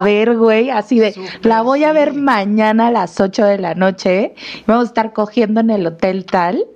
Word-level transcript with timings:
ver, 0.00 0.36
güey, 0.36 0.70
así 0.70 0.98
de, 0.98 1.14
la 1.42 1.62
voy 1.62 1.84
a 1.84 1.92
ver 1.92 2.14
mañana 2.14 2.88
a 2.88 2.90
las 2.90 3.20
8 3.20 3.44
de 3.44 3.58
la 3.58 3.74
noche, 3.74 4.34
vamos 4.66 4.84
a 4.84 4.88
estar 4.88 5.12
cogiendo 5.12 5.60
en 5.60 5.70
el 5.70 5.86
hotel 5.86 6.24
tal. 6.24 6.66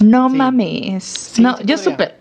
No 0.00 0.28
mames. 0.28 1.34
no, 1.38 1.58
yo 1.62 1.78
súper. 1.78 2.20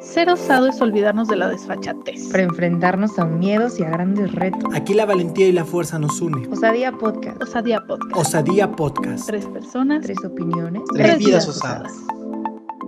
Ser 0.00 0.28
osado 0.30 0.66
es 0.66 0.80
olvidarnos 0.80 1.28
de 1.28 1.36
la 1.36 1.48
desfachatez. 1.48 2.28
Para 2.28 2.42
enfrentarnos 2.42 3.18
a 3.18 3.24
miedos 3.24 3.78
y 3.78 3.84
a 3.84 3.90
grandes 3.90 4.32
retos. 4.32 4.74
Aquí 4.74 4.94
la 4.94 5.06
valentía 5.06 5.46
y 5.46 5.52
la 5.52 5.64
fuerza 5.64 5.98
nos 5.98 6.20
une. 6.20 6.48
Osadía 6.48 6.90
Podcast. 6.90 7.40
Osadía 7.40 7.80
Podcast. 7.86 8.16
Osadía 8.16 8.72
Podcast. 8.72 9.26
Tres 9.26 9.46
personas. 9.46 10.02
Tres 10.02 10.24
opiniones. 10.24 10.82
Tres, 10.92 11.18
vidas 11.18 11.46
osadas. 11.46 11.92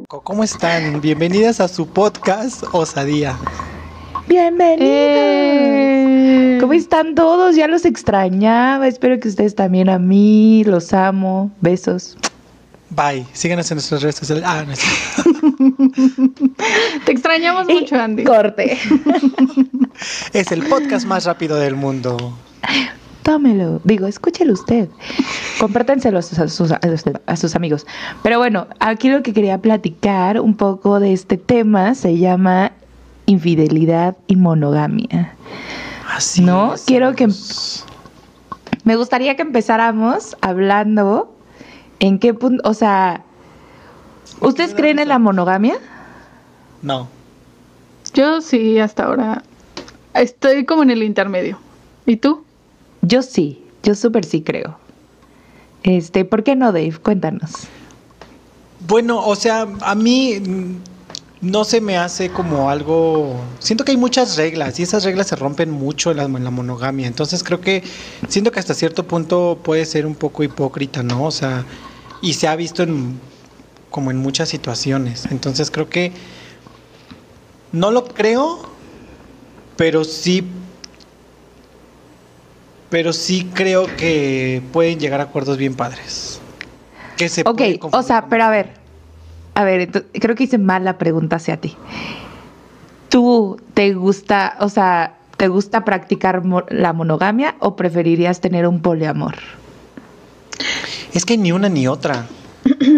¿Cómo 0.09 0.43
están? 0.43 1.01
Bienvenidas 1.01 1.61
a 1.61 1.69
su 1.69 1.87
podcast 1.87 2.65
Osadía. 2.73 3.37
Bienvenidos. 4.27 4.81
Eh. 4.81 6.06
¿Cómo 6.61 6.73
están 6.73 7.15
todos? 7.15 7.57
Ya 7.57 7.69
los 7.69 7.85
extrañaba. 7.85 8.87
Espero 8.87 9.19
que 9.21 9.29
ustedes 9.29 9.55
también 9.55 9.89
a 9.89 9.99
mí. 9.99 10.65
Los 10.65 10.93
amo. 10.93 11.51
Besos. 11.61 12.17
Bye. 12.91 13.27
Síganos 13.33 13.71
en 13.71 13.77
nuestras 13.77 14.03
redes 14.03 14.17
sociales. 14.17 14.45
Ah, 14.47 14.65
no 14.67 14.75
Te 17.05 17.13
extrañamos 17.13 17.67
mucho, 17.67 17.97
Andy. 17.97 18.25
Corte. 18.25 18.79
es 20.33 20.53
el 20.53 20.63
podcast 20.65 21.07
más 21.07 21.25
rápido 21.25 21.57
del 21.57 21.75
mundo. 21.75 22.37
Tómelo. 23.23 23.81
Digo, 23.85 24.07
escúchelo 24.07 24.53
usted. 24.53 24.89
A 25.61 26.49
sus, 26.49 26.73
a 27.27 27.37
sus 27.37 27.57
amigos. 27.57 27.87
Pero 28.23 28.39
bueno, 28.39 28.69
aquí 28.79 29.09
lo 29.09 29.23
que 29.23 29.33
quería 29.33 29.59
platicar 29.59 30.41
un 30.41 30.55
poco 30.57 31.01
de 31.01 31.13
este 31.13 31.37
tema 31.37 31.95
se 31.95 32.19
llama 32.19 32.73
infidelidad 33.27 34.17
y 34.29 34.37
monogamia. 34.37 35.35
Así 36.17 36.41
¿No? 36.41 36.75
Quiero 36.87 37.15
que. 37.15 37.29
Me 38.85 38.97
gustaría 38.97 39.37
que 39.37 39.43
empezáramos 39.43 40.35
hablando 40.41 41.37
¿En 42.01 42.19
qué 42.19 42.33
punto? 42.33 42.67
O 42.69 42.73
sea, 42.73 43.23
¿ustedes 44.41 44.75
creen 44.75 44.99
en 44.99 45.09
la 45.09 45.19
monogamia? 45.19 45.79
No. 46.81 47.09
Yo 48.15 48.41
sí, 48.41 48.79
hasta 48.79 49.05
ahora. 49.05 49.43
Estoy 50.15 50.65
como 50.65 50.83
en 50.83 50.91
el 50.91 51.03
intermedio. 51.03 51.59
¿Y 52.07 52.17
tú? 52.17 52.45
Yo 53.03 53.21
sí, 53.21 53.63
yo 53.83 53.95
súper 53.95 54.25
sí 54.25 54.41
creo. 54.41 54.79
Este, 55.83 56.25
¿por 56.25 56.45
qué 56.45 56.57
no, 56.57 56.73
Dave? 56.73 56.97
Cuéntanos. 57.03 57.53
Bueno, 58.87 59.23
o 59.23 59.37
sea, 59.37 59.67
a 59.81 59.95
mí 59.95 60.41
no 61.47 61.65
se 61.65 61.81
me 61.81 61.97
hace 61.97 62.31
como 62.31 62.71
algo. 62.71 63.37
Siento 63.61 63.85
que 63.85 63.93
hay 63.93 63.97
muchas 63.97 64.37
reglas 64.37 64.79
y 64.81 64.83
esas 64.83 65.05
reglas 65.05 65.29
se 65.29 65.37
rompen 65.37 65.71
mucho 65.71 66.11
en 66.11 66.17
la, 66.17 66.25
en 66.25 66.45
la, 66.45 66.51
monogamia. 66.51 67.07
Entonces 67.07 67.45
creo 67.45 67.61
que 67.61 67.83
siento 68.29 68.51
que 68.51 68.59
hasta 68.59 68.75
cierto 68.75 69.07
punto 69.07 69.59
puede 69.63 69.85
ser 69.87 70.07
un 70.07 70.15
poco 70.15 70.43
hipócrita, 70.43 71.03
¿no? 71.03 71.25
O 71.25 71.31
sea, 71.31 71.65
y 72.21 72.35
se 72.35 72.49
ha 72.49 72.57
visto 72.57 72.83
en 72.83 73.21
como 73.91 74.11
en 74.11 74.19
muchas 74.19 74.49
situaciones. 74.49 75.27
Entonces 75.31 75.71
creo 75.71 75.89
que 75.89 76.13
no 77.73 77.91
lo 77.91 78.05
creo, 78.05 78.61
pero 79.77 80.05
sí 80.05 80.45
pero 82.91 83.13
sí 83.13 83.51
creo 83.53 83.87
que 83.97 84.63
pueden 84.73 84.99
llegar 84.99 85.21
a 85.21 85.25
acuerdos 85.25 85.59
bien 85.59 85.75
padres. 85.75 86.41
Que 87.17 87.29
se 87.29 87.43
ok, 87.43 87.61
o 87.93 88.03
sea, 88.03 88.27
pero 88.29 88.45
a 88.45 88.51
ver, 88.51 88.86
a 89.57 89.65
ver, 89.65 89.91
creo 90.13 90.37
que 90.37 90.45
hice 90.45 90.59
mal 90.59 90.85
la 90.85 90.99
pregunta 90.99 91.37
hacia 91.37 91.57
ti. 91.57 91.75
¿Tú 93.09 93.59
te 93.73 93.95
gusta, 93.95 94.55
o 94.61 94.69
sea, 94.69 95.15
te 95.39 95.49
gusta 95.49 95.83
practicar 95.83 96.43
la 96.69 96.93
monogamia 96.93 97.57
o 97.61 97.75
preferirías 97.75 98.43
tener 98.43 98.67
un 98.67 98.83
poliamor? 98.83 99.37
Es 101.15 101.25
que 101.25 101.39
ni 101.39 101.53
una 101.53 101.71
ni 101.71 101.89
otra. 101.89 102.27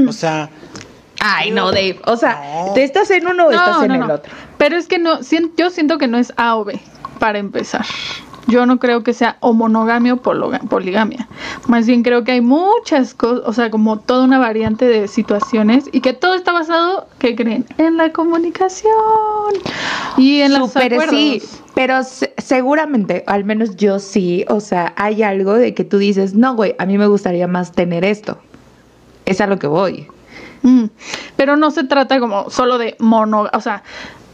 O 0.09 0.13
sea. 0.13 0.51
Ay, 1.21 1.53
no, 1.53 1.71
Dave. 1.71 2.01
O 2.07 2.17
sea, 2.17 2.43
¿te 2.75 2.83
estás 2.83 3.09
en 3.13 3.29
uno 3.29 3.47
o 3.47 3.51
estás 3.53 3.85
en 3.85 3.93
el 3.93 4.11
otro? 4.11 4.33
Pero 4.57 4.77
es 4.77 4.89
que 4.89 4.99
no, 4.99 5.21
yo 5.57 5.71
siento 5.71 5.97
que 5.97 6.09
no 6.09 6.19
es 6.19 6.33
A 6.37 6.57
o 6.57 6.65
B, 6.65 6.81
para 7.21 7.39
empezar. 7.39 7.87
Yo 8.49 8.65
no 8.65 8.79
creo 8.79 9.05
que 9.05 9.13
sea 9.13 9.37
o 9.41 9.53
monogamia 9.53 10.15
o 10.15 10.17
poligamia. 10.17 11.29
Más 11.67 11.87
bien 11.87 12.03
creo 12.03 12.25
que 12.25 12.33
hay 12.33 12.41
muchas 12.41 13.13
cosas, 13.13 13.43
o 13.47 13.53
sea, 13.53 13.71
como 13.71 13.99
toda 13.99 14.25
una 14.25 14.39
variante 14.39 14.87
de 14.87 15.07
situaciones 15.07 15.85
y 15.93 16.01
que 16.01 16.15
todo 16.15 16.35
está 16.35 16.53
basado, 16.53 17.07
¿qué 17.19 17.37
creen? 17.37 17.67
En 17.77 17.99
la 17.99 18.11
comunicación 18.11 18.91
y 20.17 20.41
en 20.41 20.59
los 20.59 20.75
acuerdos. 20.75 21.11
Sí, 21.11 21.43
pero 21.75 22.01
seguramente, 22.39 23.23
al 23.27 23.45
menos 23.45 23.77
yo 23.77 23.99
sí, 23.99 24.47
o 24.49 24.61
sea, 24.61 24.95
hay 24.97 25.23
algo 25.23 25.53
de 25.53 25.75
que 25.75 25.85
tú 25.85 25.99
dices, 25.99 26.35
no, 26.35 26.55
güey, 26.55 26.75
a 26.79 26.87
mí 26.87 26.97
me 26.97 27.07
gustaría 27.07 27.47
más 27.47 27.73
tener 27.73 28.03
esto. 28.03 28.39
Es 29.27 29.43
a 29.43 29.47
lo 29.47 29.59
que 29.59 29.67
voy. 29.67 30.09
Mm, 30.63 30.87
pero 31.37 31.57
no 31.57 31.71
se 31.71 31.85
trata 31.85 32.19
como 32.19 32.49
solo 32.49 32.79
de 32.79 32.97
mono, 32.99 33.47
o 33.53 33.61
sea, 33.61 33.83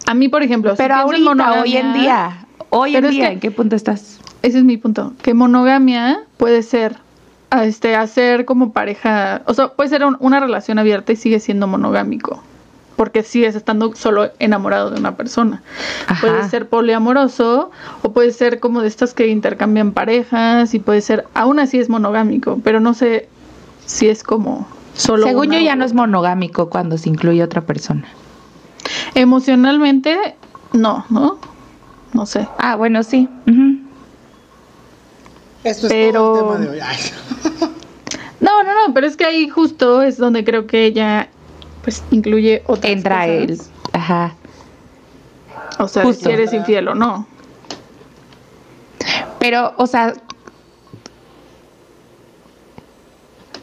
a 0.06 0.14
mí, 0.14 0.28
por 0.28 0.42
ejemplo, 0.42 0.74
pero 0.76 0.94
ahorita, 0.94 1.62
hoy 1.62 1.76
en 1.76 1.94
día, 1.94 2.43
Hoy 2.76 2.96
en 2.96 3.08
día, 3.08 3.30
¿en 3.30 3.38
qué 3.38 3.52
punto 3.52 3.76
estás? 3.76 4.18
Ese 4.42 4.58
es 4.58 4.64
mi 4.64 4.76
punto. 4.76 5.12
Que 5.22 5.32
monogamia 5.32 6.22
puede 6.38 6.64
ser 6.64 6.96
este, 7.62 7.94
hacer 7.94 8.44
como 8.46 8.72
pareja, 8.72 9.42
o 9.46 9.54
sea, 9.54 9.68
puede 9.68 9.90
ser 9.90 10.02
una 10.18 10.40
relación 10.40 10.80
abierta 10.80 11.12
y 11.12 11.16
sigue 11.16 11.38
siendo 11.38 11.68
monogámico, 11.68 12.42
porque 12.96 13.22
sigues 13.22 13.54
estando 13.54 13.94
solo 13.94 14.32
enamorado 14.40 14.90
de 14.90 14.98
una 14.98 15.16
persona. 15.16 15.62
Puede 16.20 16.48
ser 16.48 16.68
poliamoroso 16.68 17.70
o 18.02 18.12
puede 18.12 18.32
ser 18.32 18.58
como 18.58 18.80
de 18.80 18.88
estas 18.88 19.14
que 19.14 19.28
intercambian 19.28 19.92
parejas 19.92 20.74
y 20.74 20.80
puede 20.80 21.00
ser, 21.00 21.26
aún 21.32 21.60
así 21.60 21.78
es 21.78 21.88
monogámico, 21.88 22.58
pero 22.64 22.80
no 22.80 22.92
sé 22.92 23.28
si 23.86 24.08
es 24.08 24.24
como 24.24 24.66
solo... 24.96 25.28
Según 25.28 25.52
yo 25.52 25.60
ya 25.60 25.76
no 25.76 25.84
es 25.84 25.94
monogámico 25.94 26.70
cuando 26.70 26.98
se 26.98 27.08
incluye 27.08 27.40
otra 27.40 27.60
persona. 27.60 28.08
Emocionalmente, 29.14 30.34
no, 30.72 31.04
¿no? 31.08 31.38
No 32.14 32.24
sé. 32.24 32.48
Ah, 32.58 32.76
bueno, 32.76 33.02
sí. 33.02 33.28
Esto 35.64 35.88
es 35.88 36.12
todo 36.12 36.54
el 36.56 36.60
tema 36.60 36.74
de 36.74 36.80
hoy. 36.80 36.80
no, 38.40 38.62
no, 38.62 38.86
no, 38.86 38.94
pero 38.94 39.06
es 39.06 39.16
que 39.16 39.24
ahí 39.24 39.48
justo 39.48 40.00
es 40.00 40.16
donde 40.16 40.44
creo 40.44 40.66
que 40.66 40.86
ella 40.86 41.28
pues 41.82 42.02
incluye 42.10 42.62
otras 42.66 42.92
Entra 42.92 43.26
él. 43.26 43.60
Ajá. 43.92 44.34
O 45.78 45.88
sea, 45.88 46.10
si 46.12 46.30
eres 46.30 46.52
infiel 46.52 46.88
o 46.88 46.94
no. 46.94 47.26
Pero, 49.38 49.74
o 49.76 49.86
sea, 49.86 50.14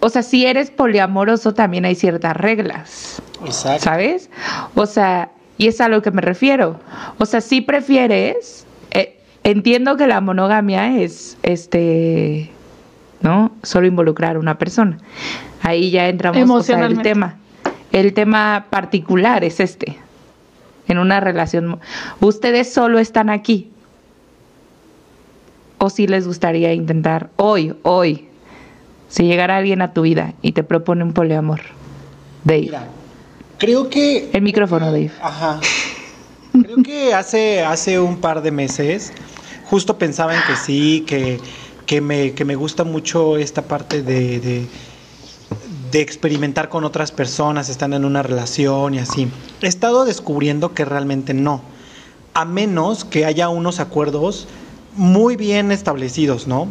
o 0.01 0.09
sea, 0.09 0.23
si 0.23 0.45
eres 0.45 0.71
poliamoroso 0.71 1.53
también 1.53 1.85
hay 1.85 1.95
ciertas 1.95 2.35
reglas. 2.35 3.21
Exacto. 3.45 3.83
¿Sabes? 3.83 4.29
O 4.75 4.85
sea, 4.85 5.31
y 5.61 5.67
es 5.67 5.79
a 5.79 5.89
lo 5.89 6.01
que 6.01 6.09
me 6.09 6.23
refiero. 6.23 6.79
O 7.19 7.27
sea, 7.27 7.39
si 7.39 7.61
prefieres, 7.61 8.65
eh, 8.89 9.19
entiendo 9.43 9.95
que 9.95 10.07
la 10.07 10.19
monogamia 10.19 10.99
es, 10.99 11.37
este, 11.43 12.49
¿no? 13.21 13.51
Solo 13.61 13.85
involucrar 13.85 14.37
a 14.37 14.39
una 14.39 14.57
persona. 14.57 14.97
Ahí 15.61 15.91
ya 15.91 16.09
entramos 16.09 16.67
en 16.67 16.79
el 16.79 17.03
tema. 17.03 17.37
El 17.91 18.15
tema 18.15 18.65
particular 18.71 19.43
es 19.43 19.59
este. 19.59 19.99
En 20.87 20.97
una 20.97 21.19
relación. 21.19 21.79
Ustedes 22.21 22.73
solo 22.73 22.97
están 22.97 23.29
aquí. 23.29 23.69
O 25.77 25.91
si 25.91 26.07
les 26.07 26.25
gustaría 26.25 26.73
intentar 26.73 27.29
hoy, 27.35 27.75
hoy, 27.83 28.29
si 29.09 29.25
llegara 29.25 29.57
alguien 29.57 29.83
a 29.83 29.93
tu 29.93 30.01
vida 30.01 30.33
y 30.41 30.53
te 30.53 30.63
propone 30.63 31.03
un 31.03 31.13
poliamor. 31.13 31.61
Dave. 32.45 32.71
Creo 33.61 33.91
que... 33.91 34.31
El 34.33 34.41
micrófono, 34.41 34.87
Dave. 34.87 35.11
Ajá. 35.21 35.59
Creo 36.51 36.81
que 36.81 37.13
hace, 37.13 37.61
hace 37.61 37.99
un 37.99 38.17
par 38.17 38.41
de 38.41 38.49
meses 38.49 39.13
justo 39.65 39.99
pensaba 39.99 40.35
en 40.35 40.41
que 40.47 40.55
sí, 40.55 41.05
que, 41.05 41.39
que, 41.85 42.01
me, 42.01 42.33
que 42.33 42.43
me 42.43 42.55
gusta 42.55 42.83
mucho 42.83 43.37
esta 43.37 43.61
parte 43.61 44.01
de, 44.01 44.39
de, 44.39 44.65
de, 45.91 46.01
experimentar 46.01 46.69
con 46.69 46.85
otras 46.85 47.11
personas, 47.11 47.69
estando 47.69 47.97
en 47.97 48.03
una 48.03 48.23
relación 48.23 48.95
y 48.95 48.97
así. 48.97 49.29
He 49.61 49.67
estado 49.67 50.05
descubriendo 50.05 50.73
que 50.73 50.83
realmente 50.83 51.35
no. 51.35 51.61
A 52.33 52.45
menos 52.45 53.05
que 53.05 53.25
haya 53.25 53.47
unos 53.49 53.79
acuerdos 53.79 54.47
muy 54.95 55.35
bien 55.35 55.71
establecidos, 55.71 56.47
¿no? 56.47 56.67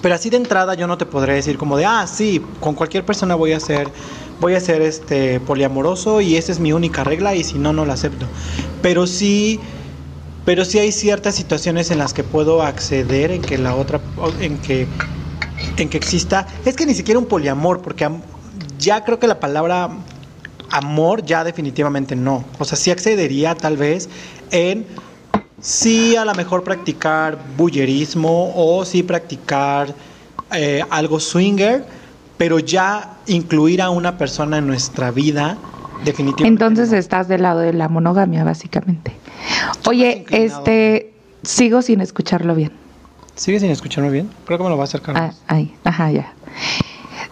Pero 0.00 0.14
así 0.14 0.30
de 0.30 0.36
entrada 0.36 0.74
yo 0.74 0.86
no 0.86 0.98
te 0.98 1.06
podré 1.06 1.34
decir 1.34 1.56
como 1.56 1.76
de, 1.76 1.86
ah, 1.86 2.06
sí, 2.06 2.42
con 2.60 2.74
cualquier 2.74 3.04
persona 3.04 3.34
voy 3.34 3.52
a 3.52 3.58
hacer 3.58 3.92
voy 4.40 4.54
a 4.54 4.60
ser 4.60 4.82
este 4.82 5.38
poliamoroso 5.40 6.20
y 6.20 6.36
esa 6.36 6.50
es 6.50 6.58
mi 6.58 6.72
única 6.72 7.04
regla 7.04 7.34
y 7.34 7.44
si 7.44 7.58
no 7.58 7.72
no 7.72 7.84
la 7.84 7.94
acepto. 7.94 8.26
Pero 8.82 9.06
sí 9.06 9.60
pero 10.44 10.64
sí 10.66 10.78
hay 10.78 10.92
ciertas 10.92 11.34
situaciones 11.34 11.90
en 11.90 11.98
las 11.98 12.12
que 12.12 12.22
puedo 12.22 12.62
acceder 12.62 13.30
en 13.30 13.42
que 13.42 13.56
la 13.56 13.74
otra 13.74 14.00
en 14.40 14.58
que 14.58 14.86
en 15.76 15.88
que 15.88 15.96
exista 15.96 16.46
es 16.64 16.76
que 16.76 16.84
ni 16.84 16.94
siquiera 16.94 17.18
un 17.18 17.26
poliamor 17.26 17.80
porque 17.80 18.08
ya 18.78 19.04
creo 19.04 19.18
que 19.18 19.26
la 19.26 19.40
palabra 19.40 19.90
amor 20.70 21.24
ya 21.24 21.44
definitivamente 21.44 22.16
no. 22.16 22.44
O 22.58 22.64
sea, 22.64 22.76
sí 22.76 22.90
accedería 22.90 23.54
tal 23.54 23.76
vez 23.76 24.08
en 24.50 24.86
sí 25.64 26.14
a 26.14 26.24
lo 26.24 26.34
mejor 26.34 26.62
practicar 26.62 27.38
bullerismo 27.56 28.52
o 28.54 28.84
sí 28.84 29.02
practicar 29.02 29.94
eh, 30.52 30.84
algo 30.90 31.18
swinger, 31.18 31.84
pero 32.36 32.58
ya 32.58 33.16
incluir 33.26 33.80
a 33.80 33.90
una 33.90 34.18
persona 34.18 34.58
en 34.58 34.66
nuestra 34.66 35.10
vida, 35.10 35.56
definitivamente. 36.04 36.64
Entonces 36.64 36.92
estás 36.92 37.28
del 37.28 37.42
lado 37.42 37.60
de 37.60 37.72
la 37.72 37.88
monogamia, 37.88 38.44
básicamente. 38.44 39.16
Oye, 39.86 40.26
este, 40.30 41.14
sigo 41.42 41.80
sin 41.80 42.02
escucharlo 42.02 42.54
bien. 42.54 42.72
¿Sigues 43.34 43.62
sin 43.62 43.70
escucharme 43.70 44.10
bien? 44.10 44.30
Creo 44.44 44.58
que 44.58 44.64
me 44.64 44.70
lo 44.70 44.76
va 44.76 44.84
a 44.84 44.84
acercar. 44.84 45.16
Ah, 45.16 45.32
ahí, 45.48 45.74
ajá, 45.82 46.10
ya. 46.10 46.32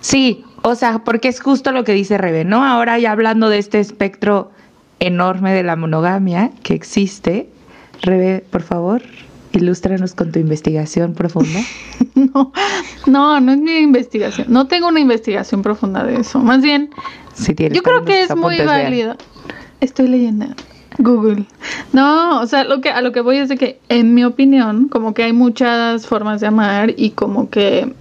Sí, 0.01 0.45
o 0.63 0.75
sea, 0.75 1.01
porque 1.05 1.29
es 1.29 1.41
justo 1.41 1.71
lo 1.71 1.85
que 1.85 1.93
dice 1.93 2.17
Rebe, 2.17 2.45
¿no? 2.45 2.65
Ahora 2.65 2.99
ya 2.99 3.13
hablando 3.13 3.51
de 3.51 3.59
este 3.59 3.79
espectro 3.79 4.51
enorme 5.01 5.53
de 5.53 5.63
la 5.63 5.77
monogamia 5.77 6.51
que 6.63 6.75
existe, 6.75 7.52
Rebe, 8.03 8.45
por 8.51 8.63
favor, 8.63 9.03
ilústranos 9.53 10.15
con 10.15 10.33
tu 10.33 10.39
investigación 10.39 11.15
profunda. 11.15 11.61
No, 12.15 12.53
no, 13.07 13.41
no 13.41 13.53
es 13.53 13.59
mi 13.59 13.79
investigación. 13.79 14.47
No 14.51 14.67
tengo 14.67 14.89
una 14.89 15.01
investigación 15.01 15.63
profunda 15.63 16.05
de 16.05 16.21
eso. 16.21 16.39
Más 16.41 16.61
bien, 16.63 16.91
Si 17.33 17.55
yo 17.55 17.83
creo 17.83 18.05
que 18.05 18.23
es 18.23 18.37
muy 18.37 18.59
válido. 18.59 19.17
Estoy 19.81 20.09
leyendo. 20.09 20.47
Google. 20.99 21.47
No, 21.93 22.41
o 22.41 22.47
sea, 22.47 22.65
lo 22.65 22.81
que, 22.81 22.91
a 22.91 23.01
lo 23.01 23.13
que 23.13 23.21
voy 23.21 23.39
es 23.39 23.49
de 23.49 23.57
que, 23.57 23.81
en 23.89 24.15
mi 24.15 24.25
opinión, 24.25 24.89
como 24.89 25.15
que 25.15 25.25
hay 25.25 25.33
muchas 25.33 26.07
formas 26.07 26.41
de 26.41 26.49
amar 26.49 26.95
y 26.97 27.11
como 27.11 27.49
que 27.51 27.93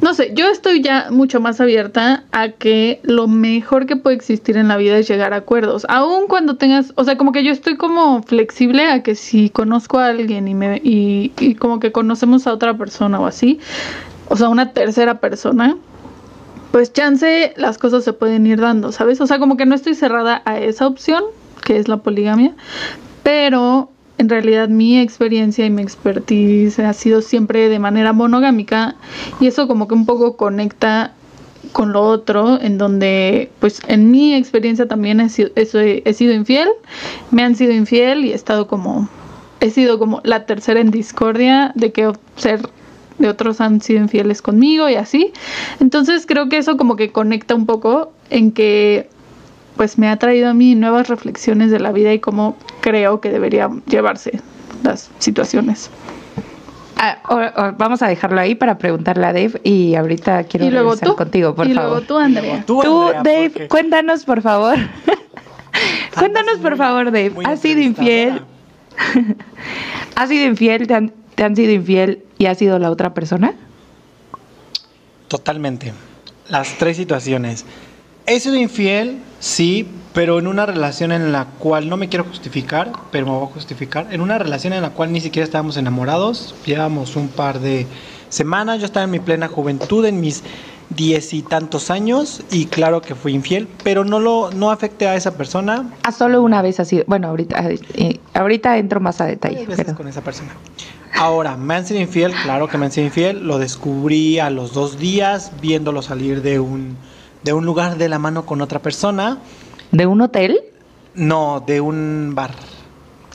no 0.00 0.14
sé, 0.14 0.32
yo 0.34 0.48
estoy 0.48 0.82
ya 0.82 1.08
mucho 1.10 1.40
más 1.40 1.60
abierta 1.60 2.24
a 2.30 2.50
que 2.50 3.00
lo 3.02 3.26
mejor 3.26 3.86
que 3.86 3.96
puede 3.96 4.16
existir 4.16 4.56
en 4.56 4.68
la 4.68 4.76
vida 4.76 4.96
es 4.96 5.08
llegar 5.08 5.32
a 5.32 5.38
acuerdos. 5.38 5.86
Aun 5.88 6.28
cuando 6.28 6.56
tengas, 6.56 6.92
o 6.94 7.04
sea, 7.04 7.16
como 7.16 7.32
que 7.32 7.42
yo 7.42 7.50
estoy 7.50 7.76
como 7.76 8.22
flexible 8.22 8.86
a 8.86 9.02
que 9.02 9.14
si 9.14 9.50
conozco 9.50 9.98
a 9.98 10.06
alguien 10.06 10.46
y 10.46 10.54
me 10.54 10.80
y, 10.84 11.32
y 11.40 11.54
como 11.56 11.80
que 11.80 11.90
conocemos 11.90 12.46
a 12.46 12.52
otra 12.52 12.76
persona 12.76 13.18
o 13.18 13.26
así, 13.26 13.58
o 14.28 14.36
sea, 14.36 14.48
una 14.48 14.72
tercera 14.72 15.20
persona, 15.20 15.76
pues 16.70 16.92
chance 16.92 17.52
las 17.56 17.78
cosas 17.78 18.04
se 18.04 18.12
pueden 18.12 18.46
ir 18.46 18.60
dando, 18.60 18.92
¿sabes? 18.92 19.20
O 19.20 19.26
sea, 19.26 19.38
como 19.38 19.56
que 19.56 19.66
no 19.66 19.74
estoy 19.74 19.94
cerrada 19.94 20.42
a 20.44 20.58
esa 20.58 20.86
opción, 20.86 21.24
que 21.64 21.78
es 21.78 21.88
la 21.88 21.98
poligamia, 21.98 22.54
pero 23.22 23.90
en 24.18 24.28
realidad 24.28 24.68
mi 24.68 24.98
experiencia 24.98 25.64
y 25.64 25.70
mi 25.70 25.82
expertise 25.82 26.78
ha 26.80 26.92
sido 26.92 27.22
siempre 27.22 27.68
de 27.68 27.78
manera 27.78 28.12
monogámica 28.12 28.96
y 29.40 29.46
eso 29.46 29.68
como 29.68 29.88
que 29.88 29.94
un 29.94 30.06
poco 30.06 30.36
conecta 30.36 31.14
con 31.72 31.92
lo 31.92 32.02
otro, 32.02 32.60
en 32.60 32.78
donde 32.78 33.50
pues 33.60 33.80
en 33.86 34.10
mi 34.10 34.34
experiencia 34.34 34.86
también 34.86 35.20
he 35.20 35.28
sido, 35.28 35.50
he 35.54 36.14
sido 36.14 36.32
infiel, 36.32 36.68
me 37.30 37.42
han 37.42 37.56
sido 37.56 37.72
infiel 37.72 38.24
y 38.24 38.32
he 38.32 38.34
estado 38.34 38.66
como, 38.66 39.08
he 39.60 39.70
sido 39.70 39.98
como 39.98 40.20
la 40.24 40.46
tercera 40.46 40.80
en 40.80 40.90
discordia 40.90 41.72
de 41.74 41.92
que 41.92 42.12
ser 42.36 42.60
de 43.18 43.28
otros 43.28 43.60
han 43.60 43.80
sido 43.80 44.00
infieles 44.00 44.42
conmigo 44.42 44.88
y 44.88 44.94
así. 44.94 45.32
Entonces 45.80 46.24
creo 46.26 46.48
que 46.48 46.58
eso 46.58 46.76
como 46.76 46.96
que 46.96 47.10
conecta 47.10 47.54
un 47.54 47.66
poco 47.66 48.12
en 48.30 48.52
que 48.52 49.08
pues 49.78 49.96
me 49.96 50.08
ha 50.10 50.16
traído 50.18 50.50
a 50.50 50.54
mí 50.54 50.74
nuevas 50.74 51.08
reflexiones 51.08 51.70
de 51.70 51.78
la 51.80 51.92
vida 51.92 52.12
y 52.12 52.18
cómo 52.18 52.56
creo 52.82 53.20
que 53.22 53.30
deberían 53.30 53.82
llevarse 53.86 54.40
las 54.82 55.08
situaciones. 55.20 55.88
Ah, 56.96 57.18
o- 57.28 57.36
o 57.62 57.72
vamos 57.78 58.02
a 58.02 58.08
dejarlo 58.08 58.40
ahí 58.40 58.56
para 58.56 58.76
preguntarle 58.76 59.24
a 59.24 59.32
Dave 59.32 59.60
y 59.62 59.94
ahorita 59.94 60.42
quiero 60.44 60.66
y 60.66 60.70
luego 60.70 60.96
tú, 60.96 61.14
contigo, 61.14 61.54
por 61.54 61.68
y 61.68 61.72
favor. 61.74 61.90
luego 61.90 62.06
tú, 62.06 62.16
Andrea. 62.18 62.64
Tú, 62.66 62.80
Tú, 62.82 63.02
Andrea, 63.04 63.22
Dave, 63.22 63.50
porque 63.50 63.68
cuéntanos, 63.68 64.24
por 64.24 64.42
favor. 64.42 64.76
cuéntanos, 66.18 66.58
por 66.60 66.76
favor, 66.76 67.04
Dave. 67.06 67.32
¿Has 67.44 67.60
sido 67.60 67.80
infiel? 67.80 68.42
¿Has 70.16 70.28
sido 70.28 70.44
infiel? 70.48 70.88
¿Te 70.88 70.94
han, 70.94 71.12
te 71.36 71.44
han 71.44 71.54
sido 71.54 71.70
infiel 71.72 72.24
y 72.36 72.46
ha 72.46 72.54
sido 72.56 72.80
la 72.80 72.90
otra 72.90 73.14
persona? 73.14 73.54
Totalmente. 75.28 75.92
Las 76.48 76.78
tres 76.78 76.96
situaciones. 76.96 77.64
He 78.26 78.40
sido 78.40 78.56
infiel, 78.56 79.18
sí, 79.40 79.88
pero 80.14 80.38
en 80.38 80.46
una 80.46 80.66
relación 80.66 81.12
en 81.12 81.32
la 81.32 81.46
cual 81.46 81.88
no 81.88 81.96
me 81.96 82.08
quiero 82.08 82.24
justificar, 82.24 82.92
pero 83.10 83.26
me 83.26 83.32
voy 83.32 83.44
a 83.44 83.52
justificar. 83.52 84.08
En 84.10 84.20
una 84.20 84.38
relación 84.38 84.72
en 84.72 84.82
la 84.82 84.90
cual 84.90 85.12
ni 85.12 85.20
siquiera 85.20 85.44
estábamos 85.44 85.76
enamorados. 85.76 86.54
Llevábamos 86.66 87.16
un 87.16 87.28
par 87.28 87.60
de 87.60 87.86
semanas. 88.28 88.80
Yo 88.80 88.86
estaba 88.86 89.04
en 89.04 89.10
mi 89.10 89.20
plena 89.20 89.48
juventud, 89.48 90.04
en 90.04 90.20
mis 90.20 90.42
diez 90.90 91.34
y 91.34 91.42
tantos 91.42 91.90
años, 91.90 92.42
y 92.50 92.66
claro 92.66 93.02
que 93.02 93.14
fui 93.14 93.34
infiel, 93.34 93.68
pero 93.84 94.04
no 94.04 94.20
lo 94.20 94.50
no 94.52 94.70
afecté 94.70 95.06
a 95.06 95.16
esa 95.16 95.36
persona. 95.36 95.90
Ah, 96.02 96.12
solo 96.12 96.42
una 96.42 96.62
vez 96.62 96.80
ha 96.80 96.84
sido. 96.84 97.04
Bueno, 97.06 97.28
ahorita, 97.28 97.62
eh, 97.94 98.20
ahorita 98.34 98.78
entro 98.78 99.00
más 99.00 99.20
a 99.20 99.26
detalle. 99.26 99.54
varias 99.54 99.68
veces 99.68 99.84
Pero... 99.84 99.96
con 99.96 100.08
esa 100.08 100.22
persona. 100.22 100.50
Ahora, 101.14 101.56
me 101.56 101.74
han 101.74 101.86
sido 101.86 102.00
infiel, 102.00 102.32
claro 102.42 102.68
que 102.68 102.78
me 102.78 102.86
han 102.86 102.92
sido 102.92 103.06
infiel, 103.06 103.46
lo 103.46 103.58
descubrí 103.58 104.38
a 104.38 104.50
los 104.50 104.72
dos 104.72 104.98
días 104.98 105.52
viéndolo 105.60 106.00
salir 106.02 106.42
de 106.42 106.60
un, 106.60 106.96
de 107.42 107.52
un 107.52 107.64
lugar 107.64 107.96
de 107.98 108.08
la 108.08 108.18
mano 108.18 108.44
con 108.46 108.60
otra 108.60 108.78
persona, 108.80 109.38
¿De 109.92 110.06
un 110.06 110.20
hotel? 110.20 110.60
no, 111.14 111.62
de 111.66 111.80
un 111.80 112.32
bar 112.34 112.50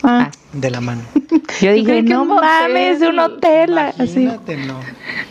Ah, 0.06 0.30
de 0.52 0.70
la 0.70 0.82
mano. 0.82 1.02
Yo 1.62 1.72
dije, 1.72 2.02
no 2.04 2.26
mames, 2.26 3.00
de 3.00 3.08
un 3.08 3.20
hotel. 3.20 3.78
Así. 3.78 4.26
No. 4.26 4.80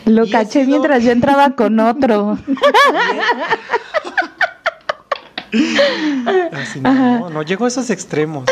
Lo 0.05 0.27
caché 0.27 0.61
sido- 0.65 0.67
mientras 0.69 1.03
yo 1.03 1.11
entraba 1.11 1.51
con 1.55 1.79
otro. 1.79 2.39
Así, 6.51 6.79
no, 6.81 7.29
no 7.29 7.43
llego 7.43 7.65
a 7.65 7.67
esos 7.67 7.89
extremos. 7.91 8.45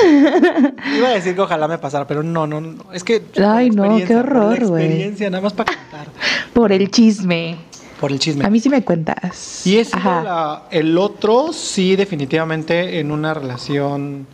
Iba 0.95 1.07
a 1.07 1.11
decir 1.13 1.33
que 1.33 1.41
ojalá 1.41 1.67
me 1.67 1.79
pasara, 1.79 2.05
pero 2.05 2.21
no, 2.21 2.45
no, 2.45 2.61
no. 2.61 2.85
Es 2.93 3.03
que. 3.03 3.23
Ay, 3.43 3.71
no, 3.71 3.83
qué 3.83 4.03
experiencia, 4.03 4.17
por 4.23 4.35
la 4.35 4.41
horror, 4.45 4.67
güey. 4.67 4.83
experiencia, 4.85 5.29
nada 5.31 5.41
más 5.41 5.53
para 5.53 5.73
contar. 5.73 6.07
Por 6.53 6.71
el 6.71 6.91
chisme. 6.91 7.57
Por 8.01 8.11
el 8.11 8.17
chisme. 8.19 8.43
A 8.45 8.49
mí 8.49 8.59
sí 8.59 8.67
me 8.67 8.83
cuentas. 8.83 9.65
Y 9.65 9.77
es 9.77 9.91
la- 9.93 10.63
el 10.71 10.97
otro, 10.97 11.53
sí, 11.53 11.95
definitivamente 11.95 12.99
en 12.99 13.11
una 13.11 13.33
relación, 13.35 14.25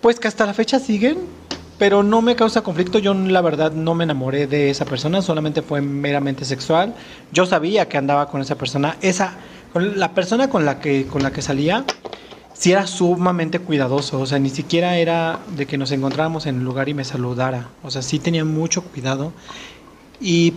pues 0.00 0.18
que 0.18 0.26
hasta 0.26 0.44
la 0.44 0.52
fecha 0.52 0.80
siguen, 0.80 1.18
pero 1.78 2.02
no 2.02 2.20
me 2.20 2.34
causa 2.34 2.62
conflicto. 2.62 2.98
Yo 2.98 3.14
la 3.14 3.40
verdad 3.40 3.70
no 3.70 3.94
me 3.94 4.02
enamoré 4.04 4.48
de 4.48 4.70
esa 4.70 4.84
persona, 4.84 5.22
solamente 5.22 5.62
fue 5.62 5.80
meramente 5.80 6.44
sexual. 6.44 6.94
Yo 7.32 7.46
sabía 7.46 7.88
que 7.88 7.96
andaba 7.96 8.28
con 8.28 8.40
esa 8.40 8.56
persona, 8.56 8.96
esa, 9.02 9.34
la 9.74 10.12
persona 10.12 10.50
con 10.50 10.64
la 10.64 10.80
que 10.80 11.06
con 11.06 11.22
la 11.22 11.30
que 11.32 11.42
salía, 11.42 11.84
sí 12.54 12.72
era 12.72 12.88
sumamente 12.88 13.60
cuidadoso, 13.60 14.18
o 14.20 14.26
sea, 14.26 14.40
ni 14.40 14.50
siquiera 14.50 14.96
era 14.98 15.38
de 15.56 15.66
que 15.66 15.78
nos 15.78 15.92
encontráramos 15.92 16.46
en 16.46 16.56
el 16.56 16.64
lugar 16.64 16.88
y 16.88 16.94
me 16.94 17.04
saludara, 17.04 17.68
o 17.84 17.90
sea, 17.92 18.02
sí 18.02 18.18
tenía 18.18 18.44
mucho 18.44 18.82
cuidado 18.82 19.32
y 20.20 20.54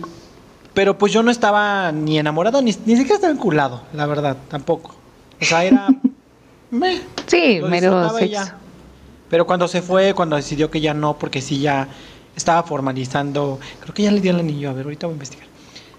pero 0.76 0.98
pues 0.98 1.10
yo 1.10 1.22
no 1.22 1.30
estaba 1.30 1.90
ni 1.90 2.18
enamorado, 2.18 2.60
ni, 2.60 2.66
ni 2.84 2.96
siquiera 2.98 3.14
estaba 3.14 3.32
enculado, 3.32 3.80
la 3.94 4.04
verdad, 4.04 4.36
tampoco. 4.48 4.94
O 5.40 5.44
sea, 5.44 5.64
era... 5.64 5.88
meh, 6.70 7.00
Sí, 7.26 7.60
mero 7.66 8.10
sexo. 8.10 8.52
Pero 9.30 9.46
cuando 9.46 9.66
se 9.68 9.80
fue, 9.80 10.12
cuando 10.12 10.36
decidió 10.36 10.70
que 10.70 10.80
ya 10.82 10.92
no, 10.92 11.18
porque 11.18 11.40
sí 11.40 11.60
ya 11.60 11.88
estaba 12.36 12.62
formalizando, 12.62 13.58
creo 13.80 13.94
que 13.94 14.02
ya 14.02 14.12
le 14.12 14.20
dio 14.20 14.32
el 14.32 14.40
anillo, 14.40 14.68
a 14.68 14.74
ver, 14.74 14.84
ahorita 14.84 15.06
voy 15.06 15.14
a 15.14 15.16
investigar. 15.16 15.46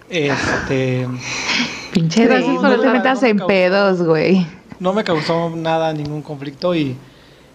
Este, 0.09 1.07
Pinche 1.91 2.25
Gracias 2.27 2.61
no 2.61 2.71
el 2.71 2.81
te 2.81 2.87
metas 2.89 3.21
No 3.21 3.21
me 3.23 3.29
en 3.31 3.37
causó- 3.39 3.47
pedos, 3.47 4.01
güey. 4.03 4.47
no 4.79 4.93
me 4.93 5.03
causó 5.03 5.49
nada, 5.55 5.91
ningún 5.91 6.21
conflicto 6.21 6.75
y, 6.75 6.95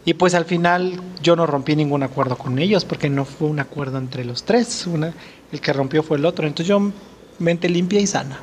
y 0.04 0.14
pues 0.14 0.34
al 0.34 0.44
final 0.44 1.00
yo 1.22 1.36
no 1.36 1.46
rompí 1.46 1.76
ningún 1.76 2.02
acuerdo 2.02 2.36
con 2.36 2.58
ellos 2.58 2.84
porque 2.84 3.08
no 3.08 3.24
fue 3.24 3.48
un 3.48 3.60
acuerdo 3.60 3.98
entre 3.98 4.24
los 4.24 4.42
tres, 4.42 4.86
una, 4.88 5.14
el 5.52 5.60
que 5.60 5.72
rompió 5.72 6.02
fue 6.02 6.18
el 6.18 6.24
otro, 6.26 6.46
entonces 6.46 6.66
yo 6.68 6.90
mente 7.38 7.68
limpia 7.68 8.00
y 8.00 8.06
sana. 8.06 8.38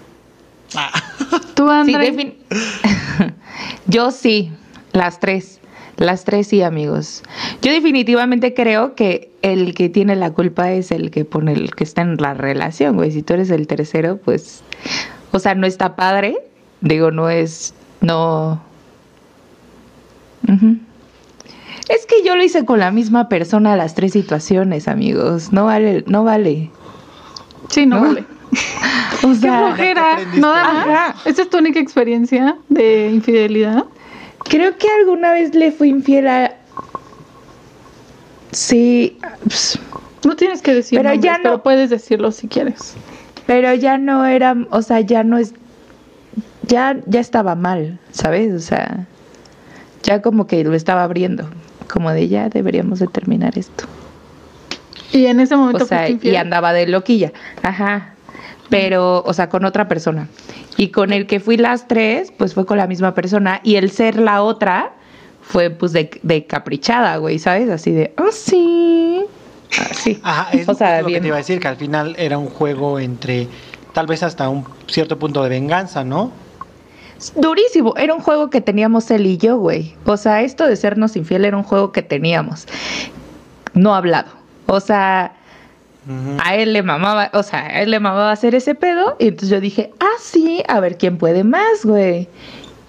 Ah. 0.75 0.91
tú, 1.55 1.67
Sí, 1.85 1.93
defin- 1.93 2.35
Yo 3.87 4.11
sí, 4.11 4.51
las 4.93 5.19
tres. 5.19 5.59
Las 5.97 6.23
tres 6.23 6.47
sí, 6.47 6.61
amigos. 6.61 7.23
Yo 7.61 7.73
definitivamente 7.73 8.53
creo 8.53 8.95
que 8.95 9.31
el 9.41 9.73
que 9.73 9.89
tiene 9.89 10.15
la 10.15 10.31
culpa 10.31 10.71
es 10.71 10.91
el 10.91 11.11
que 11.11 11.25
pone 11.25 11.51
el 11.51 11.75
que 11.75 11.83
está 11.83 12.01
en 12.03 12.15
la 12.17 12.33
relación, 12.33 12.95
güey. 12.95 13.11
Si 13.11 13.21
tú 13.21 13.33
eres 13.33 13.49
el 13.49 13.67
tercero, 13.67 14.15
pues, 14.17 14.61
o 15.31 15.39
sea, 15.39 15.55
no 15.55 15.67
está 15.67 15.97
padre. 15.97 16.37
Digo, 16.79 17.11
no 17.11 17.29
es, 17.29 17.73
no. 17.99 18.61
Es 21.89 22.05
que 22.05 22.23
yo 22.25 22.35
lo 22.37 22.43
hice 22.43 22.63
con 22.65 22.79
la 22.79 22.91
misma 22.91 23.27
persona 23.27 23.75
las 23.75 23.93
tres 23.93 24.13
situaciones, 24.13 24.87
amigos. 24.87 25.51
No 25.51 25.65
vale, 25.65 26.03
no 26.07 26.23
vale. 26.23 26.71
Sí, 27.69 27.85
no, 27.85 27.97
¿No? 27.97 28.01
vale. 28.07 28.25
O 29.23 29.29
Qué 29.31 29.35
sea, 29.35 29.57
flojera. 29.59 30.17
No 30.37 30.51
da. 30.53 31.15
¿Esa 31.25 31.41
es 31.41 31.49
tu 31.49 31.57
única 31.57 31.79
experiencia 31.79 32.55
de 32.69 33.09
infidelidad? 33.11 33.85
Creo 34.43 34.77
que 34.77 34.87
alguna 34.99 35.31
vez 35.33 35.53
le 35.55 35.71
fui 35.71 35.89
infiel 35.89 36.27
a. 36.27 36.53
Sí, 38.51 39.19
No 40.25 40.35
tienes 40.35 40.61
que 40.61 40.73
decir 40.73 40.99
Pero 40.99 41.09
nombres, 41.09 41.23
ya 41.31 41.37
no- 41.37 41.43
pero 41.43 41.63
puedes 41.63 41.89
decirlo 41.89 42.31
si 42.31 42.47
quieres. 42.47 42.95
pero 43.45 43.73
ya 43.73 43.97
no 43.97 44.25
era, 44.25 44.55
o 44.71 44.81
sea, 44.81 44.99
ya 45.01 45.23
no 45.23 45.37
es, 45.37 45.53
ya, 46.67 46.97
ya 47.05 47.19
estaba 47.19 47.55
mal, 47.55 47.99
¿sabes? 48.11 48.53
O 48.53 48.59
sea, 48.59 49.05
ya 50.03 50.21
como 50.21 50.47
que 50.47 50.63
lo 50.63 50.73
estaba 50.73 51.03
abriendo. 51.03 51.49
como 51.91 52.11
de 52.11 52.27
ya 52.27 52.49
deberíamos 52.49 52.99
de 52.99 53.07
terminar 53.07 53.57
esto. 53.57 53.85
Y 55.11 55.25
en 55.25 55.39
ese 55.39 55.55
momento 55.55 55.83
O 55.85 55.87
sea, 55.87 56.07
y 56.07 56.35
andaba 56.35 56.71
de 56.71 56.85
loquilla. 56.85 57.31
Ajá. 57.63 58.13
Pero, 58.69 59.23
o 59.25 59.33
sea, 59.33 59.49
con 59.49 59.65
otra 59.65 59.87
persona. 59.87 60.27
Y 60.77 60.89
con 60.89 61.11
el 61.11 61.27
que 61.27 61.39
fui 61.39 61.57
las 61.57 61.87
tres, 61.87 62.31
pues 62.35 62.53
fue 62.53 62.65
con 62.65 62.77
la 62.77 62.87
misma 62.87 63.13
persona. 63.13 63.61
Y 63.63 63.75
el 63.75 63.91
ser 63.91 64.17
la 64.19 64.43
otra 64.43 64.93
fue 65.41 65.69
pues 65.71 65.91
de, 65.93 66.11
de 66.21 66.45
caprichada, 66.45 67.17
güey, 67.17 67.39
¿sabes? 67.39 67.69
Así 67.69 67.91
de, 67.91 68.13
oh, 68.17 68.31
sí. 68.31 69.25
Así. 69.91 70.19
Ajá, 70.23 70.51
es 70.51 70.69
o 70.69 70.73
sea, 70.73 71.01
lo 71.01 71.07
que 71.07 71.19
te 71.19 71.27
iba 71.27 71.35
a 71.35 71.39
decir, 71.39 71.59
que 71.59 71.67
al 71.67 71.77
final 71.77 72.15
era 72.17 72.37
un 72.37 72.47
juego 72.47 72.99
entre 72.99 73.47
tal 73.93 74.07
vez 74.07 74.23
hasta 74.23 74.49
un 74.49 74.65
cierto 74.87 75.17
punto 75.17 75.43
de 75.43 75.49
venganza, 75.49 76.03
¿no? 76.03 76.31
Durísimo. 77.35 77.95
Era 77.97 78.13
un 78.13 78.21
juego 78.21 78.49
que 78.49 78.61
teníamos 78.61 79.11
él 79.11 79.25
y 79.25 79.37
yo, 79.37 79.57
güey. 79.57 79.95
O 80.05 80.17
sea, 80.17 80.41
esto 80.41 80.65
de 80.67 80.75
sernos 80.75 81.15
infiel 81.15 81.45
era 81.45 81.57
un 81.57 81.63
juego 81.63 81.91
que 81.91 82.01
teníamos. 82.01 82.65
No 83.73 83.93
hablado. 83.93 84.31
O 84.67 84.79
sea, 84.79 85.33
A 86.43 86.55
él 86.55 86.73
le 86.73 86.81
mamaba, 86.81 87.29
o 87.33 87.43
sea, 87.43 87.65
a 87.67 87.81
él 87.81 87.91
le 87.91 87.99
mamaba 87.99 88.31
hacer 88.31 88.55
ese 88.55 88.73
pedo. 88.73 89.15
Y 89.19 89.27
entonces 89.27 89.49
yo 89.49 89.59
dije, 89.59 89.91
ah, 89.99 90.17
sí, 90.19 90.63
a 90.67 90.79
ver 90.79 90.97
quién 90.97 91.17
puede 91.17 91.43
más, 91.43 91.85
güey. 91.85 92.27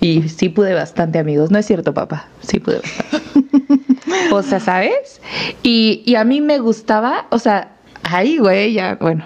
Y 0.00 0.28
sí 0.28 0.48
pude 0.48 0.72
bastante, 0.72 1.18
amigos. 1.18 1.50
No 1.50 1.58
es 1.58 1.66
cierto, 1.66 1.92
papá. 1.92 2.28
Sí 2.40 2.60
pude 2.60 2.80
bastante. 2.80 3.30
o 4.32 4.42
sea, 4.42 4.60
¿sabes? 4.60 5.20
Y, 5.62 6.02
y 6.06 6.14
a 6.14 6.24
mí 6.24 6.40
me 6.40 6.58
gustaba, 6.58 7.26
o 7.30 7.38
sea, 7.38 7.72
ahí, 8.02 8.38
güey, 8.38 8.72
ya, 8.72 8.96
bueno. 9.00 9.24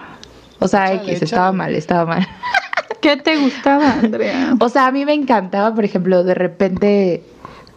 O 0.59 0.69
sea, 0.69 0.95
X, 0.95 1.23
estaba 1.23 1.53
mal, 1.53 1.75
estaba 1.75 2.07
mal. 2.07 2.26
¿Qué 3.00 3.17
te 3.19 3.37
gustaba, 3.37 3.93
Andrea? 3.93 4.57
O 4.61 4.69
sea, 4.69 4.87
a 4.87 4.93
mí 4.93 5.05
me 5.05 5.12
encantaba, 5.12 5.75
por 5.75 5.85
ejemplo, 5.85 6.25
de 6.25 6.35
repente 6.35 7.23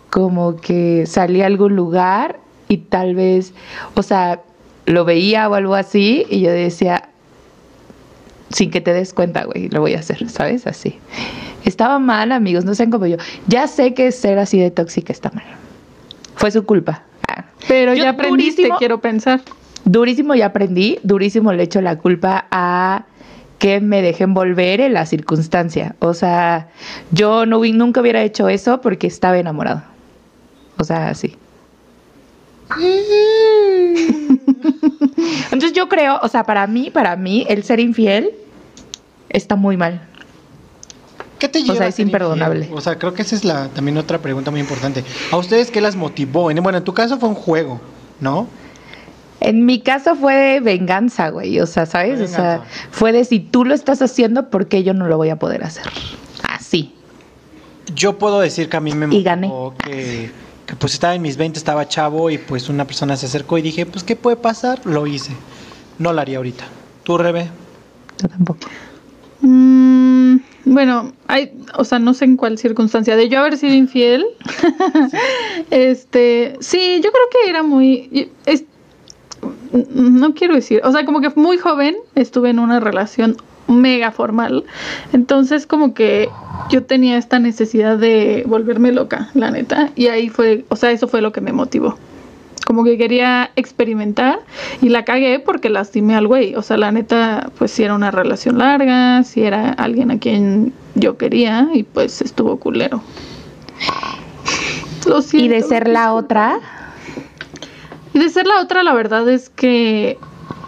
como 0.10 0.56
que 0.56 1.06
salía 1.06 1.44
a 1.44 1.48
algún 1.48 1.76
lugar 1.76 2.40
y 2.70 2.78
tal 2.78 3.14
vez, 3.14 3.54
o 3.96 4.04
sea, 4.04 4.42
lo 4.88 5.06
veía 5.06 5.48
o 5.50 5.54
algo 5.54 5.76
así 5.76 6.26
y 6.30 6.40
yo 6.42 6.50
decía, 6.50 7.10
sin 8.50 8.72
que 8.72 8.82
te 8.82 8.94
des 8.94 9.14
cuenta, 9.14 9.44
güey, 9.44 9.70
lo 9.70 9.82
voy 9.82 9.94
a 9.94 10.00
hacer, 10.00 10.28
¿sabes? 10.30 10.66
Así. 10.66 10.98
Estaba 11.66 12.00
mal, 12.00 12.32
amigos, 12.32 12.64
no 12.66 12.74
sean 12.74 12.90
como 12.90 13.06
yo. 13.06 13.18
Ya 13.48 13.68
sé 13.68 13.94
que 13.94 14.12
ser 14.12 14.40
así 14.40 14.60
de 14.60 14.72
tóxica 14.72 15.12
está 15.12 15.30
mal. 15.32 15.44
Fue 16.36 16.52
su 16.52 16.66
culpa. 16.66 17.04
Ah. 17.28 17.44
Pero 17.68 17.94
Yo 17.94 18.04
ya 18.04 18.12
aprendiste, 18.12 18.62
durísimo- 18.64 18.78
quiero 18.80 19.02
pensar. 19.02 19.42
Durísimo 19.84 20.36
ya 20.36 20.48
aprendí, 20.48 21.00
durísimo 21.04 21.52
le 21.54 21.64
echo 21.64 21.82
la 21.82 21.98
culpa 21.98 22.46
a 22.50 23.04
que 23.60 23.82
me 23.82 24.02
dejen 24.02 24.34
volver 24.34 24.80
en 24.80 24.94
la 24.94 25.06
circunstancia. 25.06 25.96
O 26.00 26.14
sea, 26.14 26.70
yo 27.12 27.46
no, 27.46 27.60
nunca 27.60 28.02
hubiera 28.02 28.24
hecho 28.24 28.48
eso 28.48 28.80
porque 28.82 29.08
estaba 29.08 29.38
enamorado. 29.38 29.84
O 30.78 30.84
sea, 30.84 31.10
así. 31.10 31.36
Entonces 35.52 35.74
yo 35.74 35.88
creo, 35.90 36.20
o 36.22 36.28
sea, 36.28 36.44
para 36.44 36.66
mí, 36.68 36.90
para 36.92 37.16
mí, 37.16 37.46
el 37.50 37.64
ser 37.64 37.80
infiel 37.80 38.32
está 39.30 39.56
muy 39.56 39.78
mal. 39.78 40.02
¿Qué 41.40 41.48
te 41.48 41.62
lleva 41.62 41.76
sea, 41.78 41.86
a 41.86 41.90
es 41.90 42.00
imperdonable. 42.00 42.60
infiel? 42.62 42.78
O 42.78 42.82
sea, 42.82 42.98
creo 42.98 43.14
que 43.14 43.22
esa 43.22 43.36
es 43.36 43.44
la 43.46 43.70
también 43.70 43.98
otra 43.98 44.18
pregunta 44.20 44.50
muy 44.52 44.60
importante. 44.60 45.04
¿A 45.32 45.38
ustedes 45.38 45.70
qué 45.72 45.82
las 45.82 45.96
motivó? 45.96 46.50
En- 46.52 46.62
Bueno, 46.64 46.78
en 46.80 46.84
tu 46.84 46.94
caso 46.94 47.18
fue 47.20 47.30
un 47.30 47.36
juego, 47.36 47.80
¿no? 48.20 48.48
En 49.40 49.66
mi 49.66 49.82
caso 49.82 50.16
fue 50.16 50.34
de 50.34 50.60
venganza, 50.62 51.30
güey. 51.30 51.60
O 51.60 51.68
sea, 51.68 51.86
¿sabes? 51.86 52.20
O 52.22 52.28
sea, 52.28 52.64
fue 52.90 53.12
de 53.12 53.24
si 53.24 53.40
tú 53.40 53.66
lo 53.66 53.76
estás 53.76 54.02
haciendo, 54.02 54.50
¿por 54.50 54.68
qué 54.68 54.84
yo 54.84 54.96
no 54.96 55.08
lo 55.08 55.18
voy 55.18 55.30
a 55.30 55.36
poder 55.38 55.64
hacer? 55.64 55.84
Así. 56.50 56.96
Yo 57.94 58.18
puedo 58.18 58.40
decir 58.40 58.68
que 58.68 58.78
a 58.78 58.82
mí 58.82 58.94
me 58.96 59.16
Y 59.16 59.22
gané. 59.22 59.52
que, 59.84 60.32
que 60.68 60.76
pues 60.76 60.94
estaba 60.94 61.16
en 61.16 61.22
mis 61.22 61.38
20, 61.38 61.58
estaba 61.58 61.88
chavo 61.88 62.30
y 62.30 62.38
pues 62.38 62.70
una 62.70 62.86
persona 62.86 63.16
se 63.16 63.26
acercó 63.26 63.58
y 63.58 63.62
dije, 63.62 63.86
pues 63.86 64.04
¿qué 64.04 64.16
puede 64.16 64.36
pasar? 64.36 64.86
Lo 64.86 65.08
hice. 65.08 65.32
No 65.98 66.14
lo 66.14 66.22
haría 66.22 66.38
ahorita. 66.38 66.66
¿Tú, 67.04 67.18
Rebe? 67.18 67.50
Yo 68.22 68.28
tampoco. 68.28 68.68
Mm, 69.42 70.38
bueno, 70.66 71.14
hay, 71.28 71.54
o 71.76 71.86
sea, 71.86 72.00
no 72.00 72.14
sé 72.14 72.26
en 72.26 72.36
cuál 72.36 72.58
circunstancia 72.58 73.16
de 73.16 73.30
yo 73.30 73.40
haber 73.40 73.58
sido 73.58 73.74
infiel. 73.74 74.26
este, 75.72 76.58
sí, 76.60 77.00
yo 77.02 77.12
creo 77.12 77.26
que 77.32 77.50
era 77.50 77.64
muy, 77.64 78.30
no 79.94 80.34
quiero 80.34 80.56
decir, 80.56 80.82
o 80.84 80.92
sea, 80.92 81.06
como 81.06 81.22
que 81.22 81.30
muy 81.36 81.58
joven 81.58 81.96
estuve 82.16 82.50
en 82.50 82.60
una 82.60 82.80
relación 82.80 83.38
mega 83.68 84.12
formal, 84.12 84.64
entonces 85.14 85.68
como 85.68 85.94
que 85.94 86.30
yo 86.70 86.84
tenía 86.84 87.18
esta 87.18 87.40
necesidad 87.40 87.98
de 87.98 88.44
volverme 88.48 88.92
loca, 88.92 89.30
la 89.34 89.52
neta, 89.52 89.90
y 89.96 90.08
ahí 90.08 90.30
fue, 90.30 90.66
o 90.70 90.76
sea, 90.76 90.92
eso 90.92 91.08
fue 91.08 91.22
lo 91.22 91.32
que 91.32 91.42
me 91.42 91.54
motivó. 91.54 91.98
Como 92.66 92.84
que 92.84 92.98
quería 92.98 93.52
experimentar 93.56 94.40
y 94.82 94.90
la 94.90 95.06
cagué 95.06 95.40
porque 95.40 95.70
lastimé 95.70 96.16
al 96.16 96.28
güey. 96.28 96.54
O 96.56 96.62
sea, 96.62 96.76
la 96.76 96.92
neta, 96.92 97.50
pues 97.58 97.72
si 97.72 97.84
era 97.84 97.96
una 97.96 98.12
relación 98.12 98.58
larga, 98.58 99.24
si 99.24 99.44
era 99.44 99.70
alguien 99.70 100.12
a 100.12 100.20
quien 100.20 100.74
yo 100.94 101.18
quería 101.18 101.70
y 101.74 101.84
pues 101.84 102.22
estuvo 102.22 102.58
culero. 102.58 103.02
Lo 105.06 105.20
Y 105.20 105.22
siento, 105.22 105.56
de 105.56 105.62
ser 105.62 105.88
la 105.88 106.14
otra, 106.14 106.60
Y 108.14 108.20
de 108.20 108.28
ser 108.28 108.46
la 108.46 108.60
otra, 108.60 108.84
la 108.84 108.94
verdad 108.94 109.30
es 109.30 109.50
que 109.50 110.18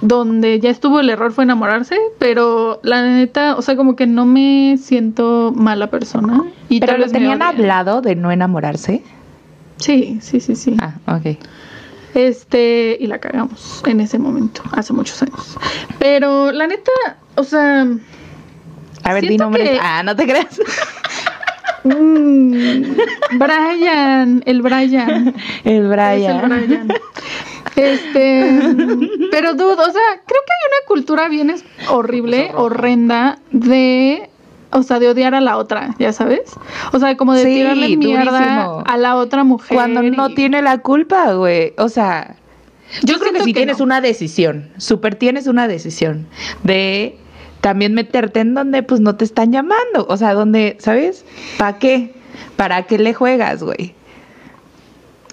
donde 0.02 0.60
ya 0.60 0.70
estuvo 0.70 1.00
el 1.00 1.10
error 1.10 1.32
fue 1.32 1.44
enamorarse, 1.44 1.98
pero 2.20 2.80
la 2.84 3.04
neta, 3.04 3.56
o 3.56 3.62
sea, 3.62 3.76
como 3.76 3.96
que 3.96 4.08
no 4.08 4.26
me 4.26 4.78
siento 4.82 5.52
mala 5.56 5.88
persona. 5.88 6.44
Y 6.70 6.80
pero 6.80 6.94
tal 6.94 7.02
vez 7.02 7.12
tenían 7.12 7.42
hablado 7.42 8.02
de 8.02 8.16
no 8.16 8.32
enamorarse. 8.32 9.04
Sí, 9.78 10.20
sí, 10.22 10.40
sí, 10.40 10.56
sí. 10.56 10.76
Ah, 10.82 10.94
ok. 11.08 11.38
Este, 12.16 12.98
y 13.00 13.08
la 13.08 13.20
cagamos 13.20 13.84
en 13.86 14.00
ese 14.02 14.18
momento, 14.20 14.62
hace 14.72 14.94
muchos 14.94 15.22
años. 15.22 15.58
Pero 16.00 16.52
la 16.52 16.68
neta, 16.68 16.92
o 17.36 17.44
sea, 17.44 17.86
A 19.04 19.14
ver, 19.14 19.28
di 19.28 19.38
nombres. 19.38 19.70
que- 19.70 19.80
Ah, 19.82 20.02
no 20.04 20.16
te 20.16 20.26
creas. 20.26 20.60
mm, 21.84 22.84
Brian, 23.38 24.44
el 24.46 24.62
Brian. 24.62 25.34
El 25.64 25.84
Es 25.84 25.90
Brian. 25.90 26.52
el 26.52 26.66
Brian. 26.68 26.88
Este, 27.80 28.60
pero 29.32 29.54
dudo, 29.54 29.72
o 29.82 29.92
sea, 29.92 30.02
creo 30.26 30.42
que 30.46 30.54
hay 30.54 30.68
una 30.68 30.88
cultura 30.88 31.28
bien 31.30 31.54
horrible, 31.90 32.48
roja. 32.52 32.64
horrenda 32.64 33.40
de, 33.52 34.30
o 34.72 34.84
sea, 34.84 35.00
de 35.00 35.10
odiar 35.10 35.34
a 35.36 35.42
la 35.42 35.58
otra, 35.58 35.96
ya 36.00 36.12
sabes. 36.14 36.52
O 36.92 37.00
sea, 37.00 37.16
como 37.18 37.34
de 37.34 37.44
Sí, 37.44 37.50
tirarle 37.56 37.96
mierda 37.98 38.32
durísimo. 38.32 38.84
a 38.86 38.98
la 38.98 39.16
otra 39.16 39.44
mujer. 39.44 39.76
Cuando 39.76 40.02
no 40.04 40.30
y- 40.30 40.36
tiene 40.36 40.62
la 40.62 40.80
culpa, 40.80 41.34
güey. 41.34 41.74
O 41.78 41.90
sea, 41.90 42.36
yo, 43.04 43.20
creo 43.20 43.32
que 43.34 43.40
si 43.42 43.54
que 43.54 43.60
tienes 43.60 43.80
no. 43.80 43.86
una 43.86 44.02
decisión, 44.02 44.70
súper 44.78 45.16
tienes 45.16 45.48
una 45.48 45.68
decisión 45.68 46.28
de 46.64 47.18
también 47.62 47.94
meterte 47.94 48.40
en 48.40 48.54
donde 48.54 48.84
pues 48.84 49.00
no 49.02 49.16
te 49.16 49.26
están 49.26 49.52
llamando. 49.52 50.06
O 50.10 50.18
sea, 50.18 50.34
donde, 50.34 50.76
¿sabes? 50.80 51.26
¿Para 51.58 51.78
qué? 51.80 52.14
¿Para 52.56 52.84
qué 52.84 52.98
le 52.98 53.14
juegas, 53.14 53.64
güey? 53.64 53.94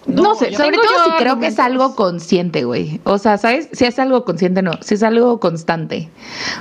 No, 0.06 0.34
sé, 0.36 0.54
Sobre 0.54 0.76
todo 0.76 0.86
si 1.04 1.10
creo 1.18 1.40
que 1.40 1.48
es 1.48 1.58
algo 1.58 1.96
consciente, 1.96 2.64
güey. 2.64 3.00
O 3.04 3.18
sea, 3.18 3.38
¿sabes? 3.38 3.68
Si 3.72 3.84
es 3.84 3.98
algo 3.98 4.24
consciente, 4.24 4.62
no. 4.62 4.72
Si 4.80 4.94
es 4.94 5.02
algo 5.02 5.40
constante. 5.40 6.08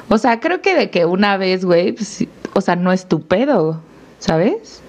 O 0.09 0.17
sea, 0.17 0.39
creo 0.39 0.61
que 0.61 0.75
de 0.75 0.89
que 0.89 1.05
una 1.05 1.37
vez, 1.37 1.63
güey, 1.63 1.91
pues, 1.93 2.25
o 2.53 2.61
sea, 2.61 2.75
no 2.75 2.91
es 2.91 3.07
tu 3.07 3.21
pedo, 3.21 3.81
¿sabes? 4.19 4.81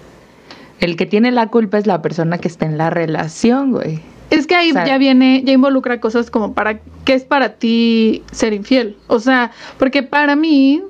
El 0.79 0.95
que 0.95 1.05
tiene 1.05 1.31
la 1.31 1.47
culpa 1.47 1.77
es 1.77 1.85
la 1.87 2.01
persona 2.01 2.37
que 2.39 2.47
está 2.47 2.65
en 2.65 2.77
la 2.77 2.89
relación, 2.89 3.71
güey. 3.71 3.99
Es 4.29 4.47
que 4.47 4.55
ahí 4.55 4.71
O 4.71 4.73
sea- 4.73 4.85
ya 4.85 4.97
viene, 4.97 5.43
ya 5.45 5.53
involucra 5.53 5.99
cosas 5.99 6.29
como 6.31 6.53
para 6.53 6.79
qué 7.05 7.13
es 7.13 7.23
para 7.23 7.53
ti 7.53 8.23
ser 8.31 8.53
infiel. 8.53 8.97
O 9.07 9.19
sea, 9.19 9.51
porque 9.77 10.03
para 10.03 10.35
mí, 10.35 10.83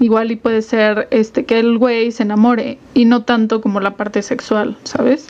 igual 0.00 0.32
y 0.32 0.36
puede 0.36 0.62
ser 0.62 1.06
este 1.10 1.44
que 1.44 1.60
el 1.60 1.78
güey 1.78 2.10
se 2.10 2.24
enamore 2.24 2.78
y 2.94 3.04
no 3.04 3.22
tanto 3.22 3.60
como 3.60 3.80
la 3.80 3.92
parte 3.92 4.22
sexual, 4.22 4.76
¿sabes? 4.84 5.28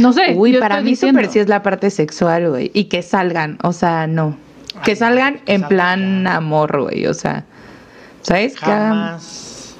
No 0.00 0.12
sé. 0.12 0.34
Uy, 0.36 0.52
yo 0.52 0.60
para 0.60 0.80
mí 0.80 0.90
diciendo. 0.90 1.18
súper 1.18 1.32
sí 1.32 1.38
es 1.40 1.48
la 1.48 1.62
parte 1.62 1.90
sexual, 1.90 2.48
güey. 2.48 2.70
Y 2.72 2.84
que 2.84 3.02
salgan, 3.02 3.58
o 3.62 3.72
sea, 3.72 4.06
no. 4.06 4.36
Que 4.84 4.96
salgan 4.96 5.40
que 5.40 5.54
en 5.54 5.60
salgan 5.62 5.68
plan 5.68 6.24
ya. 6.24 6.36
amor, 6.36 6.82
güey. 6.82 7.06
O 7.06 7.14
sea, 7.14 7.44
¿sabes? 8.22 8.56
Jamás. 8.56 9.76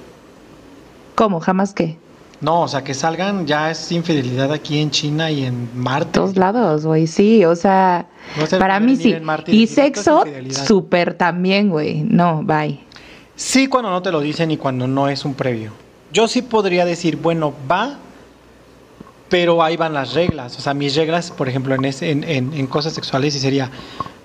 ¿Cómo? 1.14 1.40
¿Jamás 1.40 1.72
qué? 1.72 1.96
No, 2.42 2.62
o 2.62 2.68
sea, 2.68 2.82
que 2.82 2.92
salgan 2.92 3.46
ya 3.46 3.70
es 3.70 3.92
infidelidad 3.92 4.52
aquí 4.52 4.80
en 4.80 4.90
China 4.90 5.30
y 5.30 5.44
en 5.44 5.68
Marte. 5.80 6.10
Todos 6.10 6.36
lados, 6.36 6.84
güey, 6.84 7.06
sí, 7.06 7.44
o 7.44 7.54
sea, 7.54 8.08
No 8.36 8.58
para 8.58 8.80
mí 8.80 8.96
sí. 8.96 9.14
Y 9.46 9.68
sexo, 9.68 10.24
súper 10.50 11.14
también, 11.14 11.68
güey. 11.68 12.02
No, 12.02 12.42
bye. 12.42 12.80
Sí, 13.36 13.66
cuando 13.68 13.90
no 13.90 14.02
te 14.02 14.12
lo 14.12 14.20
dicen 14.20 14.50
y 14.50 14.56
cuando 14.56 14.86
no 14.86 15.08
es 15.08 15.24
un 15.24 15.34
previo. 15.34 15.72
Yo 16.12 16.28
sí 16.28 16.42
podría 16.42 16.84
decir, 16.84 17.16
bueno, 17.16 17.54
va, 17.70 17.96
pero 19.28 19.62
ahí 19.62 19.76
van 19.76 19.94
las 19.94 20.12
reglas. 20.14 20.58
O 20.58 20.60
sea, 20.60 20.74
mis 20.74 20.94
reglas, 20.94 21.30
por 21.30 21.48
ejemplo, 21.48 21.74
en, 21.74 21.84
ese- 21.86 22.10
en, 22.10 22.24
en- 22.24 22.52
en 22.52 22.66
cosas 22.66 22.92
sexuales, 22.92 23.32
sí 23.32 23.40
sería 23.40 23.70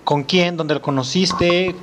con 0.03 0.23
quién, 0.23 0.57
dónde 0.57 0.73
lo 0.73 0.81
conociste, 0.81 1.75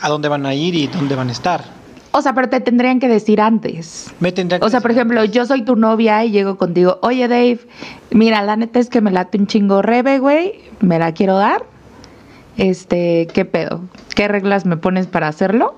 a 0.00 0.08
dónde 0.08 0.28
van 0.28 0.46
a 0.46 0.54
ir 0.54 0.74
y 0.74 0.86
dónde 0.86 1.14
van 1.14 1.28
a 1.28 1.32
estar. 1.32 1.64
O 2.12 2.22
sea, 2.22 2.34
pero 2.34 2.48
te 2.48 2.60
tendrían 2.60 2.98
que 2.98 3.08
decir 3.08 3.42
antes. 3.42 4.10
Me 4.20 4.32
tendría 4.32 4.58
que 4.58 4.64
O 4.64 4.70
sea, 4.70 4.80
por 4.80 4.90
ejemplo, 4.90 5.20
antes. 5.20 5.34
yo 5.34 5.44
soy 5.44 5.62
tu 5.66 5.76
novia 5.76 6.24
y 6.24 6.30
llego 6.30 6.56
contigo, 6.56 6.98
oye 7.02 7.28
Dave, 7.28 7.60
mira, 8.10 8.42
la 8.42 8.56
neta 8.56 8.78
es 8.78 8.88
que 8.88 9.02
me 9.02 9.10
late 9.10 9.36
un 9.36 9.46
chingo 9.46 9.82
Rebe, 9.82 10.18
güey, 10.18 10.60
me 10.80 10.98
la 10.98 11.12
quiero 11.12 11.36
dar. 11.36 11.64
Este, 12.56 13.28
¿qué 13.34 13.44
pedo? 13.44 13.82
¿Qué 14.14 14.28
reglas 14.28 14.64
me 14.64 14.78
pones 14.78 15.06
para 15.06 15.28
hacerlo? 15.28 15.76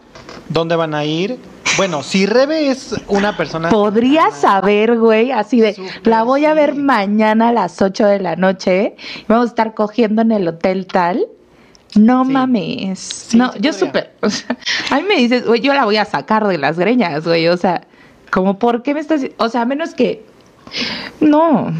¿Dónde 0.49 0.76
van 0.76 0.95
a 0.95 1.05
ir? 1.05 1.38
Bueno, 1.76 2.02
si 2.02 2.26
Rebe 2.26 2.71
es 2.71 2.95
una 3.07 3.37
persona... 3.37 3.69
Podría 3.69 4.31
saber, 4.31 4.99
güey, 4.99 5.31
así 5.31 5.61
de, 5.61 5.76
la 6.02 6.23
voy 6.25 6.45
a 6.45 6.55
ver 6.55 6.73
sí. 6.75 6.81
mañana 6.81 7.49
a 7.49 7.52
las 7.52 7.81
8 7.81 8.07
de 8.07 8.19
la 8.21 8.35
noche, 8.37 8.97
vamos 9.28 9.45
a 9.47 9.49
estar 9.50 9.75
cogiendo 9.75 10.23
en 10.23 10.33
el 10.33 10.49
hotel 10.49 10.87
tal. 10.87 11.26
No 11.95 12.25
Sí. 12.25 12.33
mames. 12.33 13.28
no, 13.35 13.52
sí 13.52 13.59
yo 13.61 13.73
súper. 13.73 14.12
O 14.21 14.28
sea, 14.28 14.57
a 14.90 14.97
mí 14.97 15.02
me 15.09 15.17
dices, 15.17 15.47
güey, 15.47 15.61
yo 15.61 15.73
la 15.73 15.85
voy 15.85 15.97
a 15.97 16.05
sacar 16.05 16.47
de 16.47 16.59
las 16.59 16.78
greñas, 16.78 17.25
güey. 17.25 17.49
O 17.49 17.57
sea, 17.57 17.87
como, 18.31 18.59
¿por 18.59 18.83
qué 18.83 18.93
me 18.93 19.00
estás.? 19.00 19.23
O 19.38 19.49
sea, 19.49 19.62
a 19.62 19.64
menos 19.64 19.95
que. 19.95 20.26
No. 21.21 21.73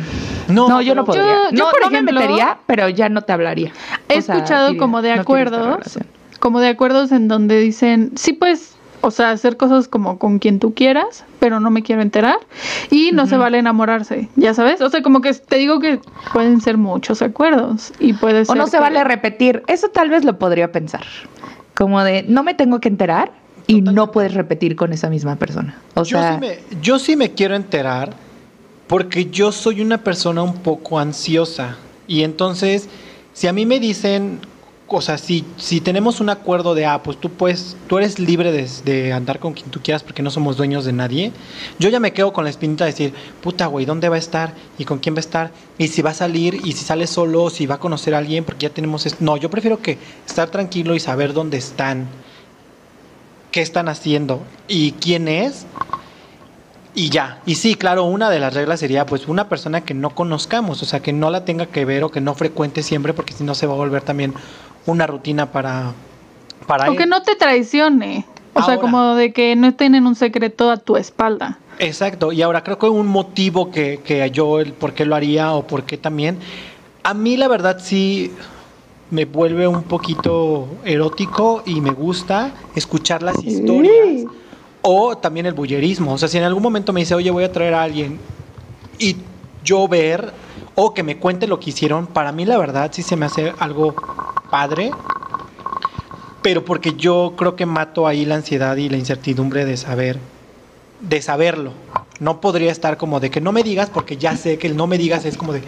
No, 0.49 0.67
No, 0.69 0.81
yo 0.81 0.95
no 0.95 1.05
podría. 1.05 1.25
Yo- 1.25 1.51
yo, 1.51 1.65
no, 1.65 1.71
por 1.71 1.81
no 1.83 1.89
ejemplo, 1.89 2.15
me 2.15 2.21
metería, 2.21 2.59
pero 2.67 2.89
ya 2.89 3.11
no 3.11 3.21
te 3.23 3.33
hablaría. 3.35 3.71
He 4.09 4.19
O 4.19 4.23
sea, 4.23 4.37
escuchado 4.37 4.69
diría, 4.69 4.81
como 4.81 5.03
de 5.03 5.17
"No 5.17 5.25
quiero 5.25 5.41
esta 5.43 5.57
acuerdos, 5.57 5.77
relación". 5.77 6.07
Como 6.39 6.61
de 6.61 6.69
acuerdos 6.69 7.13
en 7.13 7.29
donde 7.29 7.59
dicen, 7.61 8.13
sí 8.17 8.33
puedes, 8.33 8.75
o 9.01 9.11
sea, 9.11 9.31
hacer 9.31 9.57
cosas 9.57 9.89
como 9.89 10.19
con 10.19 10.39
quien 10.39 10.59
tú 10.59 10.75
quieras, 10.75 11.25
pero 11.41 11.61
no 11.61 11.71
me 11.71 11.83
quiero 11.83 12.03
enterar. 12.03 12.37
Y 12.91 13.13
no 13.13 13.27
se 13.27 13.37
vale 13.37 13.59
enamorarse, 13.59 14.29
ya 14.37 14.55
sabes. 14.55 14.81
O 14.81 14.91
sea, 14.91 15.03
como 15.03 15.21
que 15.21 15.33
te 15.35 15.57
digo 15.57 15.81
que 15.81 16.01
pueden 16.33 16.61
ser 16.61 16.77
muchos 16.79 17.23
acuerdos 17.23 17.93
y 18.01 18.13
puede 18.13 18.45
ser 18.45 18.57
O 18.57 18.59
no 18.59 18.67
se 18.67 18.77
que- 18.79 18.81
vale 18.83 19.03
repetir. 19.05 19.63
Eso 19.67 19.89
tal 19.89 20.11
vez 20.11 20.25
lo 20.25 20.39
podría 20.39 20.73
pensar. 20.73 21.05
Como 21.77 22.03
de, 22.03 22.25
no 22.25 22.43
me 22.43 22.55
tengo 22.55 22.81
que 22.81 22.89
enterar 22.89 23.31
y 23.69 23.83
no 23.83 24.11
puedes 24.11 24.35
repetir 24.35 24.75
con 24.77 24.93
esa 24.93 25.09
misma 25.11 25.37
persona. 25.37 25.77
O 25.95 26.03
yo, 26.03 26.19
sea, 26.19 26.35
sí 26.35 26.41
me, 26.41 26.59
yo 26.81 26.99
sí 26.99 27.15
me 27.17 27.33
quiero 27.33 27.55
enterar 27.55 28.15
porque 28.89 29.27
yo 29.27 29.53
soy 29.53 29.81
una 29.83 29.99
persona 29.99 30.43
un 30.43 30.55
poco 30.55 30.99
ansiosa. 30.99 31.77
Y 32.07 32.23
entonces, 32.23 32.89
si 33.35 33.47
a 33.47 33.53
mí 33.53 33.67
me 33.67 33.79
dicen, 33.79 34.41
o 34.97 35.01
sea, 35.03 35.19
si, 35.19 35.45
si 35.57 35.81
tenemos 35.81 36.21
un 36.21 36.31
acuerdo 36.31 36.75
de, 36.75 36.87
ah, 36.87 37.03
pues 37.03 37.19
tú 37.19 37.31
puedes, 37.31 37.77
tú 37.87 37.99
eres 37.99 38.19
libre 38.19 38.53
de, 38.53 38.69
de 38.85 39.13
andar 39.13 39.39
con 39.39 39.53
quien 39.53 39.71
tú 39.71 39.81
quieras 39.83 40.03
porque 40.03 40.23
no 40.23 40.31
somos 40.31 40.57
dueños 40.57 40.85
de 40.85 40.93
nadie, 40.93 41.33
yo 41.79 41.89
ya 41.91 42.01
me 42.01 42.13
quedo 42.13 42.33
con 42.33 42.45
la 42.45 42.51
espinita 42.51 42.85
de 42.85 42.93
decir, 42.93 43.15
puta, 43.43 43.67
güey, 43.67 43.85
¿dónde 43.85 44.09
va 44.09 44.17
a 44.17 44.19
estar? 44.19 44.55
¿Y 44.79 44.85
con 44.85 44.99
quién 44.99 45.15
va 45.15 45.19
a 45.19 45.21
estar? 45.21 45.51
¿Y 45.77 45.89
si 45.89 46.01
va 46.01 46.11
a 46.11 46.15
salir? 46.15 46.61
¿Y 46.65 46.73
si 46.73 46.85
sale 46.85 47.07
solo? 47.07 47.51
¿Si 47.51 47.67
va 47.67 47.77
a 47.77 47.81
conocer 47.81 48.15
a 48.15 48.19
alguien? 48.19 48.45
Porque 48.45 48.67
ya 48.67 48.71
tenemos... 48.71 49.05
esto. 49.05 49.19
No, 49.21 49.37
yo 49.37 49.51
prefiero 49.51 49.81
que 49.83 49.99
estar 50.27 50.49
tranquilo 50.49 50.95
y 50.95 51.01
saber 51.01 51.35
dónde 51.35 51.59
están, 51.59 52.07
qué 53.51 53.61
están 53.61 53.89
haciendo 53.89 54.43
y 54.69 54.93
quién 54.93 55.29
es 55.29 55.67
y 56.99 57.11
ya. 57.11 57.41
Y 57.47 57.55
sí, 57.55 57.77
claro, 57.77 58.05
una 58.05 58.29
de 58.29 58.41
las 58.41 58.55
reglas 58.55 58.81
sería 58.81 59.07
pues 59.07 59.29
una 59.29 59.49
persona 59.49 59.83
que 59.83 59.95
no 59.95 60.11
conozcamos, 60.11 60.83
o 60.83 60.85
sea, 60.85 61.01
que 61.01 61.13
no 61.13 61.31
la 61.31 61.45
tenga 61.45 61.67
que 61.67 61.85
ver 61.85 62.03
o 62.03 62.11
que 62.11 62.21
no 62.21 62.35
frecuente 62.35 62.83
siempre, 62.83 63.13
porque 63.15 63.35
si 63.35 63.45
no 63.45 63.55
se 63.55 63.69
va 63.69 63.75
a 63.75 63.77
volver 63.77 64.03
también 64.03 64.35
una 64.89 65.07
rutina 65.07 65.53
para, 65.53 65.93
para 66.67 66.91
O 66.91 66.97
que 66.97 67.07
no 67.07 67.23
te 67.23 67.37
traicione. 67.37 68.25
O 68.55 68.63
sea, 68.63 68.79
como 68.79 69.15
de 69.15 69.33
que 69.33 69.55
no 69.55 69.73
tienen 69.75 70.07
un 70.07 70.17
secreto 70.17 70.71
a 70.71 70.79
tu 70.79 70.97
espalda. 70.97 71.59
Exacto, 71.79 72.33
y 72.33 72.43
ahora 72.43 72.65
creo 72.65 72.77
que 72.77 72.87
un 72.87 73.07
motivo 73.07 73.71
que, 73.71 74.01
que 74.05 74.29
yo, 74.33 74.59
el 74.59 74.73
por 74.73 74.95
qué 74.95 75.05
lo 75.05 75.15
haría 75.15 75.53
o 75.53 75.65
por 75.65 75.85
qué 75.85 75.97
también, 75.97 76.39
a 77.05 77.15
mí 77.15 77.37
la 77.37 77.47
verdad 77.47 77.79
sí 77.81 78.33
me 79.11 79.27
vuelve 79.27 79.69
un 79.69 79.85
poquito 79.85 80.69
erótico 80.85 81.63
y 81.65 81.81
me 81.81 81.91
gusta 81.91 82.51
escuchar 82.75 83.23
las 83.23 83.43
historias 83.45 84.27
o 84.83 85.17
también 85.17 85.47
el 85.47 85.55
bullerismo. 85.55 86.15
O 86.15 86.19
sea, 86.19 86.29
si 86.29 86.39
en 86.39 86.45
algún 86.45 86.63
momento 86.63 86.93
me 86.93 87.01
dice, 87.01 87.15
oye, 87.15 87.31
voy 87.31 87.45
a 87.45 87.53
traer 87.53 87.75
a 87.75 87.83
alguien 87.83 88.19
y 88.99 89.17
yo 89.65 89.87
ver 89.87 90.33
o 90.75 90.95
que 90.95 91.03
me 91.03 91.17
cuente 91.17 91.47
lo 91.47 91.61
que 91.61 91.71
hicieron, 91.71 92.07
para 92.07 92.33
mí 92.33 92.45
la 92.45 92.59
verdad 92.59 92.91
sí 92.93 93.03
se 93.03 93.17
me 93.17 93.27
hace 93.27 93.53
algo 93.59 93.95
padre. 94.51 94.93
Pero 96.43 96.65
porque 96.65 96.95
yo 96.95 97.35
creo 97.37 97.57
que 97.57 97.67
mato 97.67 98.07
ahí 98.07 98.25
la 98.25 98.37
ansiedad 98.37 98.77
y 98.77 98.89
la 98.89 98.97
incertidumbre 98.97 99.65
de 99.65 99.77
saber, 99.77 100.19
de 101.01 101.21
saberlo. 101.21 101.73
No 102.21 102.41
podría 102.41 102.73
estar 102.73 102.97
como 102.97 103.21
de 103.21 103.31
que 103.31 103.41
no 103.41 103.53
me 103.53 103.63
digas 103.63 103.91
porque 103.91 104.17
ya 104.17 104.37
sé 104.37 104.59
que 104.59 104.67
el 104.67 104.77
no 104.77 104.87
me 104.87 104.99
digas 104.99 105.25
es 105.25 105.37
como 105.37 105.53
de 105.53 105.63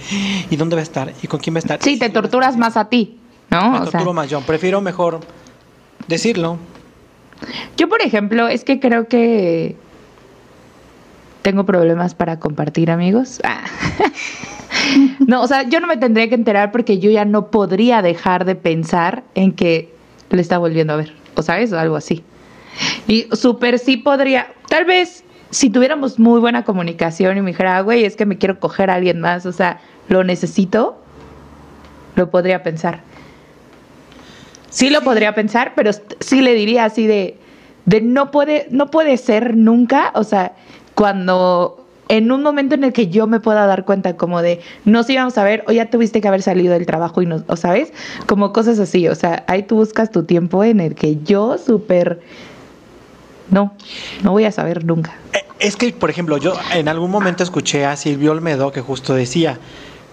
¿y 0.50 0.57
dónde 0.57 0.76
va 0.76 0.81
a 0.81 0.83
estar? 0.83 1.12
¿Y 1.22 1.26
con 1.26 1.40
quién 1.40 1.55
va 1.55 1.59
a 1.59 1.61
estar? 1.61 1.83
sí, 1.83 1.98
te 1.98 2.11
torturas 2.11 2.57
más 2.57 2.76
a 2.76 2.88
ti, 2.88 3.18
¿no? 3.50 3.70
Me 3.70 3.78
O 3.78 3.83
sea, 3.83 3.92
torturo 3.92 4.12
más 4.12 4.28
yo. 4.28 4.40
Prefiero 4.40 4.81
mejor 4.81 5.20
decirlo. 6.09 6.59
Yo, 7.76 7.88
por 7.88 8.02
ejemplo, 8.02 8.48
es 8.48 8.64
que 8.64 8.81
creo 8.81 9.09
que 9.09 9.76
tengo 11.42 11.64
problemas 11.64 12.14
para 12.14 12.38
compartir 12.38 12.90
amigos. 12.90 13.40
Ah. 13.44 13.64
no, 15.26 15.42
o 15.42 15.46
sea, 15.46 15.62
yo 15.64 15.81
no 15.81 15.87
me 15.87 15.96
tendría 15.96 16.29
que 16.29 16.35
enterar 16.35 16.72
porque 16.72 16.98
yo 16.98 17.11
ya 17.11 17.24
no 17.24 17.50
podría 17.50 18.03
dejar 18.03 18.44
de 18.44 18.55
pensar 18.55 19.24
en 19.35 19.53
que 19.53 19.92
le 20.31 20.40
está 20.40 20.59
volviendo 20.59 20.92
a 20.92 20.96
ver, 20.96 21.12
o 21.35 21.42
sabes, 21.42 21.72
o 21.72 21.79
algo 21.79 21.96
así. 21.96 22.22
Y 23.07 23.29
súper 23.33 23.79
sí 23.79 23.96
podría, 23.96 24.48
tal 24.68 24.85
vez 24.85 25.24
si 25.50 25.70
tuviéramos 25.70 26.18
muy 26.18 26.40
buena 26.40 26.64
comunicación 26.64 27.37
y 27.37 27.42
me 27.42 27.50
dijera, 27.50 27.76
"Ah, 27.76 27.81
güey, 27.81 28.05
es 28.05 28.16
que 28.16 28.26
me 28.26 28.38
quiero 28.38 28.61
coger 28.61 28.90
a 28.90 28.94
alguien 28.94 29.20
más, 29.20 29.46
o 29.46 29.53
sea, 29.53 29.81
lo 30.09 30.22
necesito, 30.22 31.00
lo 32.14 32.31
podría 32.31 32.62
pensar. 32.62 33.03
Sí 34.70 34.90
lo 34.90 35.03
podría 35.03 35.35
pensar, 35.35 35.72
pero 35.74 35.90
sí 36.20 36.40
le 36.40 36.55
diría 36.55 36.85
así 36.85 37.07
de, 37.07 37.37
de 37.87 38.00
no 38.00 38.31
puede, 38.31 38.68
no 38.70 38.90
puede 38.90 39.16
ser 39.16 39.57
nunca, 39.57 40.12
o 40.14 40.22
sea, 40.22 40.53
cuando 40.94 41.85
en 42.09 42.33
un 42.33 42.42
momento 42.42 42.74
en 42.74 42.83
el 42.83 42.92
que 42.92 43.07
yo 43.07 43.26
me 43.29 43.38
pueda 43.38 43.66
dar 43.66 43.85
cuenta 43.85 44.16
como 44.16 44.42
de, 44.42 44.61
no 44.85 45.05
si 45.05 45.14
vamos 45.16 45.38
a 45.38 45.44
ver, 45.44 45.64
o 45.68 45.72
ya 45.72 45.90
tuviste 45.90 46.20
que 46.20 46.26
haber 46.26 46.42
salido 46.42 46.72
del 46.72 46.85
trabajo 46.85 47.22
y 47.22 47.26
no, 47.26 47.44
o 47.46 47.57
sabes, 47.57 47.92
como 48.26 48.53
cosas 48.53 48.81
así, 48.81 49.07
o 49.07 49.14
sea, 49.14 49.44
ahí 49.46 49.62
tú 49.62 49.76
buscas 49.76 50.11
tu 50.11 50.24
tiempo 50.24 50.64
en 50.64 50.81
el 50.81 50.96
que 50.96 51.18
yo 51.22 51.57
súper, 51.57 52.20
no, 53.48 53.72
no 54.24 54.33
voy 54.33 54.44
a 54.44 54.50
saber 54.50 54.85
nunca. 54.85 55.14
Eh, 55.33 55.44
Es 55.61 55.76
que, 55.76 55.92
por 55.92 56.11
ejemplo, 56.11 56.37
yo 56.38 56.55
en 56.74 56.88
algún 56.88 57.12
momento 57.12 57.44
escuché 57.44 57.85
a 57.85 57.94
Silvio 57.94 58.33
Olmedo 58.33 58.72
que 58.72 58.81
justo 58.81 59.14
decía 59.14 59.59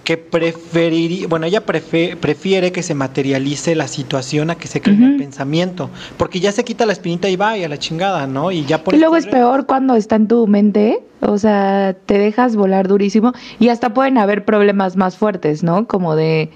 que 0.07 0.15
preferiría, 0.15 1.27
bueno, 1.27 1.47
ella 1.47 1.65
prefe- 1.65 2.15
prefiere 2.15 2.71
que 2.71 2.81
se 2.81 2.95
materialice 2.95 3.75
la 3.75 3.89
situación 3.89 4.49
a 4.49 4.55
que 4.55 4.69
se 4.69 4.79
cree 4.79 4.95
el 4.95 5.17
pensamiento, 5.17 5.89
porque 6.15 6.39
ya 6.39 6.53
se 6.53 6.63
quita 6.63 6.85
la 6.85 6.93
espinita 6.93 7.27
y 7.27 7.35
va 7.35 7.57
y 7.57 7.65
a 7.65 7.67
la 7.67 7.77
chingada, 7.77 8.25
¿no? 8.25 8.49
Y 8.53 8.63
ya 8.63 8.85
por 8.85 8.95
Y 8.95 8.99
luego 8.99 9.17
es 9.17 9.27
peor 9.27 9.65
cuando 9.65 9.95
está 9.97 10.15
en 10.15 10.29
tu 10.29 10.47
mente, 10.47 11.03
o 11.19 11.37
sea, 11.37 11.93
te 12.05 12.17
dejas 12.19 12.55
volar 12.55 12.87
durísimo 12.87 13.33
y 13.59 13.67
hasta 13.67 13.93
pueden 13.93 14.17
haber 14.17 14.45
problemas 14.45 14.95
más 14.95 15.17
fuertes, 15.17 15.61
¿no? 15.61 15.87
Como 15.87 16.15
de, 16.15 16.51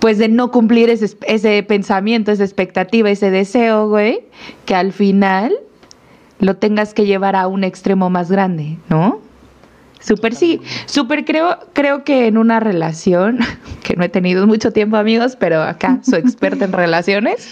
pues 0.00 0.18
de 0.18 0.28
no 0.28 0.50
cumplir 0.50 0.90
ese, 0.90 1.16
ese 1.26 1.62
pensamiento, 1.62 2.30
esa 2.30 2.44
expectativa, 2.44 3.08
ese 3.08 3.30
deseo, 3.30 3.88
güey, 3.88 4.20
que 4.66 4.74
al 4.74 4.92
final 4.92 5.54
lo 6.40 6.56
tengas 6.58 6.92
que 6.92 7.06
llevar 7.06 7.36
a 7.36 7.46
un 7.48 7.64
extremo 7.64 8.10
más 8.10 8.30
grande, 8.30 8.76
¿no? 8.90 9.26
Súper 10.00 10.34
sí, 10.34 10.60
súper 10.86 11.24
creo, 11.24 11.58
creo 11.72 12.04
que 12.04 12.26
en 12.26 12.38
una 12.38 12.60
relación, 12.60 13.38
que 13.82 13.96
no 13.96 14.04
he 14.04 14.08
tenido 14.08 14.46
mucho 14.46 14.72
tiempo 14.72 14.96
amigos, 14.96 15.36
pero 15.36 15.62
acá 15.62 16.00
soy 16.02 16.20
experta 16.20 16.64
en 16.64 16.72
relaciones, 16.72 17.50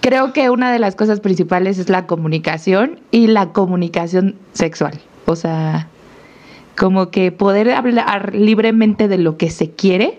creo 0.00 0.32
que 0.32 0.50
una 0.50 0.72
de 0.72 0.78
las 0.78 0.96
cosas 0.96 1.20
principales 1.20 1.78
es 1.78 1.88
la 1.88 2.06
comunicación 2.06 3.00
y 3.10 3.28
la 3.28 3.52
comunicación 3.52 4.36
sexual. 4.52 5.00
O 5.26 5.36
sea, 5.36 5.88
como 6.76 7.10
que 7.10 7.32
poder 7.32 7.70
hablar 7.70 8.34
libremente 8.34 9.08
de 9.08 9.18
lo 9.18 9.36
que 9.36 9.50
se 9.50 9.70
quiere 9.70 10.18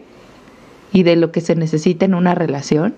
y 0.92 1.04
de 1.04 1.16
lo 1.16 1.32
que 1.32 1.42
se 1.42 1.56
necesita 1.56 2.06
en 2.06 2.14
una 2.14 2.36
relación 2.36 2.96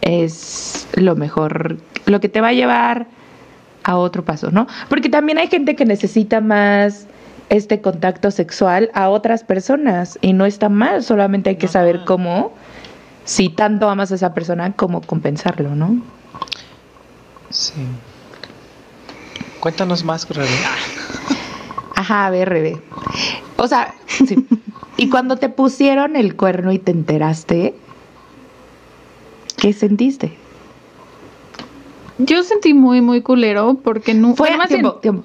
es 0.00 0.88
lo 0.94 1.16
mejor, 1.16 1.78
lo 2.06 2.20
que 2.20 2.28
te 2.28 2.40
va 2.40 2.48
a 2.48 2.52
llevar 2.52 3.06
a 3.84 3.96
otro 3.96 4.24
paso, 4.24 4.50
¿no? 4.50 4.66
Porque 4.88 5.08
también 5.08 5.38
hay 5.38 5.48
gente 5.48 5.74
que 5.74 5.84
necesita 5.84 6.40
más 6.40 7.06
este 7.52 7.82
contacto 7.82 8.30
sexual 8.30 8.90
a 8.94 9.10
otras 9.10 9.44
personas 9.44 10.18
y 10.22 10.32
no 10.32 10.46
está 10.46 10.68
mal, 10.70 11.02
solamente 11.02 11.50
hay 11.50 11.56
que 11.56 11.66
No. 11.66 11.72
saber 11.72 12.00
cómo, 12.06 12.52
si 13.26 13.50
tanto 13.50 13.90
amas 13.90 14.10
a 14.10 14.14
esa 14.14 14.32
persona, 14.32 14.72
cómo 14.72 15.02
compensarlo, 15.02 15.74
¿no? 15.74 15.94
Sí. 17.50 17.74
Cuéntanos 19.60 20.02
más, 20.02 20.26
Rebe. 20.28 20.48
Ajá, 21.94 22.26
a 22.26 22.30
ver, 22.30 22.48
Rebe. 22.48 22.80
O 23.58 23.68
sea, 23.68 23.94
sí. 24.06 24.34
y 24.96 25.10
cuando 25.10 25.36
te 25.36 25.50
pusieron 25.50 26.16
el 26.16 26.34
cuerno 26.36 26.72
y 26.72 26.78
te 26.78 26.90
enteraste, 26.90 27.74
¿qué 29.58 29.72
sentiste? 29.74 30.32
Yo 32.18 32.42
sentí 32.44 32.72
muy, 32.72 33.02
muy 33.02 33.20
culero 33.20 33.74
porque 33.84 34.14
no 34.14 34.34
Fue, 34.34 34.48
bueno, 34.48 34.58
más 34.62 34.68
bien- 34.70 34.90
tiempo, 35.02 35.22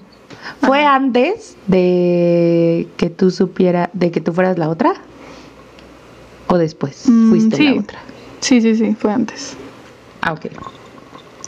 ¿Fue 0.62 0.84
antes 0.86 1.56
de 1.68 2.88
que 2.98 3.10
tú 3.10 3.32
supiera, 3.32 3.90
de 3.94 4.12
que 4.12 4.22
tú 4.22 4.34
fueras 4.34 4.58
la 4.58 4.70
otra? 4.70 4.94
¿O 6.48 6.58
después 6.58 7.04
Mm, 7.08 7.30
fuiste 7.30 7.58
sí. 7.58 7.64
la 7.66 7.82
otra? 7.82 8.00
Sí, 8.40 8.62
sí, 8.62 8.76
sí, 8.76 8.96
fue 9.00 9.12
antes. 9.12 9.56
Ah, 10.22 10.34
ok. 10.34 10.46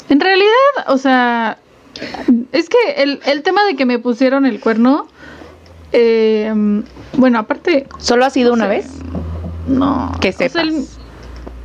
En 0.10 0.20
realidad, 0.20 0.50
o 0.88 0.98
sea, 0.98 1.60
es 2.52 2.68
que 2.70 2.78
el, 2.98 3.20
el 3.26 3.44
tema 3.44 3.64
de 3.66 3.76
que 3.76 3.86
me 3.86 4.00
pusieron 4.00 4.46
el 4.46 4.60
cuerno, 4.60 5.08
eh, 5.92 6.52
bueno, 7.18 7.40
aparte, 7.40 7.88
¿Solo 8.00 8.26
ha 8.26 8.30
sido 8.30 8.54
una 8.54 8.68
vez? 8.68 8.88
no. 9.68 10.12
Que 10.20 10.30
o 10.30 10.34
sea, 10.34 10.50
sepas. 10.50 10.64
el- 10.64 10.88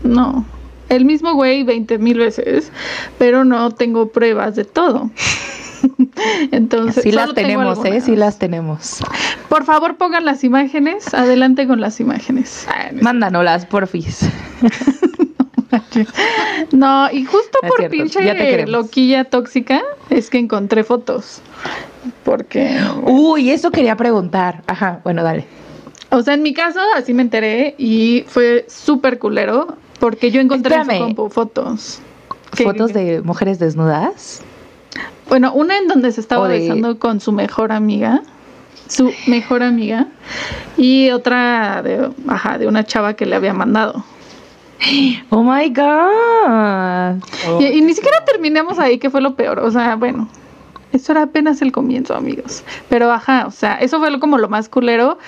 no. 0.02 0.46
El 0.90 1.06
mismo 1.06 1.32
güey 1.34 1.64
20 1.64 1.96
mil 1.98 2.18
veces, 2.18 2.70
pero 3.18 3.44
no 3.44 3.70
tengo 3.74 4.08
pruebas 4.10 4.54
de 4.54 4.64
todo. 4.64 5.10
Entonces, 6.52 7.02
sí 7.02 7.12
las 7.12 7.34
tenemos, 7.34 7.84
¿eh? 7.84 8.00
Sí 8.00 8.16
las 8.16 8.38
tenemos. 8.38 9.00
Por 9.48 9.64
favor, 9.64 9.96
pongan 9.96 10.24
las 10.24 10.44
imágenes. 10.44 11.12
Adelante 11.14 11.66
con 11.66 11.80
las 11.80 12.00
imágenes. 12.00 12.66
Ah, 12.68 12.90
Mándanoslas, 13.00 13.66
porfis. 13.66 14.20
No, 16.72 17.10
y 17.10 17.24
justo 17.24 17.58
por 17.66 17.88
pinche 17.88 18.66
loquilla 18.66 19.24
tóxica 19.24 19.80
es 20.10 20.30
que 20.30 20.38
encontré 20.38 20.84
fotos. 20.84 21.40
Porque, 22.22 22.78
Uy, 23.02 23.50
eso 23.50 23.70
quería 23.70 23.96
preguntar. 23.96 24.62
Ajá, 24.66 25.00
bueno, 25.04 25.22
dale. 25.22 25.46
o 26.10 26.22
sea, 26.22 26.34
en 26.34 26.42
mi 26.42 26.52
caso 26.54 26.78
así 26.96 27.12
me 27.14 27.22
enteré 27.22 27.74
y 27.78 28.24
fue 28.28 28.66
súper 28.68 29.18
culero 29.18 29.76
porque 29.98 30.30
yo 30.30 30.40
encontré 30.40 30.76
en 30.76 30.84
su 30.84 30.98
compu 30.98 31.28
fotos. 31.28 32.00
¿Qué- 32.54 32.64
¿Fotos 32.64 32.92
qué- 32.92 32.98
de 32.98 33.22
mujeres 33.22 33.58
desnudas? 33.58 34.42
Bueno, 35.28 35.52
una 35.54 35.78
en 35.78 35.88
donde 35.88 36.12
se 36.12 36.20
estaba 36.20 36.48
de- 36.48 36.58
besando 36.60 36.98
con 36.98 37.20
su 37.20 37.32
mejor 37.32 37.72
amiga, 37.72 38.22
su 38.88 39.12
mejor 39.26 39.62
amiga, 39.62 40.06
y 40.76 41.10
otra 41.10 41.82
de, 41.82 42.10
ajá, 42.28 42.58
de 42.58 42.66
una 42.66 42.84
chava 42.84 43.14
que 43.14 43.26
le 43.26 43.36
había 43.36 43.54
mandado. 43.54 44.04
Oh 45.30 45.42
my 45.42 45.68
God. 45.70 47.22
Oh, 47.48 47.60
Y, 47.60 47.64
y 47.78 47.80
ni 47.80 47.94
siquiera 47.94 48.24
terminamos 48.24 48.78
ahí, 48.78 48.98
que 48.98 49.10
fue 49.10 49.20
lo 49.20 49.34
peor. 49.34 49.60
O 49.60 49.70
sea, 49.70 49.96
bueno, 49.96 50.28
eso 50.92 51.12
era 51.12 51.22
apenas 51.22 51.62
el 51.62 51.72
comienzo, 51.72 52.14
amigos. 52.14 52.62
Pero 52.88 53.10
ajá, 53.10 53.46
o 53.46 53.50
sea, 53.50 53.74
eso 53.76 53.98
fue 53.98 54.18
como 54.20 54.36
lo 54.38 54.48
más 54.48 54.68
culero. 54.68 55.18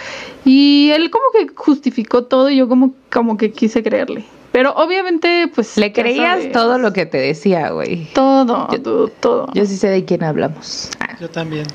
Y 0.45 0.91
él 0.93 1.11
como 1.11 1.25
que 1.33 1.53
justificó 1.55 2.25
todo 2.25 2.51
y 2.51 2.57
yo 2.57 2.69
como, 2.69 2.93
como 3.11 3.37
que 3.37 3.51
quise 3.53 3.83
creerle. 3.83 4.25
Pero 4.57 4.73
obviamente, 4.73 5.51
pues... 5.55 5.77
Le 5.77 5.93
creías 5.93 6.39
sabes, 6.39 6.53
todo 6.53 6.79
lo 6.79 6.95
que 6.95 7.05
te 7.05 7.19
decía, 7.19 7.69
güey. 7.73 8.07
Todo, 8.15 8.69
Yo- 8.71 8.79
dude, 8.79 9.13
todo. 9.21 9.49
Yo 9.53 9.67
sí 9.67 9.77
sé 9.77 9.89
de 9.89 10.07
quién 10.07 10.25
hablamos. 10.25 10.89
Yo 11.21 11.29
también. 11.29 11.67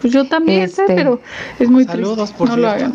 pues 0.00 0.12
yo 0.12 0.24
también 0.28 0.68
sé, 0.68 0.82
Este, 0.82 0.94
pero 0.94 1.20
es 1.58 1.68
muy 1.68 1.82
saludos, 1.84 2.16
triste. 2.30 2.36
por 2.38 2.48
no 2.50 2.56
lo 2.58 2.68
hagan. 2.68 2.94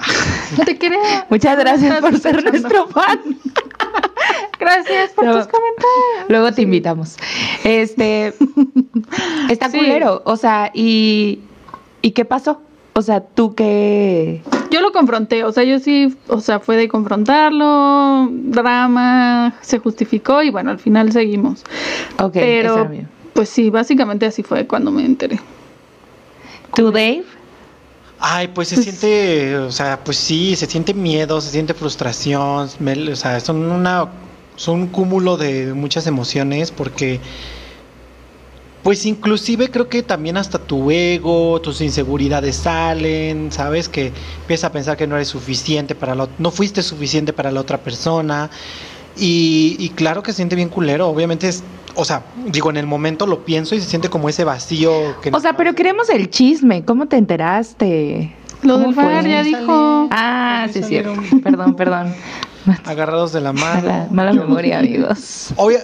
Te 0.65 0.78
quería. 0.78 1.26
Muchas 1.30 1.58
gracias 1.60 2.00
por 2.00 2.17
ser 2.19 2.38
escuchando. 2.38 2.52
nuestro 2.69 2.88
fan. 2.88 3.19
Gracias 4.62 5.12
por 5.12 5.26
No. 5.26 5.32
tus 5.36 5.47
comentarios. 5.47 6.30
Luego 6.30 6.54
te 6.54 6.62
invitamos. 6.62 7.17
Este 7.65 8.34
está 9.50 9.69
Sí. 9.69 9.78
culero. 9.78 10.21
O 10.24 10.38
sea, 10.38 10.71
y, 10.74 11.39
¿y 12.02 12.12
qué 12.12 12.24
pasó? 12.24 12.62
O 12.93 13.02
sea, 13.02 13.19
tú 13.21 13.56
qué. 13.56 14.41
Yo 14.72 14.82
lo 14.82 14.92
confronté, 14.92 15.44
o 15.44 15.52
sea, 15.52 15.64
yo 15.64 15.80
sí, 15.80 16.16
o 16.28 16.40
sea, 16.40 16.60
fue 16.60 16.78
de 16.78 16.88
confrontarlo, 16.88 18.30
drama, 18.32 19.56
se 19.62 19.80
justificó 19.80 20.42
y 20.42 20.50
bueno, 20.50 20.72
al 20.72 20.80
final 20.80 21.12
seguimos. 21.12 21.64
Ok, 22.20 22.32
Pero, 22.34 22.90
pues 23.34 23.50
sí, 23.50 23.70
básicamente 23.70 24.26
así 24.26 24.44
fue 24.44 24.66
cuando 24.68 24.90
me 24.92 25.06
enteré. 25.06 25.40
¿Tú, 26.74 26.86
Dave? 26.92 27.24
Ay, 28.20 28.48
pues 28.50 28.70
se 28.70 28.82
siente, 28.82 29.58
o 29.58 29.72
sea, 29.72 30.00
pues 30.04 30.18
sí, 30.18 30.56
se 30.56 30.68
siente 30.68 30.94
miedo, 30.94 31.42
se 31.42 31.50
siente 31.50 31.74
frustración, 31.74 32.70
me- 32.80 33.12
o 33.12 33.16
sea, 33.16 33.40
son 33.40 33.70
una, 33.70 34.08
son 34.56 34.82
un 34.82 34.88
cúmulo 34.88 35.38
de 35.38 35.74
muchas 35.74 36.06
emociones 36.08 36.72
porque, 36.72 37.20
pues 38.84 39.06
inclusive 39.06 39.70
creo 39.70 39.88
que 39.89 40.02
también 40.04 40.38
hasta 40.38 40.58
tu 40.60 40.89
ego, 40.91 41.60
tus 41.62 41.82
inseguridades 41.82 42.56
salen, 42.56 43.52
sabes 43.52 43.88
que 43.89 44.12
empiezas 44.41 44.70
a 44.70 44.72
pensar 44.72 44.98
que 44.98 45.06
no 45.08 45.15
eres 45.15 45.28
suficiente 45.28 45.94
para 45.96 46.15
la, 46.15 46.28
no 46.39 46.52
fuiste 46.52 46.82
suficiente 46.82 47.32
para 47.34 47.52
la 47.52 47.60
otra 47.62 47.78
persona 47.78 48.50
y, 49.17 49.76
y 49.80 49.89
claro 49.89 50.24
que 50.24 50.32
se 50.32 50.38
siente 50.38 50.56
bien 50.56 50.70
culero, 50.70 51.08
obviamente 51.10 51.48
es, 51.48 51.63
o 51.96 52.06
sea, 52.06 52.24
digo 52.48 52.70
en 52.70 52.78
el 52.78 52.88
momento 52.88 53.28
lo 53.28 53.44
pienso 53.46 53.76
y 53.76 53.82
se 53.82 53.88
siente 53.88 54.10
como 54.10 54.30
ese 54.30 54.44
vacío 54.46 55.20
que 55.22 55.30
O 55.34 55.39
sea, 55.39 55.56
pero 55.58 55.76
queremos 55.76 56.10
el 56.10 56.30
chisme. 56.30 56.84
¿Cómo 56.86 57.08
te 57.08 57.17
enteraste? 57.17 58.34
Lo 58.63 58.74
¿Cómo 58.76 58.86
del 58.88 58.96
fue? 58.96 59.04
bar 59.06 59.28
ya 59.28 59.44
dijo. 59.44 60.08
Ah, 60.12 60.67
sí, 60.72 60.80
es 60.80 60.88
cierto. 60.88 61.13
salieron. 61.15 61.41
Perdón, 61.44 61.76
perdón. 61.76 62.13
agarrados 62.86 63.34
de 63.34 63.41
la 63.41 63.52
mano. 63.54 64.08
Mala, 64.12 64.32
memoria, 64.34 64.80
amigos. 64.80 65.50
Obvia- 65.58 65.84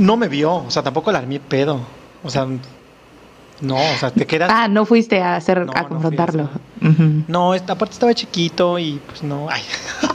no 0.00 0.16
me 0.16 0.28
vio, 0.28 0.54
o 0.54 0.70
sea, 0.70 0.82
tampoco 0.82 1.12
la 1.12 1.18
armé 1.18 1.38
pedo. 1.40 1.78
O 2.24 2.30
sea, 2.30 2.46
no, 3.60 3.76
o 3.76 3.98
sea, 3.98 4.10
te 4.10 4.26
quedas. 4.26 4.50
Ah, 4.52 4.66
no 4.68 4.84
fuiste 4.86 5.20
a 5.20 5.36
hacer, 5.36 5.66
No, 5.66 5.72
a 5.74 5.82
no 5.82 5.88
confrontarlo. 5.88 6.48
No, 7.28 7.54
esta 7.54 7.74
aparte 7.74 7.92
estaba 7.92 8.14
chiquito 8.14 8.78
y 8.78 9.00
pues 9.06 9.22
no, 9.22 9.48
ay. 9.50 9.62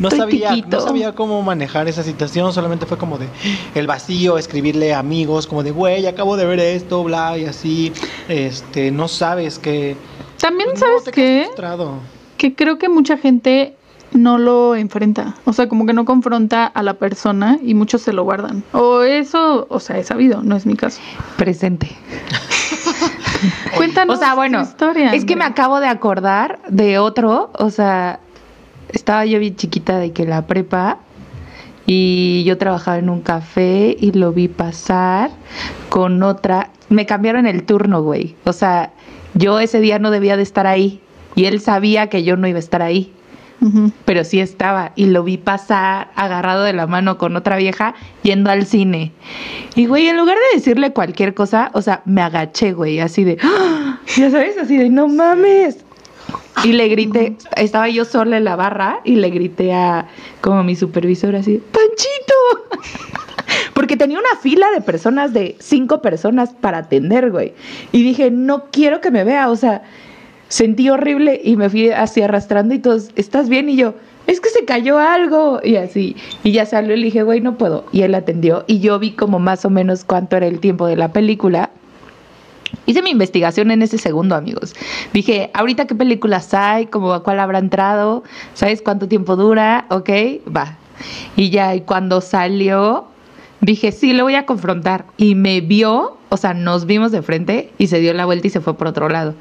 No 0.00 0.08
Estoy 0.08 0.18
sabía, 0.20 0.48
chiquito. 0.54 0.78
no 0.78 0.82
sabía 0.82 1.14
cómo 1.14 1.42
manejar 1.42 1.86
esa 1.86 2.02
situación, 2.02 2.52
solamente 2.52 2.86
fue 2.86 2.96
como 2.98 3.18
de 3.18 3.28
el 3.74 3.86
vacío, 3.86 4.36
escribirle 4.38 4.94
a 4.94 4.98
amigos, 4.98 5.46
como 5.46 5.62
de, 5.62 5.70
güey, 5.70 6.06
acabo 6.06 6.36
de 6.36 6.46
ver 6.46 6.58
esto, 6.58 7.04
bla, 7.04 7.38
y 7.38 7.44
así, 7.44 7.92
este, 8.26 8.90
no 8.90 9.06
sabes 9.06 9.58
que... 9.58 9.96
También, 10.40 10.70
pues, 10.70 10.80
no, 10.80 10.86
¿sabes 11.04 11.44
frustrado. 11.44 11.98
Que 12.38 12.54
creo 12.54 12.78
que 12.78 12.88
mucha 12.88 13.18
gente 13.18 13.76
no 14.12 14.38
lo 14.38 14.74
enfrenta. 14.74 15.34
O 15.44 15.52
sea, 15.52 15.68
como 15.68 15.86
que 15.86 15.92
no 15.92 16.04
confronta 16.04 16.66
a 16.66 16.82
la 16.82 16.94
persona 16.94 17.58
y 17.62 17.74
muchos 17.74 18.02
se 18.02 18.12
lo 18.12 18.24
guardan. 18.24 18.62
O 18.72 19.02
eso, 19.02 19.66
o 19.68 19.80
sea, 19.80 19.98
he 19.98 20.04
sabido, 20.04 20.42
no 20.42 20.56
es 20.56 20.66
mi 20.66 20.76
caso. 20.76 21.00
Presente. 21.36 21.90
Cuéntanos 23.76 24.16
O 24.16 24.18
sea, 24.18 24.34
bueno, 24.34 24.58
tu 24.58 24.68
historia. 24.68 25.14
es 25.14 25.24
que 25.24 25.36
me 25.36 25.44
acabo 25.44 25.80
de 25.80 25.86
acordar 25.86 26.60
de 26.68 26.98
otro, 26.98 27.50
o 27.58 27.70
sea, 27.70 28.20
estaba 28.92 29.24
yo 29.24 29.38
bien 29.38 29.56
chiquita 29.56 29.98
de 29.98 30.12
que 30.12 30.26
la 30.26 30.46
prepa 30.46 30.98
y 31.86 32.44
yo 32.44 32.58
trabajaba 32.58 32.98
en 32.98 33.08
un 33.08 33.20
café 33.20 33.96
y 33.98 34.12
lo 34.12 34.32
vi 34.32 34.48
pasar 34.48 35.30
con 35.88 36.22
otra, 36.22 36.70
me 36.88 37.06
cambiaron 37.06 37.46
el 37.46 37.64
turno, 37.64 38.02
güey. 38.02 38.36
O 38.44 38.52
sea, 38.52 38.92
yo 39.34 39.60
ese 39.60 39.80
día 39.80 39.98
no 39.98 40.10
debía 40.10 40.36
de 40.36 40.42
estar 40.42 40.66
ahí 40.66 41.00
y 41.34 41.46
él 41.46 41.60
sabía 41.60 42.08
que 42.08 42.22
yo 42.22 42.36
no 42.36 42.46
iba 42.46 42.58
a 42.58 42.60
estar 42.60 42.82
ahí. 42.82 43.12
Pero 44.04 44.24
sí 44.24 44.40
estaba 44.40 44.92
y 44.96 45.06
lo 45.06 45.22
vi 45.22 45.36
pasar 45.36 46.10
agarrado 46.14 46.64
de 46.64 46.72
la 46.72 46.86
mano 46.86 47.18
con 47.18 47.36
otra 47.36 47.56
vieja 47.56 47.94
yendo 48.22 48.50
al 48.50 48.64
cine. 48.64 49.12
Y 49.74 49.86
güey, 49.86 50.08
en 50.08 50.16
lugar 50.16 50.36
de 50.36 50.58
decirle 50.58 50.92
cualquier 50.92 51.34
cosa, 51.34 51.70
o 51.74 51.82
sea, 51.82 52.02
me 52.06 52.22
agaché, 52.22 52.72
güey, 52.72 53.00
así 53.00 53.24
de, 53.24 53.36
¡Ah! 53.42 54.00
ya 54.16 54.30
sabes, 54.30 54.56
así 54.56 54.76
de, 54.76 54.88
no 54.88 55.08
mames. 55.08 55.84
Y 56.64 56.72
le 56.72 56.88
grité, 56.88 57.36
estaba 57.56 57.88
yo 57.88 58.04
sola 58.04 58.36
en 58.36 58.44
la 58.44 58.56
barra 58.56 59.00
y 59.04 59.16
le 59.16 59.30
grité 59.30 59.72
a 59.72 60.06
como 60.40 60.62
mi 60.62 60.76
supervisor 60.76 61.36
así, 61.36 61.62
Panchito. 61.72 62.80
Porque 63.74 63.96
tenía 63.96 64.18
una 64.18 64.40
fila 64.40 64.66
de 64.70 64.80
personas, 64.80 65.32
de 65.32 65.56
cinco 65.58 66.02
personas 66.02 66.50
para 66.50 66.78
atender, 66.78 67.30
güey. 67.30 67.54
Y 67.92 68.02
dije, 68.02 68.30
no 68.30 68.66
quiero 68.70 69.00
que 69.00 69.10
me 69.10 69.24
vea, 69.24 69.50
o 69.50 69.56
sea, 69.56 69.82
sentí 70.50 70.90
horrible 70.90 71.40
y 71.42 71.56
me 71.56 71.70
fui 71.70 71.90
así 71.90 72.20
arrastrando 72.20 72.74
y 72.74 72.80
todos, 72.80 73.10
¿estás 73.14 73.48
bien? 73.48 73.70
Y 73.70 73.76
yo, 73.76 73.94
es 74.26 74.40
que 74.40 74.50
se 74.50 74.64
cayó 74.64 74.98
algo. 74.98 75.60
Y 75.62 75.76
así, 75.76 76.16
y 76.44 76.52
ya 76.52 76.66
salió 76.66 76.94
y 76.94 76.98
le 76.98 77.04
dije, 77.06 77.22
güey, 77.22 77.40
no 77.40 77.56
puedo. 77.56 77.86
Y 77.92 78.02
él 78.02 78.14
atendió 78.14 78.64
y 78.66 78.80
yo 78.80 78.98
vi 78.98 79.12
como 79.12 79.38
más 79.38 79.64
o 79.64 79.70
menos 79.70 80.04
cuánto 80.04 80.36
era 80.36 80.46
el 80.46 80.60
tiempo 80.60 80.86
de 80.86 80.96
la 80.96 81.12
película. 81.12 81.70
Hice 82.86 83.02
mi 83.02 83.10
investigación 83.10 83.70
en 83.70 83.82
ese 83.82 83.98
segundo, 83.98 84.34
amigos. 84.34 84.74
Dije, 85.12 85.50
ahorita 85.54 85.86
qué 85.86 85.94
películas 85.94 86.52
hay, 86.52 86.86
como 86.86 87.12
a 87.12 87.22
cuál 87.22 87.40
habrá 87.40 87.58
entrado, 87.58 88.24
¿sabes 88.54 88.82
cuánto 88.82 89.08
tiempo 89.08 89.36
dura? 89.36 89.86
Ok, 89.90 90.10
va. 90.54 90.76
Y 91.36 91.50
ya, 91.50 91.74
y 91.74 91.82
cuando 91.82 92.20
salió, 92.20 93.06
dije, 93.60 93.92
sí, 93.92 94.12
lo 94.12 94.24
voy 94.24 94.34
a 94.34 94.46
confrontar. 94.46 95.06
Y 95.16 95.34
me 95.34 95.60
vio, 95.60 96.16
o 96.28 96.36
sea, 96.36 96.54
nos 96.54 96.86
vimos 96.86 97.12
de 97.12 97.22
frente 97.22 97.72
y 97.78 97.88
se 97.88 98.00
dio 98.00 98.12
la 98.14 98.26
vuelta 98.26 98.46
y 98.46 98.50
se 98.50 98.60
fue 98.60 98.76
por 98.76 98.86
otro 98.86 99.08
lado. 99.08 99.34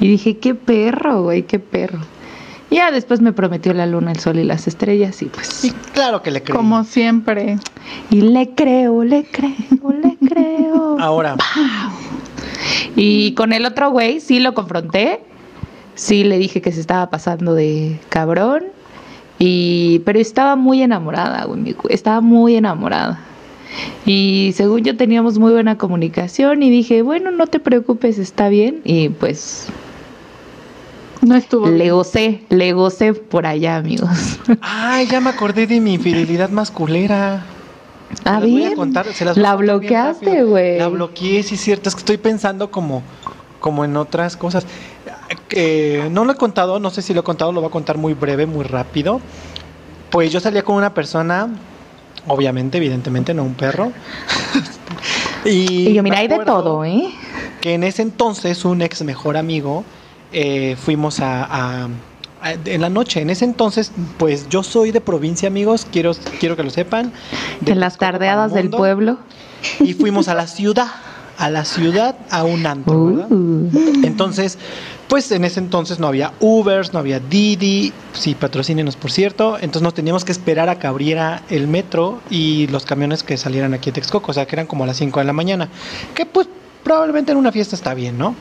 Y 0.00 0.08
dije, 0.08 0.38
qué 0.38 0.54
perro, 0.54 1.22
güey, 1.22 1.42
qué 1.42 1.58
perro. 1.58 2.00
Y 2.70 2.76
ya 2.76 2.90
después 2.90 3.20
me 3.20 3.32
prometió 3.32 3.72
la 3.74 3.86
luna, 3.86 4.10
el 4.10 4.18
sol 4.18 4.38
y 4.38 4.44
las 4.44 4.66
estrellas 4.66 5.22
y 5.22 5.26
pues... 5.26 5.64
Y 5.64 5.70
claro 5.92 6.22
que 6.22 6.32
le 6.32 6.42
creo. 6.42 6.56
Como 6.56 6.82
siempre. 6.82 7.58
Y 8.10 8.22
le 8.22 8.54
creo, 8.54 9.04
le 9.04 9.24
creo, 9.24 9.92
le 10.02 10.16
creo. 10.28 10.96
Ahora, 11.00 11.36
Y 12.96 13.34
con 13.34 13.52
el 13.52 13.66
otro 13.66 13.90
güey 13.90 14.20
sí 14.20 14.40
lo 14.40 14.54
confronté. 14.54 15.20
Sí 15.94 16.24
le 16.24 16.38
dije 16.38 16.60
que 16.60 16.72
se 16.72 16.80
estaba 16.80 17.08
pasando 17.08 17.54
de 17.54 18.00
cabrón. 18.08 18.64
Y 19.38 20.00
pero 20.00 20.18
estaba 20.18 20.56
muy 20.56 20.82
enamorada, 20.82 21.44
güey. 21.44 21.76
Estaba 21.88 22.20
muy 22.20 22.56
enamorada. 22.56 23.20
Y 24.04 24.52
según 24.54 24.82
yo 24.84 24.96
teníamos 24.96 25.38
muy 25.38 25.52
buena 25.52 25.78
comunicación 25.78 26.62
y 26.62 26.70
dije, 26.70 27.02
bueno, 27.02 27.30
no 27.30 27.46
te 27.46 27.58
preocupes, 27.60 28.18
está 28.18 28.48
bien. 28.48 28.80
Y 28.84 29.08
pues 29.10 29.66
No 31.22 31.34
estuvo. 31.34 31.66
le 31.68 31.90
gocé, 31.90 32.42
le 32.48 32.72
gocé 32.72 33.14
por 33.14 33.46
allá, 33.46 33.76
amigos. 33.76 34.38
ay, 34.60 35.06
ya 35.06 35.20
me 35.20 35.30
acordé 35.30 35.66
de 35.66 35.80
mi 35.80 35.94
infidelidad 35.94 36.50
masculera. 36.50 37.44
A 38.24 38.38
las 38.38 38.42
voy 38.42 38.64
a 38.64 38.68
ver, 38.68 38.76
contar, 38.76 39.06
se 39.12 39.24
las 39.24 39.34
voy 39.36 39.44
a 39.44 39.48
la 39.48 39.56
bloqueaste, 39.56 40.44
güey. 40.44 40.78
La 40.78 40.88
bloqueé, 40.88 41.42
sí 41.42 41.56
es 41.56 41.60
cierto, 41.60 41.88
es 41.88 41.94
que 41.96 42.00
estoy 42.00 42.16
pensando 42.18 42.70
como, 42.70 43.02
como 43.58 43.84
en 43.84 43.96
otras 43.96 44.36
cosas. 44.36 44.64
Eh, 45.50 46.08
no 46.12 46.24
lo 46.24 46.32
he 46.32 46.36
contado, 46.36 46.78
no 46.78 46.90
sé 46.90 47.02
si 47.02 47.12
lo 47.12 47.20
he 47.20 47.24
contado, 47.24 47.50
lo 47.50 47.60
voy 47.60 47.68
a 47.68 47.72
contar 47.72 47.98
muy 47.98 48.14
breve, 48.14 48.46
muy 48.46 48.64
rápido. 48.64 49.20
Pues 50.10 50.30
yo 50.30 50.38
salía 50.38 50.62
con 50.62 50.76
una 50.76 50.94
persona, 50.94 51.48
obviamente, 52.26 52.78
evidentemente, 52.78 53.34
no 53.34 53.44
un 53.44 53.54
perro. 53.54 53.92
y 55.44 55.90
Y 55.90 55.94
yo, 55.94 56.02
mira, 56.02 56.18
hay 56.18 56.28
de 56.28 56.38
todo, 56.40 56.84
¿eh? 56.84 57.10
Que 57.60 57.74
en 57.74 57.84
ese 57.84 58.02
entonces 58.02 58.64
un 58.64 58.82
ex 58.82 59.02
mejor 59.02 59.36
amigo 59.36 59.84
eh, 60.32 60.76
fuimos 60.76 61.20
a, 61.20 61.88
en 62.64 62.80
la 62.80 62.88
noche. 62.88 63.20
En 63.20 63.30
ese 63.30 63.44
entonces, 63.44 63.92
pues 64.18 64.48
yo 64.48 64.62
soy 64.62 64.92
de 64.92 65.00
provincia, 65.00 65.48
amigos, 65.48 65.86
quiero, 65.90 66.12
quiero 66.40 66.56
que 66.56 66.62
lo 66.62 66.70
sepan. 66.70 67.12
de 67.60 67.72
En 67.72 67.80
las 67.80 67.98
tardeadas 67.98 68.52
del 68.52 68.70
pueblo. 68.70 69.18
Y 69.80 69.94
fuimos 69.94 70.28
a 70.28 70.34
la 70.34 70.46
ciudad, 70.46 70.88
a 71.38 71.50
la 71.50 71.64
ciudad, 71.64 72.16
a 72.30 72.44
un 72.44 72.66
antro, 72.66 73.06
¿verdad? 73.06 73.32
Uh. 73.32 73.70
Entonces, 74.04 74.58
pues 75.08 75.30
en 75.30 75.44
ese 75.44 75.60
entonces 75.60 75.98
no 76.00 76.08
había 76.08 76.32
Ubers, 76.40 76.92
no 76.92 76.98
había 76.98 77.20
Didi, 77.20 77.92
sí, 78.12 78.34
patrocínenos 78.34 78.96
por 78.96 79.10
cierto, 79.10 79.56
entonces 79.56 79.82
nos 79.82 79.94
teníamos 79.94 80.24
que 80.24 80.32
esperar 80.32 80.68
a 80.68 80.78
que 80.78 80.86
abriera 80.86 81.42
el 81.48 81.68
metro 81.68 82.20
y 82.30 82.66
los 82.68 82.84
camiones 82.84 83.22
que 83.22 83.36
salieran 83.36 83.74
aquí 83.74 83.90
a 83.90 83.92
Texcoco, 83.92 84.30
o 84.30 84.34
sea 84.34 84.46
que 84.46 84.56
eran 84.56 84.66
como 84.66 84.84
a 84.84 84.86
las 84.86 84.96
5 84.96 85.20
de 85.20 85.26
la 85.26 85.32
mañana, 85.32 85.68
que 86.14 86.26
pues 86.26 86.48
probablemente 86.82 87.32
en 87.32 87.38
una 87.38 87.52
fiesta 87.52 87.76
está 87.76 87.94
bien, 87.94 88.18
¿no? 88.18 88.34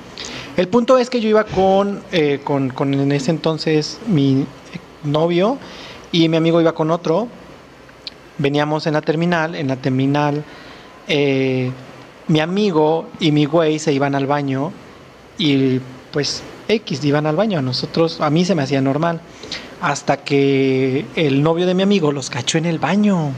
El 0.58 0.67
punto 0.67 0.97
es 0.97 1.10
que 1.10 1.19
yo 1.19 1.30
iba 1.30 1.43
con, 1.43 2.01
eh, 2.12 2.39
con, 2.43 2.69
con 2.69 2.93
en 2.93 3.12
ese 3.12 3.32
entonces 3.32 3.99
mi 4.08 4.45
novio 5.04 5.58
y 6.12 6.30
mi 6.30 6.38
amigo 6.38 6.62
iba 6.62 6.73
con 6.73 6.91
otro, 6.91 7.28
veníamos 8.38 8.88
en 8.88 8.93
la 8.93 9.01
terminal, 9.01 9.56
en 9.56 9.67
la 9.67 9.75
terminal 9.75 10.43
eh, 11.08 11.71
mi 12.28 12.39
amigo 12.39 13.08
y 13.19 13.32
mi 13.32 13.45
güey 13.45 13.78
se 13.80 13.93
iban 13.93 14.15
al 14.15 14.25
baño 14.25 14.71
y 15.38 15.80
pues 16.12 16.41
X 16.67 17.04
iban 17.04 17.25
al 17.25 17.36
baño, 17.36 17.60
a 17.60 17.62
nosotros, 17.62 18.21
a 18.21 18.30
mí 18.30 18.45
se 18.45 18.56
me 18.56 18.63
hacía 18.63 18.82
normal, 18.82 19.21
hasta 19.82 20.17
que 20.17 21.06
el 21.15 21.43
novio 21.43 21.65
de 21.65 21.73
mi 21.73 21.84
amigo 21.84 22.12
los 22.12 22.30
cachó 22.30 22.58
en 22.58 22.65
el 22.65 22.80
baño. 22.80 23.32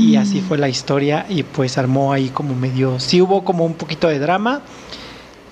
Y 0.00 0.16
así 0.16 0.40
fue 0.40 0.58
la 0.58 0.68
historia 0.68 1.26
y 1.28 1.44
pues 1.44 1.78
armó 1.78 2.12
ahí 2.12 2.30
como 2.30 2.56
medio, 2.56 2.98
sí 2.98 3.22
hubo 3.22 3.44
como 3.44 3.64
un 3.64 3.74
poquito 3.74 4.08
de 4.08 4.18
drama 4.18 4.62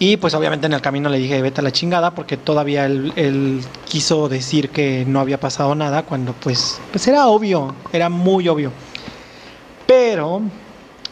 y 0.01 0.17
pues 0.17 0.35
obviamente 0.35 0.67
en 0.67 0.73
el 0.73 0.81
camino 0.81 1.09
le 1.09 1.19
dije 1.19 1.43
vete 1.43 1.61
a 1.61 1.65
la 1.65 1.73
chingada 1.73 2.13
porque 2.13 2.37
todavía 2.37 2.87
él, 2.87 3.13
él 3.17 3.61
quiso 3.89 4.29
decir 4.29 4.71
que 4.71 5.05
no 5.07 5.21
había 5.21 5.41
pasado 5.41 5.75
nada 5.75 6.03
cuando 6.03 6.33
pues, 6.33 6.81
pues 6.91 7.07
era 7.09 7.27
obvio, 7.29 7.75
era 7.93 8.09
muy 8.09 8.49
obvio. 8.49 8.73
Pero 9.87 10.43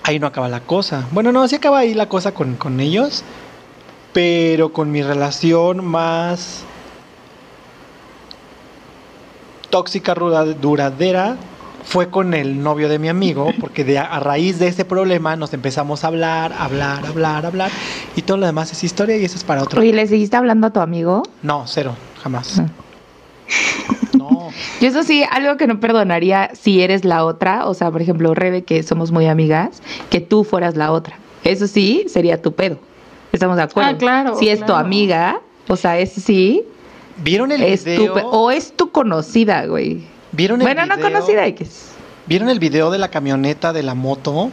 ahí 0.05 0.19
no 0.21 0.29
acaba 0.29 0.49
la 0.49 0.61
cosa. 0.61 1.07
Bueno, 1.11 1.33
no, 1.33 1.49
sí 1.49 1.57
acaba 1.57 1.79
ahí 1.79 1.95
la 1.95 2.09
cosa 2.09 2.33
con, 2.33 2.55
con 2.55 2.79
ellos, 2.79 3.25
pero 4.17 4.73
con 4.73 4.91
mi 4.91 5.03
relación 5.03 5.85
más 5.85 6.65
tóxica, 9.69 10.15
duradera, 10.15 11.37
fue 11.85 12.09
con 12.09 12.33
el 12.33 12.63
novio 12.63 12.89
de 12.89 12.99
mi 12.99 13.11
amigo, 13.11 13.53
porque 13.61 13.85
de, 13.85 13.99
a 13.99 14.19
raíz 14.19 14.59
de 14.59 14.69
ese 14.69 14.87
problema 14.87 15.37
nos 15.37 15.53
empezamos 15.53 16.03
a 16.03 16.07
hablar, 16.07 16.55
hablar, 16.59 17.05
hablar, 17.05 17.45
hablar, 17.45 17.71
y 18.17 18.23
todo 18.23 18.39
lo 18.39 18.47
demás 18.47 18.73
es 18.73 18.85
historia 18.85 19.19
y 19.19 19.25
eso 19.27 19.37
es 19.37 19.45
para 19.45 19.63
otro. 19.63 19.83
Oye, 19.83 19.93
¿le 19.93 20.07
seguiste 20.07 20.35
hablando 20.35 20.69
a 20.69 20.73
tu 20.73 20.81
amigo? 20.81 21.23
No, 21.43 21.65
cero, 21.67 21.95
jamás. 22.23 22.59
Ah. 22.59 22.69
No. 24.17 24.49
Yo 24.81 24.89
eso 24.89 25.03
sí, 25.03 25.25
algo 25.31 25.59
que 25.59 25.67
no 25.67 25.79
perdonaría 25.79 26.53
si 26.55 26.81
eres 26.81 27.05
la 27.05 27.23
otra, 27.27 27.67
o 27.67 27.75
sea, 27.75 27.91
por 27.91 28.01
ejemplo, 28.01 28.35
Rebe, 28.35 28.63
que 28.63 28.83
somos 28.83 29.13
muy 29.13 29.27
amigas, 29.27 29.83
que 30.09 30.21
tú 30.23 30.43
fueras 30.43 30.75
la 30.75 30.91
otra. 30.91 31.19
Eso 31.45 31.67
sí, 31.67 32.07
sería 32.09 32.41
tu 32.41 32.55
pedo. 32.55 32.79
¿Estamos 33.37 33.57
de 33.59 33.63
acuerdo? 33.65 33.91
Ah, 33.91 33.99
claro, 33.99 34.39
Si 34.39 34.49
es 34.49 34.65
tu 34.65 34.73
amiga, 34.73 35.41
o 35.69 35.77
sea, 35.77 35.99
ese 35.99 36.23
sí, 36.23 36.65
¿Vieron 37.19 37.53
el 37.53 37.63
es 37.63 37.85
video? 37.85 38.15
o 38.15 38.51
es 38.51 38.73
tu 38.75 38.91
conocida, 38.91 39.67
güey. 39.67 40.03
¿Vieron 40.33 40.61
el 40.63 40.67
Bueno, 40.67 40.87
no 40.87 40.99
conocida 40.99 41.45
X. 41.47 41.89
¿Vieron 42.27 42.49
el 42.49 42.59
video 42.59 42.91
de 42.91 42.97
la 42.99 43.09
camioneta 43.09 43.75
de 43.75 43.83
la 43.83 43.95
moto? 43.95 44.51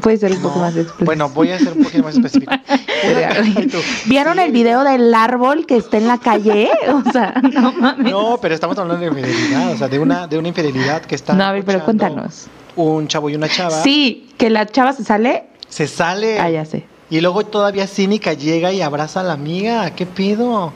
Puede 0.00 0.16
ser 0.16 0.32
un 0.32 0.42
No. 0.42 0.48
poco 0.48 0.58
más 0.60 0.74
explícito. 0.76 1.04
Bueno, 1.04 1.28
voy 1.28 1.50
a 1.52 1.58
ser 1.60 1.72
un 1.76 1.84
poquito 1.84 2.02
más 2.02 2.16
específico. 2.16 2.52
¿Vieron 4.06 4.34
sí. 4.36 4.40
el 4.42 4.50
video 4.52 4.82
del 4.82 5.14
árbol 5.14 5.64
que 5.66 5.76
está 5.76 5.98
en 5.98 6.08
la 6.08 6.18
calle? 6.18 6.70
O 6.88 7.10
sea, 7.12 7.34
no 7.52 7.72
mames. 7.72 8.10
No, 8.12 8.38
pero 8.42 8.54
estamos 8.54 8.76
hablando 8.78 9.00
de 9.00 9.10
infidelidad, 9.10 9.72
o 9.72 9.76
sea, 9.76 9.88
de 9.88 9.98
una, 10.00 10.26
de 10.26 10.38
una 10.38 10.48
infidelidad 10.48 11.02
que 11.02 11.14
está. 11.14 11.34
No, 11.34 11.44
a 11.44 11.52
ver, 11.52 11.64
pero 11.64 11.84
cuéntanos. 11.84 12.46
Un 12.74 13.06
chavo 13.06 13.30
y 13.30 13.36
una 13.36 13.48
chava. 13.48 13.80
Sí, 13.82 14.28
que 14.38 14.50
la 14.50 14.66
chava 14.66 14.92
se 14.92 15.04
sale. 15.04 15.44
Se 15.68 15.86
sale. 15.86 16.38
Ah, 16.40 16.50
ya 16.50 16.64
sé. 16.64 16.84
Y 17.12 17.20
luego 17.20 17.44
todavía 17.44 17.86
cínica 17.86 18.32
llega 18.32 18.72
y 18.72 18.80
abraza 18.80 19.20
a 19.20 19.22
la 19.22 19.34
amiga. 19.34 19.90
¿Qué 19.90 20.06
pido? 20.06 20.72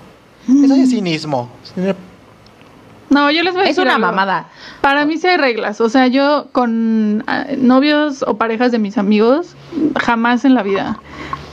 Mm. 0.47 0.65
Eso 0.67 0.75
es 0.75 0.91
cinismo. 0.91 1.49
No, 3.09 3.31
yo 3.31 3.43
les 3.43 3.55
voy 3.55 3.63
a 3.63 3.65
Es 3.65 3.71
decir 3.71 3.85
una 3.85 3.95
algo. 3.95 4.09
mamada. 4.09 4.51
Para 4.83 5.07
mí 5.07 5.17
sí 5.17 5.27
hay 5.27 5.39
reglas. 5.39 5.81
O 5.81 5.89
sea, 5.89 6.09
yo 6.09 6.49
con 6.53 7.25
ah, 7.27 7.47
novios 7.57 8.23
o 8.23 8.37
parejas 8.37 8.71
de 8.71 8.79
mis 8.79 8.99
amigos, 8.99 9.57
jamás 9.99 10.45
en 10.45 10.55
la 10.55 10.63
vida. 10.63 11.01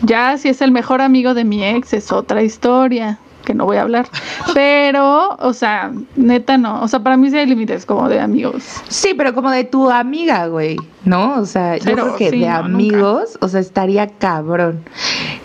Ya 0.02 0.38
si 0.38 0.50
es 0.50 0.62
el 0.62 0.72
mejor 0.72 1.00
amigo 1.02 1.34
de 1.34 1.46
mi 1.46 1.63
ex, 1.63 1.93
es 1.93 2.12
otra 2.12 2.43
historia 2.43 3.19
que 3.44 3.54
no 3.54 3.66
voy 3.66 3.78
a 3.78 3.84
hablar. 3.84 4.08
Pero, 4.54 5.36
o 5.40 5.54
sea, 5.54 5.92
neta 6.16 6.58
no. 6.58 6.82
O 6.82 6.88
sea, 6.88 7.02
para 7.02 7.18
mí 7.18 7.30
sí 7.30 7.38
hay 7.38 7.46
límites 7.46 7.86
como 7.86 8.10
de 8.10 8.20
amigos. 8.20 8.64
Sí, 8.88 9.14
pero 9.16 9.34
como 9.34 9.52
de 9.52 9.64
tu 9.64 9.90
amiga, 9.90 10.48
güey, 10.48 10.78
¿no? 11.06 11.40
O 11.40 11.46
sea, 11.46 11.78
yo 11.78 11.86
Pero 11.86 12.04
creo 12.04 12.16
que 12.16 12.30
sí, 12.32 12.40
de 12.40 12.48
no, 12.48 12.56
amigos, 12.56 13.38
o 13.42 13.48
sea, 13.48 13.60
estaría 13.60 14.08
cabrón. 14.08 14.84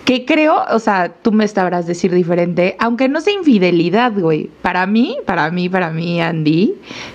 Que 0.04 0.24
creo, 0.24 0.64
o 0.70 0.78
sea, 0.78 1.12
tú 1.22 1.32
me 1.32 1.46
sabrás 1.48 1.86
decir 1.86 2.12
diferente, 2.12 2.76
aunque 2.78 3.08
no 3.08 3.20
sea 3.20 3.34
infidelidad, 3.34 4.12
güey. 4.14 4.50
Para 4.62 4.86
mí, 4.86 5.18
para 5.26 5.50
mí, 5.50 5.68
para 5.68 5.90
mí, 5.90 6.20
Andy, 6.20 6.74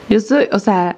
yo 0.09 0.19
soy, 0.19 0.47
o 0.51 0.59
sea, 0.59 0.97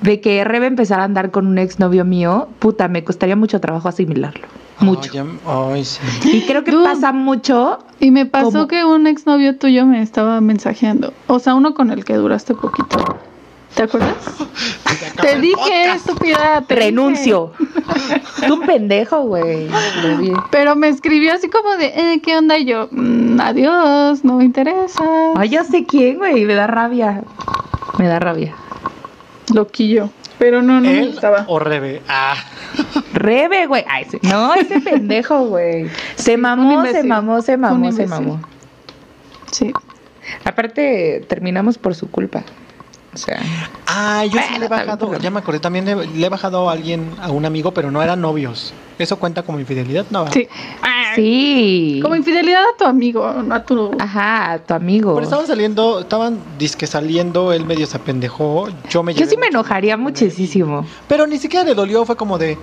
de 0.00 0.20
que 0.20 0.42
Rebe 0.44 0.66
empezara 0.66 1.02
a 1.02 1.04
andar 1.04 1.30
con 1.30 1.46
un 1.46 1.58
exnovio 1.58 2.04
mío, 2.04 2.48
puta, 2.58 2.88
me 2.88 3.04
costaría 3.04 3.36
mucho 3.36 3.60
trabajo 3.60 3.88
asimilarlo. 3.88 4.46
Mucho. 4.80 5.10
Ay, 5.12 5.18
ya- 5.44 5.72
ay, 5.74 5.84
sí. 5.84 6.00
Y 6.24 6.42
creo 6.46 6.64
que 6.64 6.72
Dude. 6.72 6.84
pasa 6.84 7.12
mucho. 7.12 7.78
Y 8.00 8.10
me 8.10 8.26
pasó 8.26 8.50
¿Cómo? 8.52 8.66
que 8.68 8.84
un 8.84 9.06
exnovio 9.06 9.56
tuyo 9.56 9.86
me 9.86 10.02
estaba 10.02 10.40
mensajeando. 10.40 11.12
O 11.28 11.38
sea, 11.38 11.54
uno 11.54 11.74
con 11.74 11.90
el 11.90 12.04
que 12.04 12.14
duraste 12.14 12.54
poquito. 12.54 12.98
¿Te 13.74 13.84
acuerdas? 13.84 14.16
Te 15.20 15.40
dije, 15.40 15.92
estúpida. 15.94 16.62
te. 16.66 16.74
Renuncio. 16.74 17.52
Tú 18.46 18.54
un 18.54 18.60
pendejo, 18.66 19.22
güey. 19.22 19.66
Pero 20.50 20.74
me 20.76 20.88
escribió 20.88 21.32
así 21.34 21.48
como 21.48 21.70
de, 21.76 21.86
eh, 21.86 22.20
¿qué 22.22 22.36
onda? 22.36 22.58
Y 22.58 22.64
yo, 22.66 22.88
"Mm, 22.90 23.40
adiós, 23.40 24.24
no 24.24 24.36
me 24.36 24.44
interesa. 24.44 25.02
Ay, 25.36 25.50
ya 25.50 25.64
sé 25.64 25.84
quién, 25.86 26.18
güey. 26.18 26.44
Me 26.44 26.54
da 26.54 26.66
rabia. 26.66 27.22
Me 27.98 28.08
da 28.08 28.18
rabia. 28.18 28.54
Loquillo. 29.54 30.10
Pero 30.42 30.60
no, 30.60 30.80
no 30.80 30.80
me 30.80 30.98
¿Él 30.98 31.06
gustaba. 31.12 31.44
o 31.46 31.60
Rebe? 31.60 32.02
Ah. 32.08 32.34
Rebe, 33.14 33.66
güey. 33.66 33.84
Ay, 33.88 34.06
sí. 34.10 34.18
No, 34.22 34.52
ese 34.54 34.80
pendejo, 34.90 35.46
güey. 35.46 35.88
Se 36.16 36.36
mamó, 36.36 36.84
se 36.84 37.04
mamó, 37.04 37.40
se 37.42 37.44
Fue 37.44 37.54
un 37.54 37.60
mamó, 37.60 37.92
se 37.92 38.06
mamó. 38.08 38.40
Sí. 39.52 39.72
Aparte, 40.44 41.24
terminamos 41.28 41.78
por 41.78 41.94
su 41.94 42.10
culpa. 42.10 42.42
O 43.14 43.18
sea, 43.18 43.38
Ah, 43.86 44.24
yo 44.24 44.40
sí 44.48 44.58
le 44.58 44.64
he 44.66 44.68
bajado, 44.68 45.18
ya 45.18 45.30
me 45.30 45.40
acordé, 45.40 45.60
también 45.60 45.84
le, 45.84 46.06
le 46.06 46.26
he 46.26 46.28
bajado 46.30 46.70
a 46.70 46.72
alguien, 46.72 47.10
a 47.20 47.30
un 47.30 47.44
amigo, 47.44 47.72
pero 47.74 47.90
no 47.90 48.02
eran 48.02 48.20
novios. 48.22 48.72
¿Eso 48.98 49.18
cuenta 49.18 49.42
como 49.42 49.58
infidelidad? 49.60 50.06
No. 50.10 50.20
¿verdad? 50.24 50.32
Sí. 50.34 50.48
Ah, 50.82 51.12
sí. 51.14 51.98
Como 52.02 52.16
infidelidad 52.16 52.62
a 52.62 52.76
tu 52.78 52.84
amigo, 52.84 53.30
no 53.42 53.54
a 53.54 53.64
tu... 53.64 53.90
Ajá, 53.98 54.60
tu 54.66 54.72
amigo. 54.72 55.12
Pero 55.14 55.24
estaban 55.24 55.46
saliendo, 55.46 56.00
estaban 56.00 56.38
disque 56.58 56.86
saliendo, 56.86 57.52
él 57.52 57.66
medio 57.66 57.86
se 57.86 57.98
apendejó, 57.98 58.68
yo 58.88 59.02
me 59.02 59.12
Yo 59.12 59.26
sí 59.26 59.36
me 59.36 59.48
enojaría 59.48 59.96
muchísimo. 59.98 60.86
Pero 61.06 61.26
ni 61.26 61.38
siquiera 61.38 61.66
le 61.66 61.74
dolió, 61.74 62.06
fue 62.06 62.16
como 62.16 62.38
de, 62.38 62.56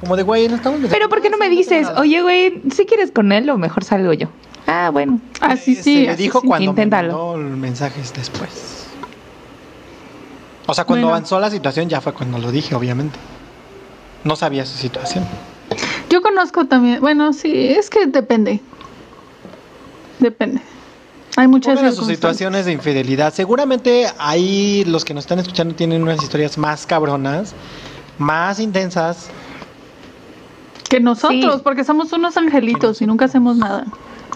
como 0.00 0.16
de, 0.16 0.22
güey, 0.22 0.48
no 0.48 0.54
estamos... 0.56 0.80
Pero 0.88 1.08
¿por 1.08 1.20
qué 1.20 1.30
no 1.30 1.38
me 1.38 1.48
dices, 1.48 1.82
nada". 1.88 2.00
oye, 2.00 2.22
güey, 2.22 2.62
si 2.72 2.86
quieres 2.86 3.10
con 3.10 3.32
él 3.32 3.50
o 3.50 3.58
mejor 3.58 3.82
salgo 3.82 4.12
yo? 4.12 4.28
Ah, 4.68 4.90
bueno. 4.92 5.20
Así 5.40 5.74
Se 5.74 5.82
sí. 5.82 6.02
le 6.02 6.10
así 6.10 6.22
dijo 6.24 6.40
sí. 6.42 6.46
cuando 6.46 6.70
Inténtalo. 6.70 7.32
me 7.36 7.42
mandó 7.44 7.56
mensajes 7.56 8.12
después. 8.14 8.85
O 10.66 10.74
sea, 10.74 10.84
cuando 10.84 11.06
Bueno. 11.06 11.16
avanzó 11.16 11.38
la 11.40 11.50
situación 11.50 11.88
ya 11.88 12.00
fue 12.00 12.12
cuando 12.12 12.38
lo 12.38 12.50
dije, 12.50 12.74
obviamente. 12.74 13.18
No 14.24 14.34
sabía 14.36 14.66
su 14.66 14.76
situación. 14.76 15.24
Yo 16.10 16.22
conozco 16.22 16.66
también, 16.66 17.00
bueno, 17.00 17.32
sí, 17.32 17.68
es 17.68 17.90
que 17.90 18.06
depende. 18.06 18.60
Depende. 20.18 20.60
Hay 21.36 21.48
muchas 21.48 21.76
Pongan 21.76 21.94
sus 21.94 22.06
situaciones 22.06 22.64
de 22.64 22.72
infidelidad. 22.72 23.32
Seguramente 23.34 24.06
ahí 24.18 24.84
los 24.86 25.04
que 25.04 25.12
nos 25.12 25.24
están 25.24 25.38
escuchando 25.38 25.74
tienen 25.74 26.02
unas 26.02 26.22
historias 26.22 26.56
más 26.56 26.86
cabronas, 26.86 27.52
más 28.18 28.58
intensas. 28.58 29.28
Que 30.88 31.00
nosotros, 31.00 31.56
Sí. 31.56 31.60
porque 31.64 31.84
somos 31.84 32.12
unos 32.12 32.36
angelitos 32.36 33.02
y 33.02 33.06
nunca 33.06 33.24
hacemos 33.26 33.56
nada. 33.56 33.84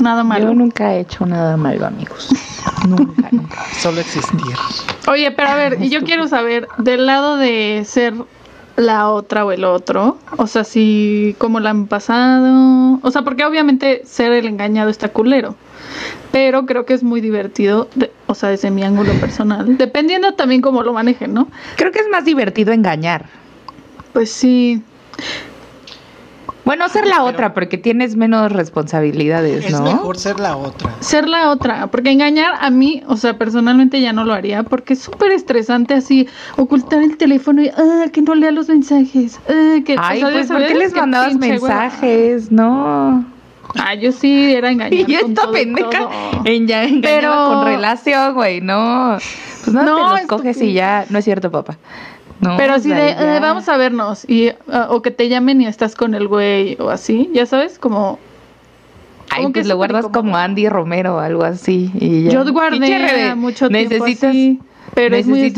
Nada 0.01 0.25
malo. 0.25 0.49
Yo 0.49 0.55
nunca 0.55 0.95
he 0.95 1.01
hecho 1.01 1.27
nada 1.27 1.57
malo, 1.57 1.87
amigos. 1.87 2.29
nunca, 2.89 3.29
nunca. 3.31 3.65
Solo 3.79 4.01
existir. 4.01 4.41
Oye, 5.09 5.31
pero 5.31 5.49
a 5.49 5.55
ver, 5.55 5.79
y 5.83 5.91
yo 5.91 6.03
quiero 6.03 6.27
saber, 6.29 6.67
del 6.79 7.07
lado 7.07 7.37
de 7.37 7.83
ser 7.87 8.15
la 8.77 9.11
otra 9.11 9.45
o 9.45 9.53
el 9.53 9.65
otro. 9.65 10.17
O 10.39 10.47
sea, 10.47 10.65
si 10.65 11.35
como 11.39 11.61
la 11.61 11.71
han 11.71 11.87
pasado. 11.87 12.99
O 13.03 13.11
sea, 13.11 13.23
porque 13.23 13.45
obviamente 13.45 14.03
ser 14.07 14.33
el 14.33 14.47
engañado 14.47 14.89
está 14.91 15.09
culero. 15.11 15.55
Pero 16.33 16.65
creo 16.67 16.87
que 16.87 16.95
es 16.95 17.03
muy 17.03 17.21
divertido, 17.21 17.89
de- 17.95 18.11
o 18.27 18.35
sea, 18.35 18.49
desde 18.49 18.71
mi 18.71 18.83
ángulo 18.83 19.13
personal. 19.15 19.77
Dependiendo 19.77 20.33
también 20.35 20.63
cómo 20.63 20.83
lo 20.83 20.93
manejen, 20.93 21.35
¿no? 21.35 21.49
Creo 21.77 21.93
que 21.93 21.99
es 21.99 22.09
más 22.11 22.25
divertido 22.25 22.73
engañar. 22.73 23.27
Pues 24.13 24.31
sí. 24.33 24.83
Bueno, 26.65 26.89
ser 26.89 27.07
la 27.07 27.25
otra, 27.25 27.55
porque 27.55 27.79
tienes 27.79 28.17
menos 28.17 28.53
responsabilidades, 28.53 29.65
Es 29.65 29.73
¿no? 29.73 29.83
mejor 29.83 30.19
ser 30.19 30.39
la 30.39 30.57
otra. 30.57 30.91
Ser 31.01 31.27
la 31.29 31.51
otra, 31.51 31.87
porque 31.89 32.11
engañar 32.11 32.53
a 32.61 32.71
mí, 32.71 33.03
o 33.07 33.17
sea, 33.17 33.39
personalmente 33.39 34.01
ya 34.01 34.13
no 34.13 34.25
lo 34.25 34.35
haría, 34.35 34.63
porque 34.63 34.93
es 34.93 35.01
súper 35.01 35.33
estresante 35.33 35.95
así, 35.95 36.29
ocultar 36.57 37.03
el 37.03 37.17
teléfono 37.17 37.63
y, 37.63 37.69
ah, 37.69 38.05
que 38.13 38.23
no 38.23 38.35
lea 38.35 38.51
los 38.51 38.69
mensajes, 38.69 39.41
ah, 39.49 39.79
que... 39.85 39.95
o 39.97 40.01
Ay, 40.01 40.21
sea, 40.21 40.31
pues, 40.31 40.47
¿por 40.49 40.67
qué 40.67 40.75
les 40.75 40.95
mandabas 40.95 41.35
hueva. 41.35 41.47
mensajes? 41.49 42.53
No. 42.53 43.25
Ah, 43.77 43.95
yo 43.95 44.11
sí 44.13 44.53
era 44.53 44.71
engañar 44.71 44.93
Y 45.09 45.15
esta 45.15 45.51
pendeja 45.51 46.09
en 46.45 46.67
ya 46.67 46.85
engañaba 46.85 47.01
Pero- 47.21 47.55
con 47.55 47.65
relación, 47.67 48.35
güey, 48.35 48.61
no. 48.61 49.17
Pues 49.65 49.75
no, 49.75 49.83
No, 49.85 49.97
te 49.97 50.03
los 50.13 50.21
es 50.23 50.27
coges 50.27 50.63
y 50.63 50.73
ya, 50.73 51.05
no 51.09 51.19
es 51.19 51.25
cierto, 51.25 51.51
papá. 51.51 51.79
No, 52.41 52.57
Pero 52.57 52.73
o 52.73 52.77
así 52.77 52.89
de. 52.89 53.11
"Eh, 53.11 53.39
vamos 53.41 53.69
a 53.69 53.77
vernos, 53.77 54.25
y, 54.29 54.51
ah, 54.73 54.87
o 54.91 55.03
que 55.03 55.11
te 55.11 55.29
llamen 55.29 55.61
y 55.61 55.67
estás 55.67 55.95
con 55.95 56.15
el 56.15 56.27
güey, 56.27 56.77
o 56.81 56.89
así, 56.91 57.31
ya 57.35 57.45
sabes, 57.47 57.79
como... 57.79 58.19
Ay, 59.33 59.43
como 59.43 59.53
pues 59.53 59.63
es 59.65 59.69
lo 59.69 59.77
guardas 59.77 60.05
incómodo. 60.07 60.21
como 60.23 60.37
Andy 60.37 60.69
Romero 60.69 61.17
o 61.17 61.19
algo 61.21 61.45
así. 61.45 61.91
Y 61.95 62.25
ya. 62.25 62.31
Yo 62.33 62.53
guardé 62.53 63.35
mucho 63.37 63.69
tiempo 63.69 63.95
necesitas, 63.95 64.31
así, 64.31 64.59
pero 64.95 65.15
es 65.17 65.27
muy 65.27 65.53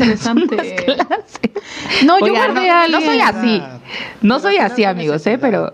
clases. 0.85 1.39
No, 2.05 2.19
yo 2.19 2.33
guardé 2.33 2.67
no, 2.67 2.73
a 2.75 2.87
no 2.87 3.01
soy 3.01 3.19
así. 3.21 3.63
No 4.21 4.37
Pero 4.37 4.39
soy 4.39 4.57
así, 4.57 4.83
no 4.83 4.89
amigos, 4.89 5.25
¿eh? 5.25 5.37
Pero, 5.39 5.73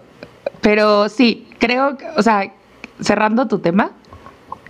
pero 0.61 1.09
sí, 1.09 1.47
creo, 1.57 1.97
que- 1.97 2.05
o 2.15 2.23
sea, 2.23 2.53
cerrando 3.01 3.47
tu 3.49 3.59
tema, 3.59 3.87
te- 3.87 3.98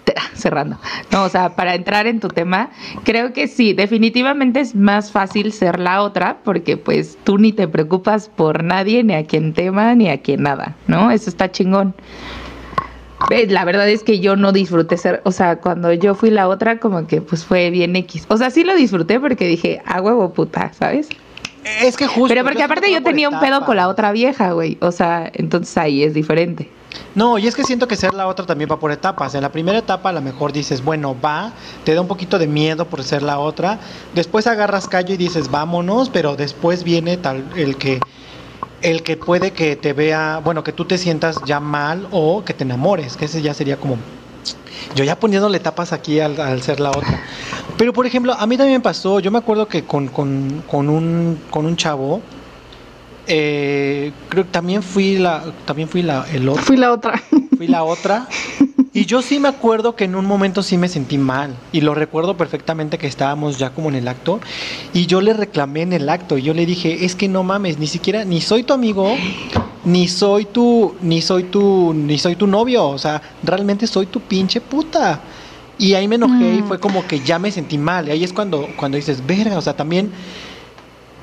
cerrando, 0.33 0.77
no, 1.12 1.23
o 1.23 1.29
sea, 1.29 1.55
para 1.55 1.75
entrar 1.75 2.07
en 2.07 2.19
tu 2.19 2.27
tema, 2.27 2.69
creo 3.03 3.33
que 3.33 3.47
sí, 3.47 3.73
definitivamente 3.73 4.59
es 4.59 4.75
más 4.75 5.12
fácil 5.12 5.51
ser 5.51 5.79
la 5.79 6.01
otra, 6.01 6.38
porque 6.43 6.77
pues 6.77 7.17
tú 7.23 7.38
ni 7.38 7.51
te 7.51 7.67
preocupas 7.67 8.29
por 8.29 8.63
nadie, 8.63 9.03
ni 9.03 9.13
a 9.13 9.25
quien 9.25 9.53
tema, 9.53 9.95
ni 9.95 10.09
a 10.09 10.21
quien 10.21 10.43
nada, 10.43 10.75
¿no? 10.88 11.12
Eso 11.12 11.29
está 11.29 11.51
chingón. 11.51 11.93
La 13.49 13.65
verdad 13.65 13.88
es 13.89 14.01
que 14.01 14.19
yo 14.19 14.35
no 14.38 14.51
disfruté 14.51 14.97
ser, 14.97 15.21
o 15.25 15.31
sea, 15.31 15.57
cuando 15.57 15.91
yo 15.91 16.15
fui 16.15 16.29
la 16.29 16.47
otra, 16.47 16.79
como 16.79 17.05
que 17.05 17.21
pues 17.21 17.43
fue 17.43 17.69
bien 17.69 17.95
X. 17.95 18.25
O 18.29 18.38
sea, 18.38 18.49
sí 18.49 18.63
lo 18.63 18.75
disfruté 18.75 19.19
porque 19.19 19.45
dije, 19.45 19.81
a 19.85 20.01
huevo 20.01 20.33
puta, 20.33 20.71
¿sabes? 20.73 21.09
Es 21.81 21.97
que 21.97 22.07
justo. 22.07 22.29
Pero 22.29 22.43
porque 22.43 22.63
aparte 22.63 22.91
yo 22.91 23.03
tenía 23.03 23.29
un 23.29 23.39
pedo 23.39 23.65
con 23.65 23.75
la 23.75 23.89
otra 23.89 24.12
vieja, 24.13 24.53
güey. 24.53 24.77
O 24.81 24.91
sea, 24.91 25.29
entonces 25.33 25.77
ahí 25.77 26.03
es 26.03 26.13
diferente. 26.13 26.69
No, 27.15 27.38
y 27.38 27.47
es 27.47 27.56
que 27.56 27.63
siento 27.63 27.88
que 27.88 27.95
ser 27.95 28.13
la 28.13 28.28
otra 28.28 28.45
también 28.45 28.69
va 28.71 28.80
por 28.80 28.91
etapas. 28.91 29.36
En 29.36 29.41
la 29.41 29.52
primera 29.52 29.78
etapa 29.78 30.10
a 30.10 30.13
lo 30.13 30.21
mejor 30.21 30.52
dices, 30.52 30.84
bueno, 30.84 31.15
va, 31.19 31.54
te 31.84 31.93
da 31.93 32.02
un 32.02 32.08
poquito 32.08 32.39
de 32.39 32.47
miedo 32.47 32.86
por 32.86 33.04
ser 33.04 33.23
la 33.23 33.39
otra. 33.39 33.80
Después 34.15 34.47
agarras 34.47 34.88
callo 34.88 35.13
y 35.13 35.17
dices, 35.17 35.52
vámonos, 35.52 36.10
pero 36.10 36.36
después 36.36 36.84
viene 36.84 37.19
el 37.56 37.78
que 37.78 37.99
el 38.82 39.04
que 39.04 39.17
puede 39.17 39.52
que 39.52 39.75
te 39.75 39.91
vea, 39.91 40.39
bueno, 40.43 40.63
que 40.63 40.71
tú 40.71 40.86
te 40.86 40.97
sientas 40.97 41.38
ya 41.45 41.60
mal 41.60 42.08
o 42.12 42.45
que 42.45 42.54
te 42.54 42.63
enamores, 42.63 43.17
que 43.17 43.25
ese 43.25 43.41
ya 43.41 43.54
sería 43.54 43.78
como 43.78 43.97
yo 44.95 45.04
ya 45.04 45.19
poniéndole 45.19 45.58
etapas 45.58 45.91
aquí 45.91 46.19
al, 46.19 46.39
al 46.39 46.62
ser 46.62 46.80
la 46.80 46.89
otra. 46.89 47.21
Pero 47.78 47.93
por 47.93 48.06
ejemplo, 48.06 48.34
a 48.34 48.45
mí 48.47 48.58
también 48.58 48.80
me 48.80 48.84
pasó, 48.84 49.19
yo 49.19 49.32
me 49.32 49.38
acuerdo 49.38 49.67
que 49.67 49.84
con, 49.84 50.08
con, 50.08 50.63
con 50.67 50.89
un, 50.89 51.39
con 51.49 51.65
un 51.65 51.75
chavo, 51.75 52.21
eh, 53.29 54.11
creo 54.29 54.43
que 54.43 54.49
también 54.51 54.83
fui 54.83 55.17
la, 55.17 55.43
también 55.65 55.87
fui 55.87 56.01
la, 56.01 56.25
el 56.33 56.49
otro 56.49 56.63
Fui 56.63 56.75
la 56.77 56.91
otra. 56.91 57.21
fui 57.57 57.67
la 57.67 57.83
otra. 57.83 58.27
Y 58.91 59.05
yo 59.05 59.21
sí 59.21 59.39
me 59.39 59.47
acuerdo 59.47 59.95
que 59.95 60.03
en 60.05 60.15
un 60.15 60.25
momento 60.25 60.63
sí 60.63 60.77
me 60.77 60.89
sentí 60.89 61.17
mal. 61.17 61.55
Y 61.71 61.81
lo 61.81 61.93
recuerdo 61.93 62.35
perfectamente 62.37 62.97
que 62.97 63.07
estábamos 63.07 63.57
ya 63.59 63.69
como 63.69 63.89
en 63.89 63.95
el 63.95 64.07
acto. 64.07 64.39
Y 64.93 65.05
yo 65.05 65.21
le 65.21 65.33
reclamé 65.33 65.83
en 65.83 65.93
el 65.93 66.09
acto. 66.09 66.37
Y 66.37 66.41
yo 66.41 66.53
le 66.55 66.65
dije, 66.65 67.05
es 67.05 67.15
que 67.15 67.27
no 67.27 67.43
mames, 67.43 67.77
ni 67.77 67.85
siquiera, 67.87 68.25
ni 68.25 68.41
soy 68.41 68.63
tu 68.63 68.73
amigo, 68.73 69.15
ni 69.85 70.07
soy 70.07 70.45
tu, 70.45 70.95
ni 71.01 71.21
soy 71.21 71.43
tu, 71.43 71.93
ni 71.93 72.17
soy 72.17 72.35
tu 72.35 72.47
novio. 72.47 72.87
O 72.87 72.97
sea, 72.97 73.21
realmente 73.43 73.85
soy 73.87 74.07
tu 74.07 74.19
pinche 74.21 74.59
puta. 74.59 75.19
Y 75.77 75.93
ahí 75.93 76.07
me 76.07 76.15
enojé 76.15 76.55
y 76.55 76.61
Mm. 76.63 76.67
fue 76.67 76.79
como 76.79 77.05
que 77.07 77.19
ya 77.21 77.37
me 77.39 77.51
sentí 77.51 77.77
mal. 77.77 78.07
Y 78.07 78.11
ahí 78.11 78.23
es 78.23 78.33
cuando, 78.33 78.67
cuando 78.75 78.97
dices, 78.97 79.25
verga, 79.25 79.57
o 79.57 79.61
sea, 79.61 79.75
también. 79.75 80.11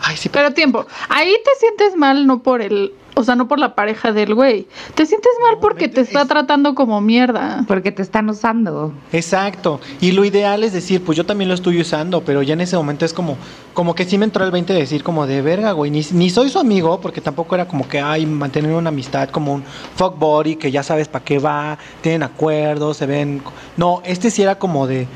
Ay, 0.08 0.16
sí, 0.16 0.28
Pero 0.28 0.52
tiempo, 0.52 0.86
ahí 1.08 1.34
te 1.44 1.50
sientes 1.58 1.96
mal 1.96 2.28
no 2.28 2.40
por 2.40 2.62
el, 2.62 2.92
o 3.16 3.24
sea, 3.24 3.34
no 3.34 3.48
por 3.48 3.58
la 3.58 3.74
pareja 3.74 4.12
del 4.12 4.34
güey. 4.36 4.68
Te 4.94 5.04
sientes 5.04 5.32
mal 5.42 5.54
No, 5.54 5.60
porque 5.60 5.88
te 5.88 6.02
está 6.02 6.22
es- 6.22 6.28
tratando 6.28 6.76
como 6.76 7.00
mierda. 7.00 7.64
Porque 7.66 7.90
te 7.90 8.02
están 8.02 8.28
usando. 8.30 8.92
Exacto. 9.12 9.80
Y 10.00 10.12
lo 10.12 10.24
ideal 10.24 10.62
es 10.62 10.72
decir, 10.72 11.02
pues 11.02 11.16
yo 11.18 11.26
también 11.26 11.48
lo 11.48 11.54
estoy 11.54 11.80
usando, 11.80 12.20
pero 12.22 12.42
ya 12.42 12.52
en 12.54 12.60
ese 12.60 12.76
momento 12.76 13.04
es 13.04 13.12
como, 13.12 13.36
como 13.74 13.96
que 13.96 14.04
sí 14.04 14.16
me 14.16 14.26
entró 14.26 14.44
el 14.44 14.52
20 14.52 14.72
de 14.74 14.78
decir 14.78 15.02
como 15.02 15.26
de 15.26 15.42
verga, 15.42 15.72
güey. 15.72 15.90
Ni, 15.90 16.02
ni 16.12 16.30
soy 16.30 16.50
su 16.50 16.60
amigo, 16.60 17.00
porque 17.00 17.20
tampoco 17.20 17.56
era 17.56 17.66
como 17.66 17.88
que, 17.88 17.98
ay, 18.00 18.26
mantener 18.26 18.72
una 18.74 18.90
amistad 18.90 19.28
como 19.30 19.54
un 19.54 19.64
fuck 19.96 20.16
body, 20.18 20.54
que 20.54 20.70
ya 20.70 20.84
sabes 20.84 21.08
para 21.08 21.24
qué 21.24 21.40
va, 21.40 21.78
tienen 22.00 22.22
acuerdos, 22.22 22.98
se 22.98 23.06
ven. 23.06 23.42
No, 23.76 24.02
este 24.04 24.30
sí 24.30 24.42
era 24.42 24.56
como 24.56 24.86
de, 24.86 25.08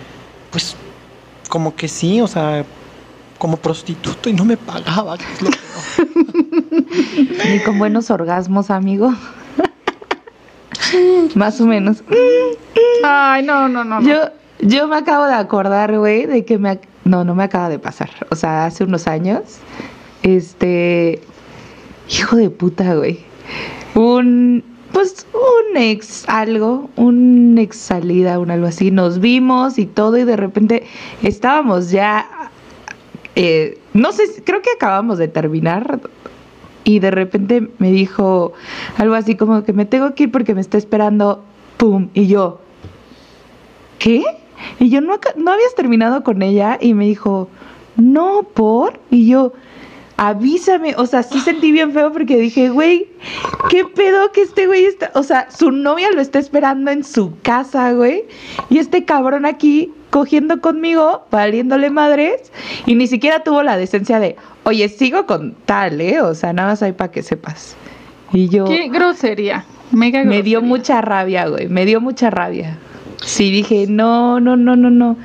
pues, 0.51 0.75
como 1.49 1.77
que 1.77 1.87
sí, 1.87 2.21
o 2.21 2.27
sea, 2.27 2.65
como 3.41 3.57
prostituto 3.57 4.29
y 4.29 4.35
no 4.35 4.45
me 4.45 4.57
pagaba, 4.59 5.17
que 5.19 5.25
es 5.25 5.43
lo 5.43 5.51
peor. 5.51 6.87
Ni 7.51 7.59
con 7.61 7.79
buenos 7.79 8.11
orgasmos, 8.11 8.71
amigo. 8.71 9.13
Más 11.35 11.61
o 11.61 11.67
menos. 11.67 12.03
Ay, 13.03 13.43
no, 13.43 13.69
no, 13.69 13.83
no. 13.83 14.01
no. 14.01 14.07
Yo, 14.07 14.17
yo 14.61 14.87
me 14.89 14.97
acabo 14.97 15.25
de 15.27 15.35
acordar, 15.35 15.97
güey, 15.99 16.27
de 16.27 16.45
que 16.45 16.59
me... 16.59 16.71
ac- 16.73 16.87
No, 17.05 17.25
no 17.25 17.35
me 17.35 17.45
acaba 17.45 17.69
de 17.71 17.79
pasar. 17.79 18.11
O 18.31 18.37
sea, 18.37 18.67
hace 18.67 18.85
unos 18.85 19.07
años, 19.07 19.41
este... 20.23 21.23
Hijo 22.11 22.37
de 22.37 22.51
puta, 22.51 22.95
güey. 22.95 23.21
Un... 23.95 24.65
Pues 24.93 25.25
un 25.33 25.77
ex 25.77 26.29
algo, 26.29 26.91
un 26.97 27.57
ex 27.59 27.77
salida, 27.77 28.39
un 28.41 28.51
algo 28.51 28.67
así. 28.67 28.91
Nos 28.91 29.21
vimos 29.21 29.79
y 29.79 29.87
todo 29.87 30.19
y 30.19 30.25
de 30.25 30.37
repente 30.37 30.85
estábamos 31.23 31.91
ya... 31.91 32.29
eh, 33.43 33.79
no 33.95 34.13
sé, 34.13 34.25
creo 34.45 34.61
que 34.61 34.69
acabamos 34.77 35.17
de 35.17 35.27
terminar 35.27 35.99
y 36.85 36.99
de 36.99 37.11
repente 37.11 37.71
me 37.79 37.91
dijo 37.91 38.53
algo 38.99 39.15
así 39.15 39.35
como 39.35 39.65
que 39.65 39.73
me 39.73 39.87
tengo 39.87 40.15
que 40.15 40.25
ir 40.25 40.31
porque 40.31 40.55
me 40.55 40.61
está 40.61 40.77
esperando, 40.77 41.43
pum, 41.79 42.11
y 42.13 42.27
yo, 42.27 42.61
¿qué? 43.99 44.23
Y 44.79 44.91
yo 44.91 45.01
no, 45.01 45.19
no 45.37 45.53
habías 45.53 45.75
terminado 45.75 46.23
con 46.23 46.43
ella 46.43 46.77
y 46.83 46.93
me 46.93 47.07
dijo, 47.07 47.49
no, 47.97 48.43
por, 48.43 49.01
y 49.11 49.29
yo, 49.29 49.55
avísame, 50.19 50.95
o 50.99 51.07
sea, 51.07 51.23
sí 51.23 51.41
sentí 51.41 51.73
bien 51.73 51.95
feo 51.95 52.13
porque 52.13 52.37
dije, 52.37 52.69
güey, 52.69 53.09
¿qué 53.71 53.87
pedo 53.87 54.33
que 54.33 54.43
este 54.43 54.67
güey 54.67 54.85
está, 54.85 55.13
o 55.15 55.23
sea, 55.23 55.51
su 55.51 55.71
novia 55.71 56.11
lo 56.11 56.21
está 56.21 56.39
esperando 56.39 56.91
en 56.91 57.05
su 57.05 57.33
casa, 57.41 57.95
güey, 57.95 58.25
y 58.69 58.77
este 58.77 59.07
cabrón 59.07 59.47
aquí 59.47 59.95
cogiendo 60.11 60.61
conmigo, 60.61 61.25
valiéndole 61.31 61.91
madres, 61.91 62.53
y 62.87 62.95
ni 62.95 63.07
siquiera 63.07 63.43
tuvo 63.43 63.63
la 63.63 63.77
decencia 63.77 64.21
de, 64.21 64.37
oye, 64.65 64.89
sigo 64.89 65.27
con 65.27 65.55
tal, 65.65 66.01
¿eh? 66.01 66.21
O 66.21 66.35
sea, 66.35 66.53
nada 66.53 66.71
más 66.71 66.83
hay 66.83 66.93
para 66.93 67.11
que 67.11 67.23
sepas. 67.23 67.77
Y 68.33 68.49
yo... 68.49 68.65
Qué 68.65 68.89
grosería. 68.89 69.65
Mega 69.93 70.23
Me 70.25 70.43
dio 70.43 70.61
grosería. 70.61 70.61
mucha 70.61 71.01
rabia, 71.01 71.47
güey. 71.49 71.69
Me 71.69 71.85
dio 71.87 72.01
mucha 72.01 72.31
rabia. 72.31 72.79
Sí, 73.25 73.51
dije, 73.51 73.87
no, 73.89 74.41
no, 74.41 74.57
no, 74.57 74.77
no, 74.77 74.91
no. 74.91 75.17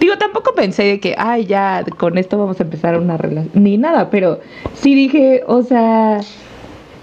Digo, 0.00 0.18
tampoco 0.18 0.54
pensé 0.54 0.82
de 0.84 1.00
que, 1.00 1.14
ay, 1.16 1.46
ya, 1.46 1.84
con 1.96 2.18
esto 2.18 2.38
vamos 2.38 2.60
a 2.60 2.64
empezar 2.64 2.98
una 2.98 3.16
relación. 3.16 3.50
Ni 3.62 3.78
nada, 3.78 4.10
pero 4.10 4.40
sí 4.74 4.94
dije, 4.94 5.42
o 5.46 5.62
sea, 5.62 6.20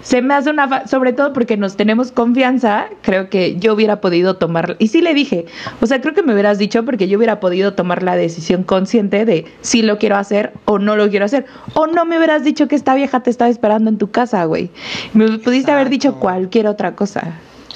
se 0.02 0.20
me 0.22 0.34
hace 0.34 0.50
una... 0.50 0.68
fa- 0.68 0.86
Sobre 0.86 1.12
todo 1.12 1.32
porque 1.32 1.56
nos 1.56 1.76
tenemos 1.76 2.12
confianza, 2.12 2.86
creo 3.02 3.30
que 3.30 3.56
yo 3.58 3.74
hubiera 3.74 4.00
podido 4.00 4.36
tomar... 4.36 4.76
Y 4.78 4.88
sí 4.88 5.00
le 5.00 5.14
dije, 5.14 5.46
o 5.80 5.86
sea, 5.86 6.00
creo 6.00 6.12
que 6.14 6.22
me 6.22 6.32
hubieras 6.32 6.58
dicho 6.58 6.84
porque 6.84 7.08
yo 7.08 7.18
hubiera 7.18 7.40
podido 7.40 7.74
tomar 7.74 8.02
la 8.02 8.16
decisión 8.16 8.62
consciente 8.64 9.24
de 9.24 9.46
si 9.60 9.82
lo 9.82 9.98
quiero 9.98 10.16
hacer 10.16 10.52
o 10.64 10.78
no 10.78 10.96
lo 10.96 11.08
quiero 11.08 11.24
hacer. 11.24 11.46
O 11.74 11.86
no 11.86 12.04
me 12.04 12.16
hubieras 12.18 12.44
dicho 12.44 12.68
que 12.68 12.76
esta 12.76 12.94
vieja 12.94 13.20
te 13.20 13.30
estaba 13.30 13.50
esperando 13.50 13.90
en 13.90 13.98
tu 13.98 14.10
casa, 14.10 14.44
güey. 14.44 14.70
Me 15.14 15.38
pudiste 15.38 15.70
haber 15.72 15.88
dicho 15.88 16.14
cualquier 16.16 16.66
otra 16.66 16.94
cosa. 16.96 17.34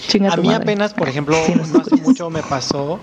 Chinga 0.09 0.33
A 0.33 0.37
mí 0.37 0.49
madre. 0.49 0.63
apenas, 0.65 0.93
por 0.95 1.09
ejemplo, 1.09 1.37
Sí, 1.47 1.53
no 1.73 1.81
hace 1.81 1.97
mucho 1.97 2.29
me 2.31 2.43
pasó 2.43 2.99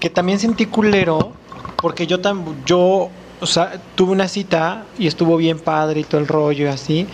que 0.00 0.08
también 0.10 0.38
sentí 0.38 0.64
culero 0.66 1.32
porque 1.80 2.06
yo 2.06 2.20
tam 2.20 2.44
yo, 2.64 3.10
o 3.40 3.46
sea, 3.46 3.72
tuve 3.94 4.12
una 4.12 4.28
cita 4.28 4.84
y 4.98 5.06
estuvo 5.06 5.36
bien 5.36 5.58
padre 5.58 6.00
y 6.00 6.04
todo 6.04 6.20
el 6.20 6.26
rollo 6.26 6.64
y 6.64 6.68
así. 6.68 7.06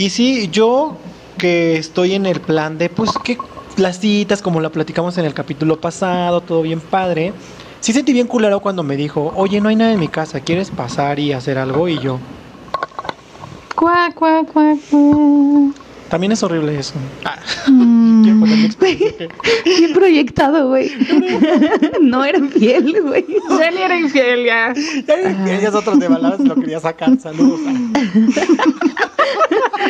Y 0.00 0.08
sí, 0.08 0.48
yo 0.50 0.96
que 1.36 1.76
estoy 1.76 2.14
en 2.14 2.24
el 2.24 2.40
plan 2.40 2.78
de 2.78 2.88
pues 2.88 3.10
que 3.22 3.36
las 3.76 4.00
citas 4.00 4.40
como 4.40 4.62
la 4.62 4.70
platicamos 4.70 5.18
en 5.18 5.26
el 5.26 5.34
capítulo 5.34 5.78
pasado, 5.78 6.40
todo 6.40 6.62
bien 6.62 6.80
padre. 6.80 7.34
Sí 7.80 7.92
sentí 7.92 8.14
bien 8.14 8.26
culero 8.26 8.60
cuando 8.60 8.82
me 8.82 8.96
dijo, 8.96 9.30
"Oye, 9.36 9.60
no 9.60 9.68
hay 9.68 9.76
nada 9.76 9.92
en 9.92 10.00
mi 10.00 10.08
casa, 10.08 10.40
¿quieres 10.40 10.70
pasar 10.70 11.18
y 11.18 11.34
hacer 11.34 11.58
algo?" 11.58 11.86
y 11.86 11.98
yo 11.98 12.18
Cuá, 13.74 14.10
cuá, 14.14 14.42
cuá, 14.50 14.74
cuá. 14.90 15.10
También 16.08 16.32
es 16.32 16.42
horrible 16.42 16.78
eso. 16.78 16.94
Ah, 17.24 17.36
Mm. 17.68 18.22
quiero 18.24 18.40
contar 18.40 18.58
mi 18.58 18.64
experiencia. 18.64 19.28
Bien 19.64 19.92
proyectado, 19.92 20.68
güey. 20.68 20.90
no 22.00 22.24
era 22.24 22.40
fiel, 22.48 23.00
güey. 23.02 23.26
Ya 23.58 23.70
ni 23.70 23.82
era 23.82 23.98
infiel, 23.98 24.44
ya. 24.46 24.72
Ya 25.06 25.56
es 25.68 25.74
otro 25.74 25.98
tema, 25.98 26.18
lo 26.18 26.54
quería 26.56 26.80
sacar. 26.80 27.18
Saludos. 27.20 27.60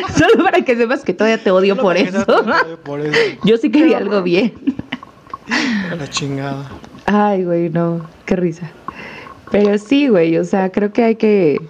Solo 0.17 0.43
para 0.43 0.61
que 0.61 0.75
sepas 0.75 1.03
que 1.03 1.13
todavía 1.13 1.43
te 1.43 1.51
odio 1.51 1.77
por 1.77 1.97
eso. 1.97 2.25
Por 2.83 2.99
eso. 3.05 3.37
Yo 3.43 3.57
sí 3.57 3.69
quería 3.69 3.97
algo 3.97 4.21
bien. 4.21 4.53
A 5.91 5.95
La 5.95 6.09
chingada. 6.09 6.69
Ay, 7.05 7.43
güey, 7.43 7.69
no. 7.69 8.05
Qué 8.25 8.35
risa. 8.35 8.71
Pero 9.51 9.77
sí, 9.77 10.07
güey, 10.07 10.37
o 10.37 10.45
sea, 10.45 10.71
creo 10.71 10.93
que 10.93 11.03
hay 11.03 11.15
que... 11.15 11.61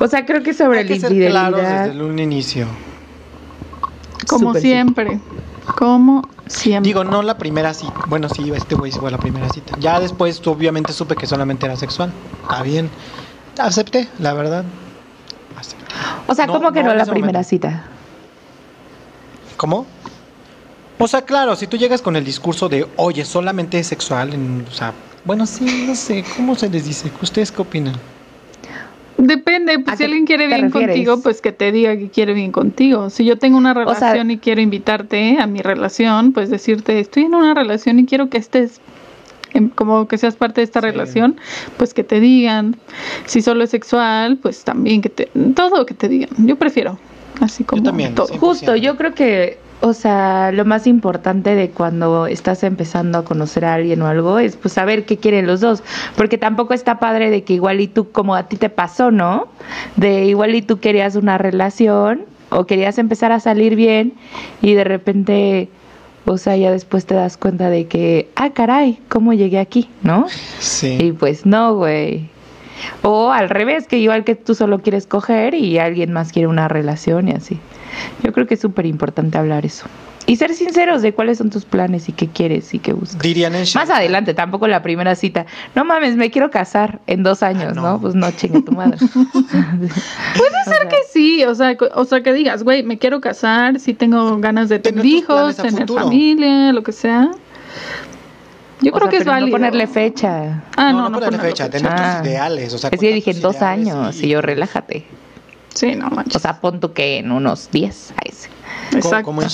O 0.00 0.08
sea, 0.08 0.24
creo 0.26 0.42
que 0.42 0.54
sobre 0.54 0.78
Hay 0.78 0.84
la 0.84 0.94
que 0.94 1.00
ser 1.00 1.30
claros 1.30 1.60
desde 1.60 2.02
un 2.02 2.18
inicio. 2.18 2.66
Como 4.26 4.54
sí. 4.54 4.62
siempre. 4.62 5.20
Como 5.76 6.26
siempre. 6.46 6.88
Digo, 6.88 7.04
no 7.04 7.22
la 7.22 7.36
primera 7.36 7.74
cita. 7.74 7.94
Bueno, 8.08 8.28
sí, 8.28 8.50
este 8.54 8.74
güey 8.74 8.90
fue 8.92 9.10
la 9.10 9.18
primera 9.18 9.48
cita. 9.50 9.76
Ya 9.78 10.00
después, 10.00 10.40
tú, 10.40 10.50
obviamente, 10.50 10.92
supe 10.92 11.14
que 11.16 11.26
solamente 11.26 11.66
era 11.66 11.76
sexual. 11.76 12.12
Está 12.42 12.62
bien. 12.62 12.90
Acepté, 13.58 14.08
la 14.18 14.32
verdad. 14.32 14.64
Acepté. 15.56 15.84
O 16.30 16.34
sea, 16.34 16.46
No, 16.46 16.52
¿cómo 16.52 16.70
que 16.72 16.84
no 16.84 16.94
la 16.94 17.04
primera 17.06 17.26
momento. 17.32 17.48
cita? 17.48 17.82
¿Cómo? 19.56 19.84
O 20.98 21.08
sea, 21.08 21.22
claro, 21.22 21.56
si 21.56 21.66
tú 21.66 21.76
llegas 21.76 22.02
con 22.02 22.14
el 22.14 22.24
discurso 22.24 22.68
de, 22.68 22.86
oye, 22.96 23.24
solamente 23.24 23.80
es 23.80 23.88
sexual, 23.88 24.32
en- 24.32 24.64
o 24.68 24.72
sea, 24.72 24.92
bueno, 25.24 25.44
sí, 25.44 25.84
no 25.88 25.94
sé, 25.96 26.24
¿cómo 26.36 26.54
se 26.54 26.68
les 26.70 26.84
dice? 26.84 27.10
¿Ustedes 27.20 27.50
qué 27.50 27.62
opinan? 27.62 27.96
Depende, 29.18 29.74
¿A 29.74 29.78
pues 29.84 29.98
si 29.98 30.04
alguien 30.04 30.24
quiere 30.24 30.46
bien 30.46 30.62
refieres? 30.70 30.88
contigo, 30.88 31.20
pues 31.20 31.42
que 31.42 31.52
te 31.52 31.72
diga 31.72 31.96
que 31.96 32.08
quiere 32.10 32.32
bien 32.32 32.52
contigo. 32.52 33.10
Si 33.10 33.24
yo 33.24 33.36
tengo 33.38 33.58
una 33.58 33.74
sea- 33.74 33.84
relación 33.84 34.30
y 34.30 34.38
quiero 34.38 34.60
invitarte 34.60 35.38
a 35.40 35.46
mi 35.46 35.60
relación, 35.62 36.32
pues 36.32 36.48
decirte, 36.48 37.00
estoy 37.00 37.24
en 37.24 37.34
una 37.34 37.54
relación 37.54 37.98
y 37.98 38.06
quiero 38.06 38.30
que 38.30 38.38
estés, 38.38 38.80
como 39.74 40.08
que 40.08 40.18
seas 40.18 40.36
parte 40.36 40.60
de 40.60 40.64
esta 40.64 40.80
Sí. 40.80 40.86
relación, 40.86 41.36
pues 41.76 41.94
que 41.94 42.04
te 42.04 42.20
digan. 42.20 42.76
Si 43.26 43.42
solo 43.42 43.64
es 43.64 43.70
sexual, 43.70 44.38
pues 44.38 44.64
también 44.64 45.02
que 45.02 45.08
te, 45.10 45.30
todo 45.54 45.86
que 45.86 45.94
te 45.94 46.08
digan. 46.08 46.30
Yo 46.46 46.56
prefiero, 46.56 46.98
así 47.40 47.64
como 47.64 47.82
también, 47.82 48.14
todo. 48.14 48.26
sí. 48.28 48.38
Justo, 48.38 48.72
100%. 48.74 48.80
yo 48.80 48.96
creo 48.96 49.14
que, 49.14 49.58
o 49.82 49.92
sea, 49.94 50.52
lo 50.52 50.64
más 50.66 50.86
importante 50.86 51.54
de 51.54 51.70
cuando 51.70 52.26
estás 52.26 52.62
empezando 52.64 53.18
a 53.18 53.24
conocer 53.24 53.64
a 53.64 53.74
alguien 53.74 54.02
o 54.02 54.06
algo 54.06 54.38
es 54.38 54.56
pues 54.56 54.74
saber 54.74 55.06
qué 55.06 55.16
quieren 55.16 55.46
los 55.46 55.60
dos, 55.60 55.82
porque 56.16 56.36
tampoco 56.38 56.74
está 56.74 56.98
padre 56.98 57.30
de 57.30 57.44
que 57.44 57.54
igual 57.54 57.80
y 57.80 57.88
tú, 57.88 58.10
como 58.10 58.34
a 58.34 58.42
ti 58.48 58.56
te 58.56 58.68
pasó, 58.68 59.10
¿no? 59.10 59.48
De 59.96 60.26
igual 60.26 60.54
y 60.54 60.62
tú 60.62 60.80
querías 60.80 61.16
una 61.16 61.38
relación 61.38 62.26
o 62.50 62.66
querías 62.66 62.98
empezar 62.98 63.32
a 63.32 63.40
salir 63.40 63.74
bien 63.76 64.12
y 64.60 64.74
de 64.74 64.84
repente, 64.84 65.68
o 66.26 66.38
sea, 66.38 66.56
ya 66.56 66.70
después 66.70 67.06
te 67.06 67.14
das 67.14 67.36
cuenta 67.36 67.70
de 67.70 67.86
que, 67.86 68.28
ah, 68.36 68.50
caray, 68.50 68.98
¿cómo 69.08 69.32
llegué 69.32 69.58
aquí? 69.58 69.88
¿No? 70.02 70.26
Sí. 70.58 70.98
Y 71.00 71.12
pues 71.12 71.46
no, 71.46 71.74
güey. 71.74 72.28
O 73.02 73.30
al 73.30 73.48
revés, 73.48 73.86
que 73.86 73.98
igual 73.98 74.24
que 74.24 74.34
tú 74.34 74.54
solo 74.54 74.80
quieres 74.80 75.06
coger 75.06 75.54
y 75.54 75.78
alguien 75.78 76.12
más 76.12 76.32
quiere 76.32 76.48
una 76.48 76.68
relación 76.68 77.28
y 77.28 77.32
así. 77.32 77.58
Yo 78.22 78.32
creo 78.32 78.46
que 78.46 78.54
es 78.54 78.60
súper 78.60 78.86
importante 78.86 79.38
hablar 79.38 79.66
eso. 79.66 79.86
Y 80.30 80.36
ser 80.36 80.54
sinceros 80.54 81.02
de 81.02 81.12
cuáles 81.12 81.38
son 81.38 81.50
tus 81.50 81.64
planes 81.64 82.08
y 82.08 82.12
qué 82.12 82.28
quieres 82.28 82.72
y 82.72 82.78
qué 82.78 82.92
buscas. 82.92 83.18
Dirían 83.20 83.52
en 83.56 83.64
Más 83.74 83.90
adelante, 83.90 84.32
tampoco 84.32 84.68
la 84.68 84.80
primera 84.80 85.16
cita. 85.16 85.44
No 85.74 85.84
mames, 85.84 86.14
me 86.14 86.30
quiero 86.30 86.50
casar 86.52 87.00
en 87.08 87.24
dos 87.24 87.42
años, 87.42 87.74
no. 87.74 87.82
no. 87.82 88.00
Pues 88.00 88.14
no, 88.14 88.30
chinga 88.30 88.60
tu 88.64 88.70
madre. 88.70 88.98
Puede 90.36 90.64
ser 90.66 90.86
Que 90.88 90.98
sí, 91.12 91.42
o 91.44 91.54
sea, 91.56 91.76
o 91.94 92.04
sea, 92.04 92.22
que 92.22 92.32
digas, 92.32 92.62
güey, 92.62 92.84
me 92.84 92.96
quiero 92.98 93.20
casar, 93.20 93.80
sí 93.80 93.92
tengo 93.92 94.38
ganas 94.38 94.68
de 94.68 94.78
tener 94.78 95.04
hijos, 95.04 95.56
tener 95.56 95.72
futuro. 95.80 96.04
familia, 96.04 96.72
lo 96.72 96.84
que 96.84 96.92
sea. 96.92 97.30
Yo 98.82 98.92
creo 98.92 99.08
que 99.08 99.16
es 99.18 99.24
válido. 99.24 99.48
No 99.48 99.52
ponerle 99.52 99.86
fecha. 99.88 100.62
Ah, 100.76 100.92
no, 100.92 101.02
no, 101.02 101.10
no, 101.10 101.18
ponerle 101.18 101.38
ponerle 101.38 101.48
fecha, 101.50 101.68
tener 101.68 101.90
Ah. 101.92 102.18
tus 102.20 102.28
ideales. 102.30 102.72
O 102.72 102.78
sea, 102.78 102.90
Es 102.90 103.00
que 103.00 103.12
dije 103.12 103.32
en 103.32 103.40
dos 103.40 103.62
años 103.62 104.22
y 104.22 104.28
yo 104.28 104.40
relájate. 104.40 105.06
Sí, 105.74 105.96
no 105.96 106.08
manches. 106.10 106.36
O 106.36 106.38
sea, 106.38 106.60
pon 106.60 106.78
tú 106.78 106.92
que 106.92 107.18
en 107.18 107.32
unos 107.32 107.68
10 107.72 108.12
a 108.12 108.28
ese. 108.28 108.48
Exacto. 108.92 109.24
como 109.24 109.42
en- 109.42 109.48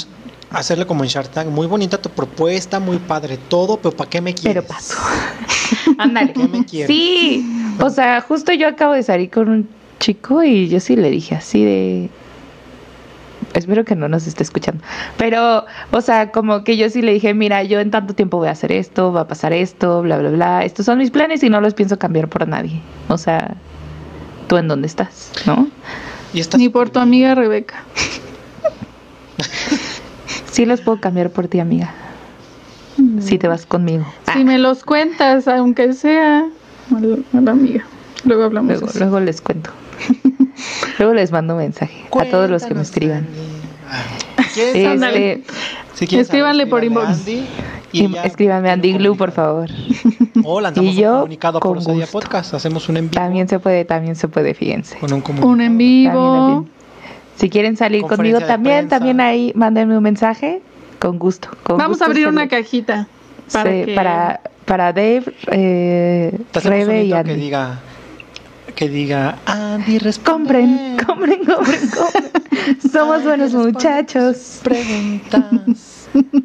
hacerle 0.51 0.87
como 0.87 1.05
en 1.05 1.11
Shark 1.11 1.31
Tank. 1.31 1.49
Muy 1.49 1.67
bonita 1.67 2.01
tu 2.01 2.11
propuesta, 2.11 2.81
muy 2.81 2.99
padre 2.99 3.39
todo, 3.49 3.77
pero 3.77 3.95
¿para 3.95 4.11
qué 4.11 4.21
me 4.21 4.35
quieres? 4.35 4.63
Pero 4.63 4.67
paso. 4.67 4.97
Ándale. 5.99 6.33
¿Qué 6.33 6.49
me 6.49 6.65
quieres? 6.65 6.89
Sí, 6.89 7.75
o 7.81 7.91
sea, 7.91 8.21
justo 8.21 8.53
yo 8.53 8.69
acabo 8.69 8.95
de 8.95 9.03
salir 9.03 9.31
con 9.31 9.49
un 9.49 9.69
chico 9.99 10.43
y 10.43 10.69
yo 10.69 10.81
sí 10.81 10.97
le 10.97 11.11
dije 11.11 11.35
así 11.35 11.65
de... 11.65 12.11
Espero 13.55 13.85
que 13.85 13.97
no 13.97 14.09
nos 14.09 14.27
esté 14.27 14.43
escuchando. 14.43 14.85
Pero, 15.17 15.65
o 15.91 16.01
sea, 16.03 16.31
como 16.31 16.63
que 16.63 16.77
yo 16.77 16.91
sí 16.91 17.01
le 17.01 17.15
dije, 17.15 17.33
mira, 17.33 17.63
yo 17.63 17.81
en 17.81 17.91
tanto 17.91 18.15
tiempo 18.15 18.37
voy 18.37 18.49
a 18.49 18.51
hacer 18.51 18.71
esto, 18.71 19.13
va 19.13 19.23
a 19.23 19.29
pasar 19.29 19.55
esto, 19.55 20.03
bla, 20.03 20.19
bla, 20.19 20.29
bla. 20.29 20.65
Estos 20.65 20.85
son 20.85 20.99
mis 20.99 21.11
planes 21.11 21.43
y 21.43 21.49
no 21.49 21.61
los 21.63 21.73
pienso 21.73 21.99
cambiar 21.99 22.29
por 22.29 22.47
nadie. 22.47 22.83
O 23.09 23.17
sea, 23.17 23.57
tú 24.47 24.59
en 24.59 24.69
dónde 24.69 24.87
estás, 24.87 25.33
¿no? 25.47 25.69
Y 26.35 26.41
estás 26.41 26.61
Ni 26.61 26.69
por 26.69 26.91
tu 26.91 26.99
amiga 26.99 27.35
Rebeca. 27.35 27.83
Sí 30.57 30.65
los 30.65 30.81
puedo 30.81 30.99
cambiar 30.99 31.29
por 31.29 31.49
ti, 31.49 31.61
amiga. 31.61 31.93
Si 33.21 33.37
te 33.37 33.47
vas 33.47 33.67
conmigo. 33.67 34.07
Si 34.33 34.43
me 34.43 34.57
los 34.57 34.85
cuentas, 34.85 35.47
aunque 35.49 35.93
sea 35.93 36.49
a 37.35 37.39
la, 37.41 37.51
amiga. 37.51 37.85
Luego 38.25 38.45
hablamos 38.45 38.97
Luego, 38.97 39.21
les 39.21 39.43
cuento. 39.43 39.69
luego 40.99 41.13
les 41.13 41.31
mando 41.31 41.57
un 41.57 41.59
mensaje 41.59 42.07
a 42.11 42.25
todos 42.31 42.49
los 42.49 42.65
que 42.65 42.73
me 42.73 42.81
escriban. 42.81 43.27
Ah, 43.87 44.03
Este. 44.41 45.45
Si 45.93 46.07
quieres 46.07 46.29
Escríbanle 46.29 46.63
saber, 46.63 46.71
por 46.71 46.85
inbox. 46.85 47.07
Andy 47.07 47.47
y 47.93 48.17
escríbanme 48.25 48.71
a 48.71 48.73
Andy 48.73 48.95
Glue, 48.95 49.15
por 49.15 49.33
favor. 49.33 49.69
Lanzamos 50.63 50.75
Y 50.95 50.97
yo, 50.97 51.13
un 51.13 51.19
comunicado 51.21 51.61
por 51.61 51.69
con 51.69 51.79
Osadía 51.79 52.07
gusto. 52.07 52.19
Podcast. 52.19 52.55
Hacemos 52.55 52.89
un 52.89 52.97
en 52.97 53.11
vivo 53.11 53.21
También 53.23 53.47
se 53.47 53.59
puede, 53.59 53.85
también 53.85 54.17
se 54.17 54.27
puede, 54.27 54.55
fíjense. 54.55 54.97
con 54.99 55.13
un. 55.13 55.23
Un 55.23 55.61
en 55.61 55.73
También, 55.73 55.79
vivo. 55.79 56.33
también. 56.33 56.76
Si 57.37 57.51
quieren 57.51 57.77
salir 57.77 58.03
conmigo 58.03 58.41
también, 58.41 58.77
prensa. 58.89 58.97
también 58.99 59.21
ahí 59.21 59.53
mándenme 59.55 59.97
un 59.97 60.03
mensaje. 60.03 60.63
Con 60.99 61.19
gusto. 61.19 61.49
con 61.63 61.77
Vamos 61.77 61.99
gusto 61.99 62.05
a 62.05 62.07
abrir 62.09 62.27
una 62.29 62.49
cajita. 62.49 63.07
Para, 63.53 63.71
que- 63.71 63.93
para, 63.95 64.41
para 64.65 64.93
Dave, 64.93 65.25
eh, 65.53 66.39
Rebe 66.55 67.05
y 67.05 67.13
Andy. 67.13 67.31
que 67.31 67.37
diga 67.37 67.81
que 68.75 68.89
diga 68.89 69.37
Andy 69.47 69.99
responde. 69.99 70.53
Compren, 70.53 70.97
compren, 71.07 71.45
compren, 71.45 71.81
compren. 71.97 72.91
Somos 72.93 73.23
buenos 73.23 73.53
muchachos. 73.55 74.61
Preguntas. 74.63 75.96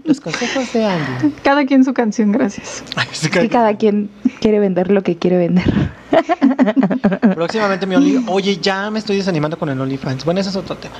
Los 0.03 0.19
consejos 0.19 0.73
de 0.73 0.85
Andy. 0.85 1.33
Cada 1.43 1.65
quien 1.65 1.83
su 1.83 1.93
canción, 1.93 2.31
gracias. 2.31 2.83
Y 3.41 3.47
cada 3.49 3.77
quien 3.77 4.09
quiere 4.39 4.59
vender 4.59 4.91
lo 4.91 5.03
que 5.03 5.17
quiere 5.17 5.37
vender. 5.37 5.65
Próximamente 7.35 7.85
mi 7.85 7.95
Only. 7.95 8.25
Oye, 8.27 8.57
ya 8.57 8.91
me 8.91 8.99
estoy 8.99 9.17
desanimando 9.17 9.57
con 9.57 9.69
el 9.69 9.79
OnlyFans. 9.79 10.25
Bueno, 10.25 10.39
ese 10.39 10.49
es 10.49 10.55
otro 10.55 10.75
tema. 10.75 10.95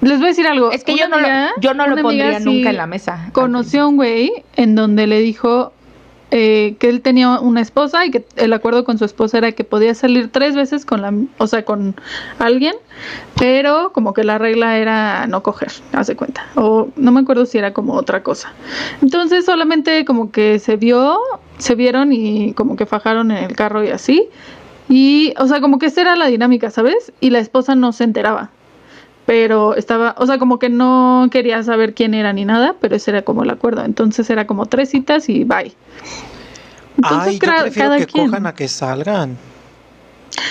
Les 0.00 0.18
voy 0.18 0.26
a 0.26 0.28
decir 0.28 0.46
algo. 0.46 0.70
Es 0.70 0.84
que 0.84 0.96
yo 0.96 1.08
no, 1.08 1.18
lo, 1.18 1.28
yo 1.60 1.74
no 1.74 1.86
lo 1.86 2.00
pondría 2.02 2.38
sí 2.38 2.44
nunca 2.44 2.70
en 2.70 2.76
la 2.76 2.86
mesa. 2.86 3.30
Conoció 3.32 3.82
a 3.82 3.86
un 3.86 3.96
güey 3.96 4.44
en 4.56 4.74
donde 4.74 5.06
le 5.06 5.20
dijo 5.20 5.72
eh, 6.36 6.74
que 6.80 6.88
él 6.88 7.00
tenía 7.00 7.38
una 7.38 7.60
esposa 7.60 8.04
y 8.04 8.10
que 8.10 8.26
el 8.34 8.52
acuerdo 8.52 8.84
con 8.84 8.98
su 8.98 9.04
esposa 9.04 9.38
era 9.38 9.52
que 9.52 9.62
podía 9.62 9.94
salir 9.94 10.32
tres 10.32 10.56
veces 10.56 10.84
con 10.84 11.00
la, 11.00 11.14
o 11.38 11.46
sea, 11.46 11.64
con 11.64 11.94
alguien, 12.40 12.74
pero 13.38 13.92
como 13.92 14.14
que 14.14 14.24
la 14.24 14.36
regla 14.36 14.78
era 14.78 15.28
no 15.28 15.44
coger, 15.44 15.70
hace 15.92 16.16
cuenta. 16.16 16.44
O 16.56 16.88
no 16.96 17.12
me 17.12 17.20
acuerdo 17.20 17.46
si 17.46 17.58
era 17.58 17.72
como 17.72 17.94
otra 17.94 18.24
cosa. 18.24 18.52
Entonces 19.00 19.44
solamente 19.44 20.04
como 20.04 20.32
que 20.32 20.58
se 20.58 20.74
vio, 20.74 21.20
se 21.58 21.76
vieron 21.76 22.12
y 22.12 22.52
como 22.54 22.74
que 22.74 22.84
fajaron 22.84 23.30
en 23.30 23.44
el 23.44 23.54
carro 23.54 23.84
y 23.84 23.90
así. 23.90 24.28
Y, 24.88 25.34
o 25.38 25.46
sea, 25.46 25.60
como 25.60 25.78
que 25.78 25.86
esa 25.86 26.00
era 26.00 26.16
la 26.16 26.26
dinámica, 26.26 26.72
¿sabes? 26.72 27.12
Y 27.20 27.30
la 27.30 27.38
esposa 27.38 27.76
no 27.76 27.92
se 27.92 28.02
enteraba 28.02 28.50
pero 29.26 29.74
estaba, 29.74 30.14
o 30.18 30.26
sea, 30.26 30.38
como 30.38 30.58
que 30.58 30.68
no 30.68 31.28
quería 31.30 31.62
saber 31.62 31.94
quién 31.94 32.14
era 32.14 32.32
ni 32.32 32.44
nada, 32.44 32.76
pero 32.80 32.96
ese 32.96 33.10
era 33.10 33.22
como 33.22 33.42
el 33.42 33.50
acuerdo. 33.50 33.84
Entonces 33.84 34.28
era 34.30 34.46
como 34.46 34.66
tres 34.66 34.90
citas 34.90 35.28
y 35.28 35.44
bye. 35.44 35.74
Entonces 36.96 37.28
Ay, 37.28 37.38
yo 37.38 37.62
prefiero 37.62 37.88
cada 37.90 37.98
que 37.98 38.06
quien. 38.06 38.26
cojan 38.26 38.46
a 38.46 38.54
que 38.54 38.68
salgan. 38.68 39.36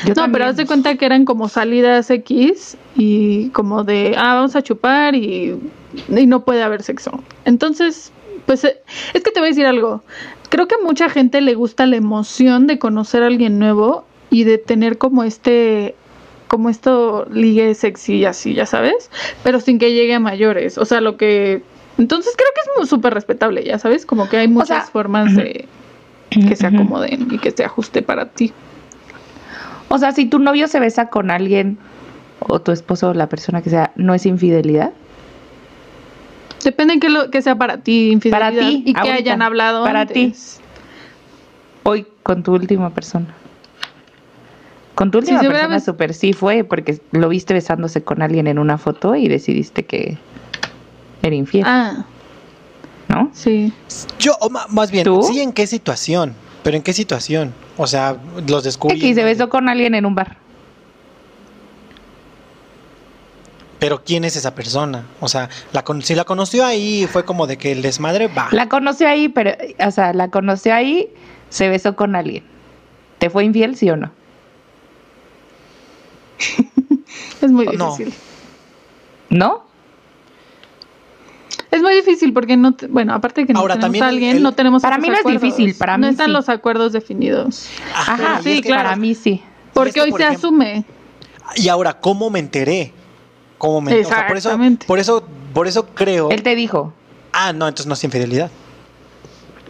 Yo 0.04 0.10
no, 0.10 0.14
también. 0.16 0.32
pero 0.32 0.46
haz 0.46 0.56
de 0.56 0.66
cuenta 0.66 0.96
que 0.96 1.06
eran 1.06 1.26
como 1.26 1.50
salidas 1.50 2.10
X 2.10 2.78
y 2.96 3.50
como 3.50 3.84
de, 3.84 4.16
ah, 4.18 4.36
vamos 4.36 4.56
a 4.56 4.62
chupar 4.62 5.14
y, 5.16 5.60
y 6.10 6.26
no 6.26 6.44
puede 6.46 6.64
haber 6.64 6.84
sexo. 6.84 7.24
Entonces, 7.46 8.12
pues 8.46 8.64
eh, 8.64 8.82
es 9.14 9.24
que 9.24 9.32
te 9.32 9.40
voy 9.40 9.48
a 9.48 9.52
decir 9.52 9.66
algo. 9.66 10.02
Creo 10.50 10.68
que 10.68 10.76
a 10.76 10.84
mucha 10.84 11.10
gente 11.10 11.42
le 11.42 11.56
gusta 11.56 11.86
la 11.86 11.96
emoción 11.98 12.68
de 12.68 12.80
conocer 12.80 13.24
a 13.24 13.28
alguien 13.28 13.60
nuevo 13.60 14.06
y 14.30 14.46
de 14.46 14.58
tener 14.58 14.98
como 14.98 15.24
este 15.24 15.96
como 16.54 16.70
esto 16.70 17.26
ligue 17.32 17.74
sexy 17.74 18.18
y 18.18 18.26
así, 18.26 18.54
ya 18.54 18.68
sabes, 18.68 19.10
pero 19.42 19.60
sin 19.60 19.80
que 19.80 19.92
llegue 19.92 20.14
a 20.14 20.20
mayores. 20.20 20.78
O 20.78 20.86
sea, 20.86 21.02
lo 21.02 21.18
que 21.18 21.64
entonces 21.98 22.32
creo 22.38 22.50
que 22.54 22.62
es 22.62 22.78
muy 22.78 22.88
súper 22.88 23.12
respetable, 23.12 23.64
ya 23.64 23.80
sabes, 23.80 24.06
como 24.06 24.30
que 24.30 24.38
hay 24.38 24.48
muchas 24.48 24.68
sea, 24.68 24.92
formas 24.92 25.36
de 25.36 25.68
que 26.30 26.56
se 26.56 26.68
acomoden 26.68 27.28
y 27.32 27.40
que 27.40 27.50
se 27.50 27.66
ajuste 27.66 28.04
para 28.04 28.30
ti. 28.30 28.54
O 29.88 29.98
sea, 29.98 30.12
si 30.12 30.28
tu 30.28 30.38
novio 30.38 30.68
se 30.68 30.80
besa 30.80 31.10
con 31.10 31.32
alguien, 31.32 31.80
o 32.40 32.62
tu 32.62 32.72
esposo, 32.72 33.10
o 33.10 33.14
la 33.16 33.30
persona 33.30 33.64
que 33.64 33.72
sea, 33.72 33.92
¿no 33.96 34.14
es 34.14 34.28
infidelidad? 34.28 34.92
Depende 36.64 36.94
de 36.94 37.00
que, 37.00 37.10
lo, 37.10 37.32
que 37.32 37.42
sea 37.42 37.56
para 37.56 37.80
ti 37.80 38.12
infidelidad 38.12 38.52
Para 38.52 38.60
ti, 38.60 38.84
y 38.86 38.94
que 38.94 39.12
hayan 39.12 39.42
hablado 39.42 39.86
para 39.86 40.02
antes. 40.02 40.62
Hoy 41.82 42.06
con 42.22 42.44
tu 42.44 42.54
última 42.54 42.92
persona. 42.92 43.34
Con 44.96 45.10
tu 45.12 45.18
última 45.20 45.40
persona 45.42 45.80
super 45.80 46.14
sí 46.14 46.34
fue 46.34 46.64
porque 46.64 47.02
lo 47.12 47.30
viste 47.30 47.54
besándose 47.54 48.04
con 48.04 48.22
alguien 48.22 48.48
en 48.48 48.60
una 48.60 48.78
foto 48.78 49.16
y 49.16 49.28
decidiste 49.28 49.84
que 49.86 50.18
era 51.24 51.36
infiel, 51.36 51.64
Ah, 51.66 52.06
¿no? 53.10 53.32
sí. 53.34 53.74
Yo, 54.20 54.34
o 54.40 54.50
más 54.50 54.92
bien, 54.92 55.04
¿Tú? 55.04 55.24
sí, 55.24 55.40
¿en 55.42 55.52
qué 55.52 55.66
situación? 55.68 56.36
Pero 56.64 56.78
¿en 56.78 56.84
qué 56.84 56.94
situación? 56.94 57.54
O 57.78 57.88
sea, 57.88 58.18
los 58.48 58.64
descubrí. 58.64 58.98
X 58.98 59.16
se 59.16 59.24
besó 59.24 59.50
con 59.50 59.68
alguien 59.68 59.96
en 59.96 60.06
un 60.06 60.14
bar. 60.16 60.38
Pero 63.80 64.04
¿quién 64.04 64.24
es 64.24 64.36
esa 64.38 64.56
persona? 64.56 65.04
O 65.20 65.28
sea, 65.28 65.50
la 65.74 65.84
con- 65.84 66.02
si 66.02 66.16
la 66.16 66.24
conoció 66.24 66.66
ahí 66.66 67.06
fue 67.12 67.26
como 67.26 67.48
de 67.48 67.58
que 67.58 67.72
el 67.74 67.82
desmadre 67.82 68.28
va. 68.28 68.48
La 68.52 68.70
conoció 68.70 69.10
ahí, 69.10 69.28
pero, 69.28 69.52
o 69.86 69.92
sea, 69.92 70.14
la 70.14 70.30
conoció 70.30 70.74
ahí, 70.74 71.10
se 71.50 71.68
besó 71.68 71.96
con 71.96 72.16
alguien. 72.16 72.44
¿Te 73.18 73.30
fue 73.30 73.44
infiel, 73.44 73.76
sí 73.76 73.90
o 73.90 73.98
no? 73.98 74.12
Es 77.42 77.52
muy 77.52 77.66
No. 77.68 77.92
difícil. 77.96 78.14
¿No? 79.30 79.66
Es 81.72 81.82
muy 81.82 81.96
difícil 81.96 82.34
porque 82.34 82.56
no, 82.56 82.74
te- 82.74 82.88
bueno, 82.88 83.14
aparte 83.14 83.42
de 83.42 83.48
que 83.48 83.54
no 83.54 83.60
Ahora, 83.60 83.74
tenemos 83.76 83.86
también 83.86 84.04
a 84.04 84.08
alguien, 84.08 84.38
el- 84.38 84.44
no 84.44 84.52
tenemos 84.54 84.82
Para 84.82 84.98
mí 85.00 85.10
no 85.10 85.16
es 85.16 85.26
difícil, 85.26 85.76
para 85.76 85.98
no 85.98 86.06
mí 86.08 86.12
están 86.12 86.28
sí. 86.28 86.32
los 86.32 86.50
acuerdos 86.50 86.94
definidos. 86.94 87.68
Ajá, 87.96 88.38
y 88.40 88.44
sí, 88.44 88.52
es 88.54 88.62
que- 88.62 88.68
claro. 88.68 88.84
Para 88.84 88.96
mí 88.96 89.16
sí. 89.16 89.42
Porque 89.74 89.92
que, 89.94 90.02
hoy 90.02 90.12
por 90.12 90.20
se 90.20 90.28
ejemplo- 90.28 90.38
asume. 90.50 90.86
Y 91.56 91.68
ahora, 91.70 92.00
¿cómo 92.00 92.30
me 92.30 92.40
enteré? 92.40 92.94
¿Cómo 93.58 93.82
me 93.82 93.92
o 94.00 94.06
sea, 94.06 94.28
por 94.28 94.38
eso, 94.38 94.50
Exactamente. 94.50 94.86
por 94.86 95.00
eso, 95.00 95.28
por 95.54 95.68
eso 95.68 95.88
creo. 95.94 96.30
Él 96.30 96.44
te 96.44 96.56
dijo. 96.56 96.94
Ah, 97.32 97.54
no, 97.54 97.68
entonces 97.68 97.88
no 97.88 97.94
es 97.96 98.04
infidelidad. 98.04 98.52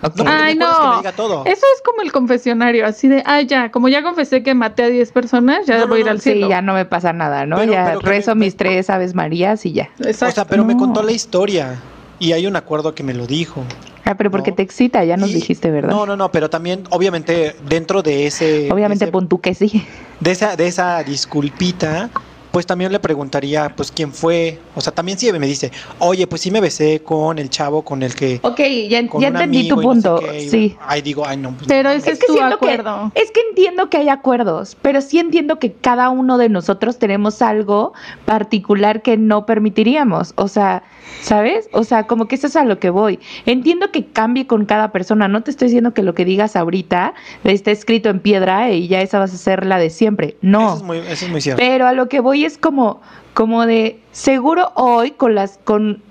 ok. 0.08 0.16
No, 0.18 0.24
porque 0.24 0.32
Ay, 0.32 0.54
es 0.54 0.60
que 0.60 0.66
me 0.66 0.66
no. 0.66 0.98
diga 0.98 1.12
todo. 1.14 1.46
Eso 1.46 1.66
es 1.76 1.82
como 1.84 2.02
el 2.02 2.12
confesionario, 2.12 2.86
así 2.86 3.08
de, 3.08 3.24
ah, 3.26 3.42
ya, 3.42 3.72
como 3.72 3.88
ya 3.90 4.04
confesé 4.04 4.44
que 4.44 4.54
maté 4.54 4.84
a 4.84 4.88
10 4.90 5.12
personas, 5.12 5.66
ya 5.66 5.76
No, 5.76 5.82
no, 5.82 5.88
voy 5.88 5.98
a 5.98 6.00
ir 6.02 6.06
no, 6.06 6.12
al 6.12 6.22
Sí, 6.22 6.32
cielo. 6.34 6.50
ya 6.50 6.62
no 6.62 6.74
me 6.74 6.86
pasa 6.86 7.14
nada, 7.14 7.46
¿no? 7.46 7.58
Pero- 7.58 7.72
ya 7.74 7.86
pero 7.86 8.00
rezo 8.02 8.36
me- 8.36 8.46
mis 8.46 8.58
tres 8.58 8.90
aves 8.90 9.16
marías 9.16 9.66
y 9.66 9.74
ya. 9.74 9.90
Exacto. 10.00 10.26
O 10.28 10.32
sea, 10.32 10.46
pero 10.46 10.64
me 10.66 10.74
No. 10.74 10.80
contó 10.80 11.02
la 11.04 11.12
historia. 11.12 11.80
Y 12.20 12.32
hay 12.32 12.48
un 12.48 12.56
acuerdo 12.56 12.94
que 12.96 13.04
me 13.04 13.14
lo 13.14 13.28
dijo. 13.28 13.64
Ah, 14.06 14.16
pero 14.16 14.30
porque 14.32 14.52
No. 14.52 14.56
te 14.58 14.64
excita, 14.64 15.04
ya 15.04 15.18
nos 15.18 15.30
Y- 15.32 15.34
dijiste, 15.36 15.72
¿verdad? 15.72 15.90
No, 15.92 16.06
no, 16.06 16.16
no, 16.16 16.32
pero 16.32 16.50
también, 16.50 16.84
obviamente, 16.90 17.56
dentro 17.68 18.02
de 18.04 18.28
ese. 18.28 18.70
Obviamente 18.72 19.06
ese- 19.06 19.12
pon 19.12 19.28
tú 19.28 19.40
que 19.42 19.54
sí. 19.54 19.86
de 20.20 20.32
esa, 20.32 20.56
de 20.56 20.68
esa 20.68 21.04
disculpita, 21.04 22.10
pues 22.54 22.68
también 22.68 22.92
le 22.92 23.00
preguntaría, 23.00 23.74
pues, 23.76 23.92
quién 23.92 24.14
fue. 24.14 24.60
O 24.76 24.82
sea, 24.82 24.94
también 24.94 25.18
si 25.18 25.32
me 25.32 25.48
dice, 25.48 25.72
oye, 25.98 26.28
pues 26.28 26.44
sí 26.44 26.52
me 26.52 26.62
besé 26.62 27.02
con 27.02 27.40
el 27.40 27.50
chavo 27.50 27.82
con 27.82 28.04
el 28.04 28.14
que. 28.14 28.40
Ok, 28.44 28.60
ya, 28.90 29.00
entendí 29.00 29.68
tu 29.68 29.76
no 29.78 29.82
sé 29.82 29.88
punto. 29.88 30.20
qué, 30.20 30.48
sí. 30.48 30.78
Ahí 30.86 31.02
digo, 31.02 31.26
ay, 31.26 31.38
no. 31.38 31.50
pues, 31.54 31.68
Pero 31.68 31.90
no, 31.90 31.96
ese 31.96 32.12
es 32.12 32.20
tu 32.20 32.32
siento 32.32 32.54
acuerdo. 32.54 33.12
Que, 33.16 33.24
es 33.24 33.32
que 33.32 33.40
entiendo 33.50 33.90
que 33.90 33.98
hay 33.98 34.10
acuerdos, 34.10 34.78
pero 34.84 35.02
sí 35.02 35.18
entiendo 35.18 35.58
que 35.58 35.72
cada 35.72 36.12
uno 36.12 36.38
de 36.38 36.50
nosotros 36.50 37.00
tenemos 37.00 37.42
algo 37.42 37.94
particular 38.26 39.02
que 39.02 39.18
no 39.18 39.48
permitiríamos. 39.48 40.34
O 40.36 40.48
sea, 40.48 40.84
¿sabes? 41.22 41.70
O 41.72 41.84
sea, 41.84 42.04
como 42.04 42.28
que 42.28 42.36
eso 42.36 42.48
es 42.48 42.56
a 42.56 42.66
lo 42.66 42.80
que 42.80 42.90
voy. 42.90 43.20
Entiendo 43.46 43.92
que 43.92 44.06
cambie 44.06 44.48
con 44.48 44.66
cada 44.66 44.92
persona. 44.92 45.28
No 45.28 45.42
te 45.44 45.52
estoy 45.52 45.68
diciendo 45.68 45.94
que 45.94 46.04
lo 46.04 46.14
que 46.14 46.26
digas 46.26 46.56
ahorita 46.56 47.14
esté 47.44 47.72
escrito 47.72 48.10
en 48.10 48.20
piedra 48.20 48.72
y 48.72 48.88
ya 48.88 49.02
esa 49.02 49.20
vas 49.20 49.34
a 49.34 49.38
ser 49.38 49.66
la 49.66 49.78
de 49.78 49.90
siempre. 49.90 50.38
No. 50.42 50.68
Eso 50.68 50.78
es 50.78 50.84
muy, 50.84 50.98
eso 51.00 51.26
es 51.26 51.32
muy 51.32 51.42
cierto. 51.42 51.62
Pero 51.62 51.88
a 51.88 51.94
lo 51.94 52.10
que 52.10 52.20
voy 52.20 52.46
es 52.46 52.58
como, 52.58 53.02
como 53.34 53.66
de, 53.66 54.00
seguro 54.12 54.72
hoy 54.76 55.12
con 55.12 55.36
las, 55.36 55.60
con 55.64 56.02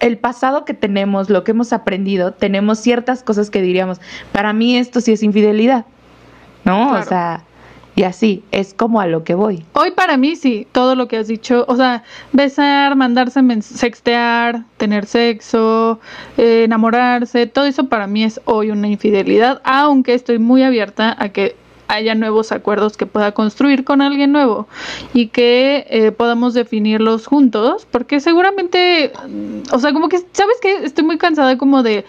el 0.00 0.18
pasado 0.18 0.64
que 0.64 0.74
tenemos, 0.74 1.30
lo 1.30 1.44
que 1.44 1.52
hemos 1.52 1.72
aprendido, 1.72 2.32
tenemos 2.32 2.78
ciertas 2.78 3.22
cosas 3.22 3.50
que 3.50 3.62
diríamos, 3.62 4.00
para 4.32 4.52
mí 4.52 4.76
esto 4.76 5.00
sí 5.00 5.12
es 5.12 5.22
infidelidad, 5.22 5.86
¿no? 6.64 6.88
Claro. 6.88 7.04
O 7.04 7.08
sea, 7.08 7.44
y 7.96 8.02
así, 8.02 8.42
es 8.50 8.74
como 8.74 9.00
a 9.00 9.06
lo 9.06 9.24
que 9.24 9.34
voy. 9.34 9.64
Hoy 9.72 9.92
para 9.92 10.16
mí 10.16 10.36
sí, 10.36 10.66
todo 10.72 10.94
lo 10.94 11.08
que 11.08 11.16
has 11.16 11.28
dicho, 11.28 11.64
o 11.68 11.76
sea, 11.76 12.02
besar, 12.32 12.96
mandarse 12.96 13.40
sextear, 13.62 14.64
tener 14.76 15.06
sexo, 15.06 16.00
eh, 16.36 16.64
enamorarse, 16.64 17.46
todo 17.46 17.66
eso 17.66 17.88
para 17.88 18.06
mí 18.06 18.24
es 18.24 18.40
hoy 18.44 18.70
una 18.70 18.88
infidelidad, 18.88 19.60
aunque 19.64 20.14
estoy 20.14 20.38
muy 20.38 20.62
abierta 20.62 21.16
a 21.18 21.28
que 21.28 21.56
haya 21.88 22.14
nuevos 22.14 22.52
acuerdos 22.52 22.96
que 22.96 23.06
pueda 23.06 23.32
construir 23.32 23.84
con 23.84 24.02
alguien 24.02 24.32
nuevo 24.32 24.66
y 25.12 25.28
que 25.28 25.86
eh, 25.90 26.12
podamos 26.12 26.54
definirlos 26.54 27.26
juntos, 27.26 27.86
porque 27.90 28.20
seguramente, 28.20 29.12
o 29.72 29.78
sea, 29.78 29.92
como 29.92 30.08
que, 30.08 30.18
¿sabes 30.32 30.56
qué? 30.60 30.84
Estoy 30.84 31.04
muy 31.04 31.18
cansada 31.18 31.58
como 31.58 31.82
de 31.82 32.04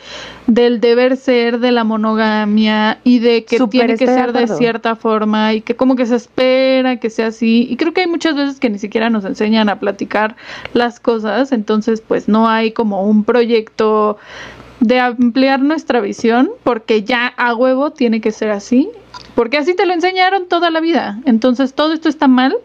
del 0.48 0.80
deber 0.80 1.18
ser, 1.18 1.60
de 1.60 1.72
la 1.72 1.84
monogamia 1.84 3.00
y 3.04 3.20
de 3.20 3.46
que 3.46 3.60
tiene 3.68 3.98
que 3.98 4.06
de 4.06 4.14
ser 4.14 4.32
de 4.32 4.48
cierta 4.48 4.96
forma 4.96 5.54
y 5.54 5.62
que 5.62 5.76
como 5.76 5.96
que 5.96 6.06
se 6.06 6.16
espera 6.16 7.00
que 7.00 7.10
sea 7.10 7.28
así 7.28 7.68
y 7.70 7.78
creo 7.78 7.94
que 7.94 8.02
hay 8.02 8.08
muchas 8.08 8.36
veces 8.36 8.60
que 8.60 8.70
ni 8.70 8.78
siquiera 8.78 9.10
nos 9.10 9.26
enseñan 9.26 9.70
a 9.70 9.80
platicar 9.80 10.36
las 10.74 11.00
cosas, 11.00 11.52
entonces 11.52 12.02
pues 12.02 12.28
no 12.28 12.48
hay 12.48 12.72
como 12.72 13.08
un 13.08 13.24
proyecto 13.24 14.18
de 14.80 15.00
ampliar 15.00 15.62
nuestra 15.62 16.02
visión 16.02 16.52
porque 16.64 17.04
ya 17.04 17.28
a 17.28 17.56
huevo 17.56 17.92
tiene 17.92 18.22
que 18.22 18.32
ser 18.32 18.52
así, 18.52 18.90
porque 19.36 19.58
así 19.58 19.74
te 19.74 19.86
lo 19.86 19.94
enseñaron 19.94 20.48
toda 20.48 20.70
la 20.70 20.82
vida, 20.82 21.20
entonces 21.26 21.74
todo 21.74 21.94
esto 21.94 22.10
está 22.10 22.28
mal 22.28 22.56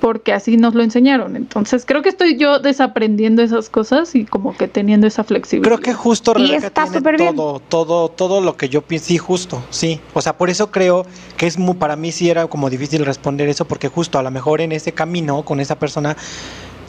porque 0.00 0.32
así 0.32 0.56
nos 0.56 0.74
lo 0.74 0.82
enseñaron, 0.82 1.36
entonces 1.36 1.84
creo 1.86 2.02
que 2.02 2.08
estoy 2.08 2.36
yo 2.36 2.58
desaprendiendo 2.58 3.40
esas 3.40 3.70
cosas 3.70 4.16
y 4.16 4.24
como 4.24 4.56
que 4.56 4.66
teniendo 4.66 5.06
esa 5.06 5.22
flexibilidad. 5.22 5.76
Creo 5.76 5.80
que 5.80 5.94
justo 5.94 6.34
Y 6.36 6.54
está 6.54 6.82
tiene 6.84 6.98
súper 6.98 7.16
bien. 7.18 7.36
todo, 7.36 7.60
todo, 7.60 8.08
todo 8.08 8.40
lo 8.40 8.56
que 8.56 8.68
yo 8.68 8.82
pienso. 8.82 9.06
Sí, 9.06 9.18
justo, 9.18 9.62
sí. 9.70 10.00
O 10.12 10.20
sea, 10.20 10.36
por 10.36 10.50
eso 10.50 10.72
creo 10.72 11.06
que 11.36 11.46
es 11.46 11.56
muy, 11.56 11.74
para 11.74 11.94
mí 11.94 12.10
sí 12.10 12.28
era 12.28 12.48
como 12.48 12.68
difícil 12.68 13.04
responder 13.04 13.48
eso, 13.48 13.64
porque 13.64 13.86
justo 13.86 14.18
a 14.18 14.24
lo 14.24 14.32
mejor 14.32 14.60
en 14.60 14.72
ese 14.72 14.90
camino 14.90 15.44
con 15.44 15.60
esa 15.60 15.78
persona 15.78 16.16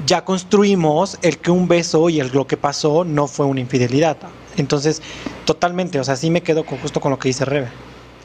ya 0.07 0.25
construimos 0.25 1.19
el 1.21 1.37
que 1.37 1.51
un 1.51 1.67
beso 1.67 2.09
y 2.09 2.19
el, 2.19 2.31
lo 2.33 2.47
que 2.47 2.57
pasó 2.57 3.03
no 3.05 3.27
fue 3.27 3.45
una 3.45 3.59
infidelidad. 3.59 4.17
Entonces, 4.57 5.01
totalmente, 5.45 5.99
o 5.99 6.03
sea, 6.03 6.15
sí 6.15 6.29
me 6.29 6.41
quedo 6.41 6.65
con, 6.65 6.77
justo 6.79 6.99
con 6.99 7.11
lo 7.11 7.19
que 7.19 7.29
dice 7.29 7.45
Rebe. 7.45 7.67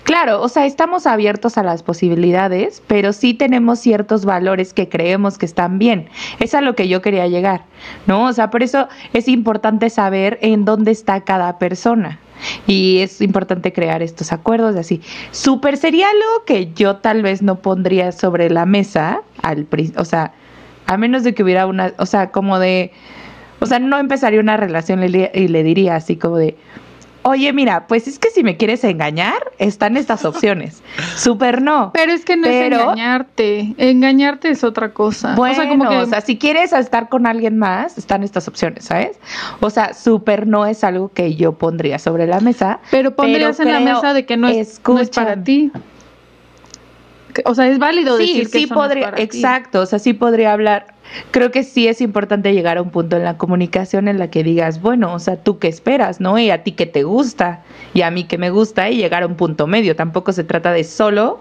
Claro, 0.09 0.41
o 0.41 0.49
sea, 0.49 0.65
estamos 0.65 1.07
abiertos 1.07 1.59
a 1.59 1.63
las 1.63 1.83
posibilidades, 1.83 2.83
pero 2.87 3.13
sí 3.13 3.35
tenemos 3.35 3.79
ciertos 3.79 4.25
valores 4.25 4.73
que 4.73 4.89
creemos 4.89 5.37
que 5.37 5.45
están 5.45 5.79
bien. 5.79 6.09
Es 6.41 6.55
a 6.55 6.63
lo 6.63 6.75
que 6.75 6.89
yo 6.89 7.03
quería 7.03 7.27
llegar, 7.27 7.67
¿no? 8.07 8.25
O 8.25 8.33
sea, 8.33 8.49
por 8.49 8.63
eso 8.63 8.89
es 9.13 9.29
importante 9.29 9.91
saber 9.91 10.39
en 10.41 10.65
dónde 10.65 10.93
está 10.93 11.25
cada 11.25 11.59
persona. 11.59 12.19
Y 12.67 13.01
es 13.01 13.21
importante 13.21 13.75
crear 13.75 14.03
estos 14.03 14.33
acuerdos 14.33 14.77
y 14.77 14.79
así. 14.79 15.03
Super 15.31 15.77
sería 15.77 16.07
algo 16.07 16.45
que 16.47 16.73
yo 16.73 16.97
tal 16.97 17.21
vez 17.23 17.43
no 17.43 17.57
pondría 17.57 18.11
sobre 18.13 18.49
la 18.49 18.65
mesa, 18.65 19.21
al, 19.43 19.67
o 19.99 20.05
sea, 20.07 20.33
a 20.87 20.97
menos 20.97 21.23
de 21.23 21.35
que 21.35 21.43
hubiera 21.43 21.67
una, 21.67 21.93
o 21.99 22.07
sea, 22.07 22.31
como 22.31 22.59
de, 22.59 22.93
o 23.61 23.67
sea, 23.67 23.79
no 23.79 23.99
empezaría 23.99 24.41
una 24.41 24.57
relación 24.57 25.03
y 25.03 25.09
le- 25.09 25.63
diría 25.63 25.97
así 25.97 26.17
como 26.17 26.37
de, 26.37 26.57
oye, 27.23 27.53
mira, 27.53 27.87
pues 27.89 28.09
es 28.09 28.19
que 28.19 28.31
si 28.31 28.43
me 28.43 28.57
quieres 28.57 28.85
engañar, 28.85 29.35
están 29.59 29.97
estas 29.97 30.25
opciones. 30.25 30.83
Súper 31.17 31.61
no. 31.61 31.91
Pero 31.93 32.13
es 32.13 32.25
que 32.25 32.37
no 32.37 32.45
Pero- 32.45 32.77
es 32.77 32.83
engañarte. 32.83 33.75
Engañarte 33.77 34.51
es 34.51 34.65
otra 34.65 34.93
cosa. 34.95 35.35
Bueno, 35.35 35.53
o 35.53 35.57
sea, 35.61 35.69
como 35.69 35.89
que 35.89 36.21
si 36.23 36.39
quieres 36.39 36.73
estar 36.73 37.09
con 37.09 37.27
alguien 37.27 37.59
más, 37.59 37.99
están 37.99 38.23
estas 38.23 38.49
opciones, 38.49 38.85
¿sabes? 38.85 39.19
O 39.61 39.69
sea, 39.71 39.93
súper 39.95 40.47
no 40.47 40.65
es 40.67 40.85
algo 40.85 41.11
que 41.13 41.35
yo 41.35 41.53
pondría 41.53 41.99
sobre 41.99 42.27
la 42.27 42.41
mesa. 42.41 42.81
pero 42.91 43.15
pondrías 43.15 43.57
pero 43.59 43.71
en 43.71 43.85
la 43.85 43.95
mesa 43.95 44.15
de 44.15 44.25
que 44.25 44.37
no 44.37 44.49
es, 44.49 44.81
no 44.87 44.99
es 45.01 45.11
para 45.11 45.43
ti. 45.43 45.71
Que- 47.39 47.45
O 47.49 47.55
sea, 47.55 47.69
es 47.69 47.79
válido 47.79 48.17
Sí, 48.17 48.27
decir 48.27 48.51
que 48.51 48.59
sí 48.59 48.67
no 48.67 48.75
es 48.75 48.83
podría, 48.89 49.13
ti. 49.15 49.23
exacto, 49.23 49.81
o 49.83 49.87
sea, 49.87 50.01
sí 50.01 50.13
podría 50.13 50.53
hablar. 50.53 50.87
Creo 51.31 51.53
que 51.53 51.63
sí 51.63 51.87
es 51.87 52.01
importante 52.01 52.53
llegar 52.53 52.79
a 52.79 52.83
un 52.83 52.91
punto 52.91 53.17
en 53.17 53.23
la 53.23 53.39
comunicación 53.39 54.09
en 54.09 54.19
la 54.19 54.29
que 54.29 54.43
digas, 54.43 54.83
bueno, 54.83 55.15
o 55.15 55.19
sea, 55.21 55.37
tú 55.37 55.61
qué 55.61 55.69
esperas, 55.69 56.21
¿no? 56.21 56.37
Y 56.41 56.51
a 56.51 56.65
ti 56.65 56.73
que 56.73 56.87
te 56.87 57.05
gusta, 57.05 57.63
y 57.95 58.03
a 58.03 58.11
mí 58.11 58.25
que 58.25 58.39
me 58.39 58.51
gusta, 58.51 58.91
y 58.91 58.97
llegar 58.97 59.23
a 59.23 59.27
un 59.27 59.37
punto 59.37 59.69
medio. 59.69 59.95
Tampoco 59.95 60.33
se 60.33 60.43
trata 60.43 60.73
de 60.73 60.83
solo 60.83 61.41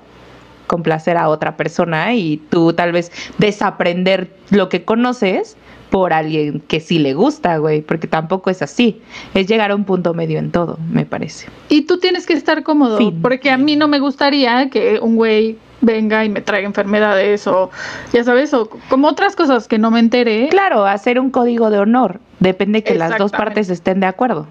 complacer 0.67 1.17
a 1.17 1.29
otra 1.29 1.57
persona 1.57 2.13
y 2.13 2.37
tú 2.37 2.73
tal 2.73 2.91
vez 2.91 3.11
desaprender 3.39 4.29
lo 4.51 4.69
que 4.69 4.83
conoces 4.85 5.57
por 5.89 6.13
alguien 6.13 6.61
que 6.67 6.79
sí 6.79 6.99
le 6.99 7.13
gusta, 7.13 7.57
güey, 7.57 7.81
porque 7.81 8.07
tampoco 8.07 8.49
es 8.49 8.61
así. 8.61 9.01
Es 9.33 9.47
llegar 9.47 9.71
a 9.71 9.75
un 9.75 9.85
punto 9.85 10.13
medio 10.13 10.39
en 10.39 10.51
todo, 10.51 10.77
me 10.91 11.05
parece. 11.05 11.47
Y 11.69 11.83
tú 11.83 11.99
tienes 11.99 12.25
que 12.25 12.33
estar 12.33 12.63
cómodo, 12.63 12.97
Fin. 12.97 13.21
porque 13.21 13.51
a 13.51 13.57
mí 13.57 13.75
no 13.75 13.87
me 13.87 13.99
gustaría 13.99 14.69
que 14.69 14.99
un 14.99 15.15
güey 15.15 15.57
venga 15.81 16.25
y 16.25 16.29
me 16.29 16.41
traiga 16.41 16.67
enfermedades 16.67 17.45
o 17.47 17.69
ya 18.11 18.23
sabes, 18.23 18.53
o 18.53 18.69
como 18.89 19.07
otras 19.07 19.35
cosas 19.35 19.67
que 19.67 19.77
no 19.77 19.91
me 19.91 19.99
enteré. 19.99 20.49
Claro, 20.49 20.85
hacer 20.85 21.19
un 21.19 21.29
código 21.29 21.69
de 21.69 21.79
honor. 21.79 22.19
Depende 22.39 22.83
que 22.83 22.95
las 22.95 23.17
dos 23.17 23.31
partes 23.31 23.69
estén 23.69 23.99
de 23.99 24.07
acuerdo. 24.07 24.47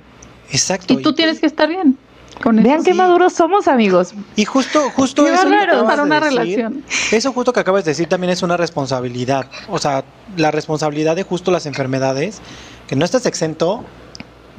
Exacto. 0.50 0.94
Y 0.94 1.02
tú 1.02 1.12
tienes 1.14 1.40
que 1.40 1.46
estar 1.46 1.68
bien. 1.68 1.98
Con 2.42 2.62
Vean 2.62 2.84
qué 2.84 2.94
maduros 2.94 3.32
somos, 3.32 3.66
amigos. 3.66 4.14
Y 4.36 4.44
justo, 4.44 4.90
justo 4.90 5.24
Qué 5.24 5.34
eso 5.34 5.48
que 5.48 5.56
para 5.84 5.96
de 5.96 6.02
una 6.02 6.20
decir, 6.20 6.38
relación. 6.38 6.84
Eso 7.10 7.32
justo 7.32 7.52
que 7.52 7.60
acabas 7.60 7.84
de 7.84 7.92
decir 7.92 8.08
también 8.08 8.32
es 8.32 8.42
una 8.42 8.56
responsabilidad. 8.56 9.46
O 9.68 9.78
sea, 9.78 10.04
la 10.36 10.50
responsabilidad 10.50 11.16
de 11.16 11.22
justo 11.22 11.50
las 11.50 11.66
enfermedades, 11.66 12.40
que 12.86 12.96
no 12.96 13.04
estás 13.04 13.26
exento 13.26 13.84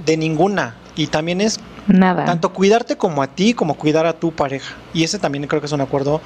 de 0.06 0.18
ninguna. 0.18 0.76
Y 0.96 1.08
también 1.08 1.42
es 1.42 1.60
Nada. 1.88 2.26
tanto 2.26 2.52
cuidarte 2.52 2.98
como 2.98 3.22
a 3.22 3.28
ti, 3.28 3.54
como 3.54 3.76
cuidar 3.76 4.08
a 4.08 4.14
tu 4.14 4.32
pareja. 4.32 4.76
Y 4.94 5.04
ese 5.04 5.20
también 5.20 5.46
creo 5.48 5.62
que 5.62 5.68
es 5.68 5.72
un 5.72 5.82
acuerdo 5.82 6.22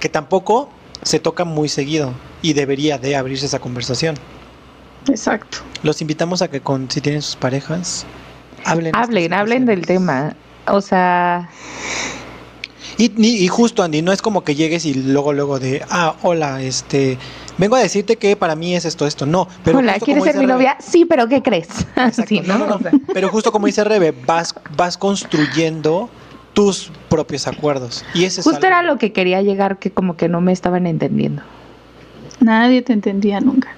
que 0.00 0.08
tampoco 0.08 0.70
se 1.02 1.20
toca 1.20 1.44
muy 1.44 1.68
seguido 1.68 2.12
y 2.40 2.54
debería 2.54 2.96
de 2.98 3.14
abrirse 3.14 3.46
esa 3.46 3.58
conversación. 3.58 4.16
Exacto. 5.08 5.58
Los 5.82 6.00
invitamos 6.00 6.40
a 6.40 6.48
que 6.48 6.60
con 6.60 6.90
si 6.90 7.02
tienen 7.02 7.20
sus 7.20 7.36
parejas, 7.36 8.06
hablen. 8.64 8.96
Hablen, 8.96 9.34
hablen 9.34 9.66
del 9.66 9.84
tema. 9.84 10.34
O 10.66 10.80
sea, 10.80 11.48
Y, 12.96 13.08
ni- 13.16 13.36
y 13.38 13.48
justo, 13.48 13.82
Andy, 13.82 14.02
no 14.02 14.12
es 14.12 14.22
como 14.22 14.44
que 14.44 14.54
llegues 14.54 14.84
y 14.86 14.94
luego, 14.94 15.32
luego 15.32 15.58
de, 15.58 15.82
ah, 15.90 16.14
hola, 16.22 16.62
este, 16.62 17.18
vengo 17.58 17.74
a 17.74 17.80
decirte 17.80 18.16
que 18.16 18.36
para 18.36 18.54
mí 18.54 18.74
es 18.76 18.84
esto, 18.84 19.04
esto. 19.06 19.26
No, 19.26 19.48
pero 19.64 19.78
hola, 19.78 19.98
¿quieres 19.98 20.22
ser 20.22 20.36
mi 20.38 20.44
Rebe- 20.46 20.48
novia? 20.54 20.76
Sí, 20.78 21.04
pero 21.04 21.26
¿qué 21.28 21.42
crees? 21.42 21.68
Exacto, 21.96 22.24
Sí, 22.28 22.40
no, 22.46 22.56
no, 22.56 22.66
no. 22.66 22.78
Pero 23.12 23.28
justo 23.30 23.50
como 23.50 23.66
dice 23.66 23.82
Rebe, 23.82 24.12
vas, 24.26 24.54
vas 24.76 24.96
construyendo 24.96 26.08
tus 26.52 26.92
propios 27.08 27.48
acuerdos. 27.48 28.04
Y 28.14 28.24
ese 28.26 28.40
es 28.40 28.44
Justo 28.44 28.58
algo- 28.58 28.66
era 28.68 28.82
lo 28.82 28.96
que 28.96 29.12
quería 29.12 29.42
llegar, 29.42 29.78
que 29.80 29.90
como 29.90 30.16
que 30.16 30.28
no 30.28 30.40
me 30.40 30.52
estaban 30.52 30.86
entendiendo. 30.86 31.42
Nadie 32.40 32.80
te 32.82 32.92
entendía 32.92 33.40
nunca. 33.40 33.74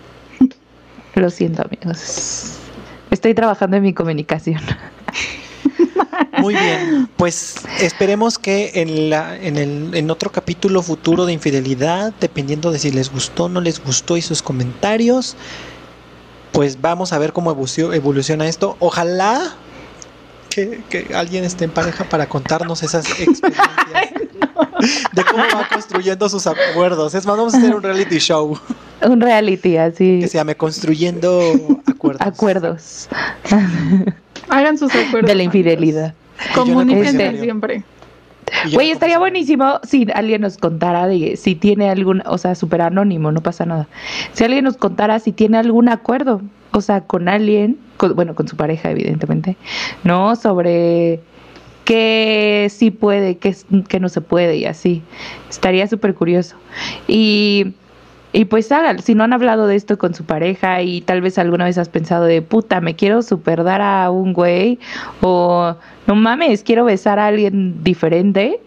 Lo 1.15 1.31
siento, 1.31 1.63
amigos. 1.63 2.59
Estoy 3.11 3.33
trabajando 3.33 3.79
en 3.79 3.83
mi 3.83 3.95
comunicación. 3.95 4.61
Muy 6.47 6.55
bien, 6.55 7.09
pues 7.17 7.57
esperemos 7.81 8.39
que 8.39 8.71
en, 8.77 9.11
la, 9.11 9.37
en, 9.37 9.57
el, 9.57 9.95
en 9.95 10.11
otro 10.11 10.31
capítulo 10.31 10.81
futuro 10.83 11.27
de 11.27 11.33
infidelidad, 11.33 12.13
dependiendo 12.21 12.71
de 12.71 12.79
si 12.79 12.91
les 12.93 13.11
gustó 13.13 13.45
o 13.45 13.49
no 13.49 13.61
les 13.61 13.83
gustó 13.83 14.17
y 14.17 14.23
sus 14.23 14.43
comentarios, 14.43 15.37
pues 16.53 16.81
vamos 16.81 17.13
a 17.13 17.19
ver 17.19 17.33
cómo 17.33 17.51
evolucio- 17.51 17.93
evoluciona 17.93 18.47
esto. 18.49 18.77
Ojalá 18.79 19.55
que, 20.51 20.83
que 20.89 21.15
alguien 21.15 21.45
esté 21.45 21.65
en 21.65 21.71
pareja 21.71 22.05
para 22.05 22.27
contarnos 22.29 22.83
esas 22.83 23.07
experiencias 23.07 23.53
de 25.13 25.25
cómo 25.25 25.43
va 25.55 25.69
construyendo 25.73 26.29
sus 26.29 26.47
acuerdos. 26.47 27.15
Es 27.15 27.27
más, 27.27 27.37
vamos 27.37 27.55
a 27.55 27.59
hacer 27.59 27.75
un 27.75 27.83
reality 27.83 28.19
show 28.19 28.59
Un 29.03 29.21
reality 29.21 29.77
así. 29.77 30.21
que 30.21 30.29
se 30.29 30.39
llame 30.39 30.55
Construyendo 30.57 31.53
Acuerdos. 31.87 32.27
Acuerdos 32.27 33.09
Hagan 34.49 34.79
sus 34.79 34.95
acuerdos. 34.95 35.29
de 35.29 35.35
la 35.35 35.43
infidelidad. 35.43 36.15
Comuníquense 36.55 37.41
siempre. 37.41 37.83
Güey, 38.73 38.91
estaría 38.93 39.19
buenísimo 39.19 39.81
si 39.83 40.07
alguien 40.15 40.43
nos 40.43 40.57
contara 40.57 41.07
de 41.09 41.37
si 41.37 41.57
tiene 41.57 41.91
algún, 41.91 42.23
o 42.27 42.39
sea, 42.39 42.55
súper 42.55 42.81
anónimo, 42.83 43.33
no 43.33 43.41
pasa 43.43 43.67
nada. 43.67 43.89
Si 44.33 44.45
alguien 44.45 44.65
nos 44.65 44.77
contara 44.77 45.19
si 45.19 45.33
tiene 45.33 45.59
algún 45.59 45.89
acuerdo, 45.89 46.41
o 46.71 46.81
sea, 46.81 47.01
con 47.01 47.29
alguien, 47.29 47.77
con- 47.97 48.15
bueno, 48.15 48.35
con 48.37 48.47
su 48.47 48.57
pareja, 48.57 48.91
evidentemente, 48.91 49.57
¿no? 50.05 50.37
Sobre 50.37 51.21
qué 51.85 52.69
sí 52.71 52.91
puede, 52.93 53.39
qué, 53.39 53.57
qué 53.89 53.99
no 54.01 54.09
se 54.09 54.21
puede 54.21 54.57
y 54.57 54.65
así. 54.67 55.03
Estaría 55.51 55.87
súper 55.89 56.15
curioso. 56.15 56.55
Y, 57.09 57.75
y 58.37 58.45
pues 58.45 58.71
hagan, 58.71 59.03
si 59.03 59.15
no 59.15 59.25
han 59.25 59.33
hablado 59.33 59.67
de 59.67 59.77
esto 59.77 59.97
con 59.97 60.13
su 60.13 60.25
pareja 60.25 60.83
y 60.83 61.01
tal 61.01 61.23
vez 61.23 61.39
alguna 61.39 61.65
vez 61.65 61.79
has 61.79 61.89
pensado 61.89 62.25
de 62.25 62.43
puta, 62.43 62.83
me 62.83 62.95
quiero 62.95 63.23
super 63.23 63.65
dar 63.65 63.81
a 63.81 64.11
un 64.11 64.35
güey 64.35 64.79
o 65.23 65.75
no 66.07 66.15
mames, 66.15 66.63
quiero 66.63 66.85
besar 66.85 67.19
a 67.19 67.29
alguien 67.29 67.83
diferente, 67.83 68.61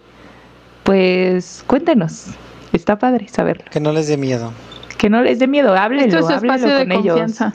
pues 0.81 1.63
cuéntenos. 1.67 2.29
Está 2.73 2.97
padre 2.97 3.27
saberlo. 3.27 3.65
Que 3.69 3.79
no 3.79 3.91
les 3.91 4.07
dé 4.07 4.17
miedo. 4.17 4.51
Que 4.97 5.07
no 5.07 5.21
les 5.21 5.37
dé 5.37 5.45
miedo, 5.45 5.75
háblenlo, 5.75 6.17
Esto 6.17 6.17
es 6.17 6.37
háblenlo 6.37 6.55
espacio 6.55 6.75
de 6.75 6.83
con 6.85 6.91
ellos. 6.91 7.05
confianza. 7.05 7.53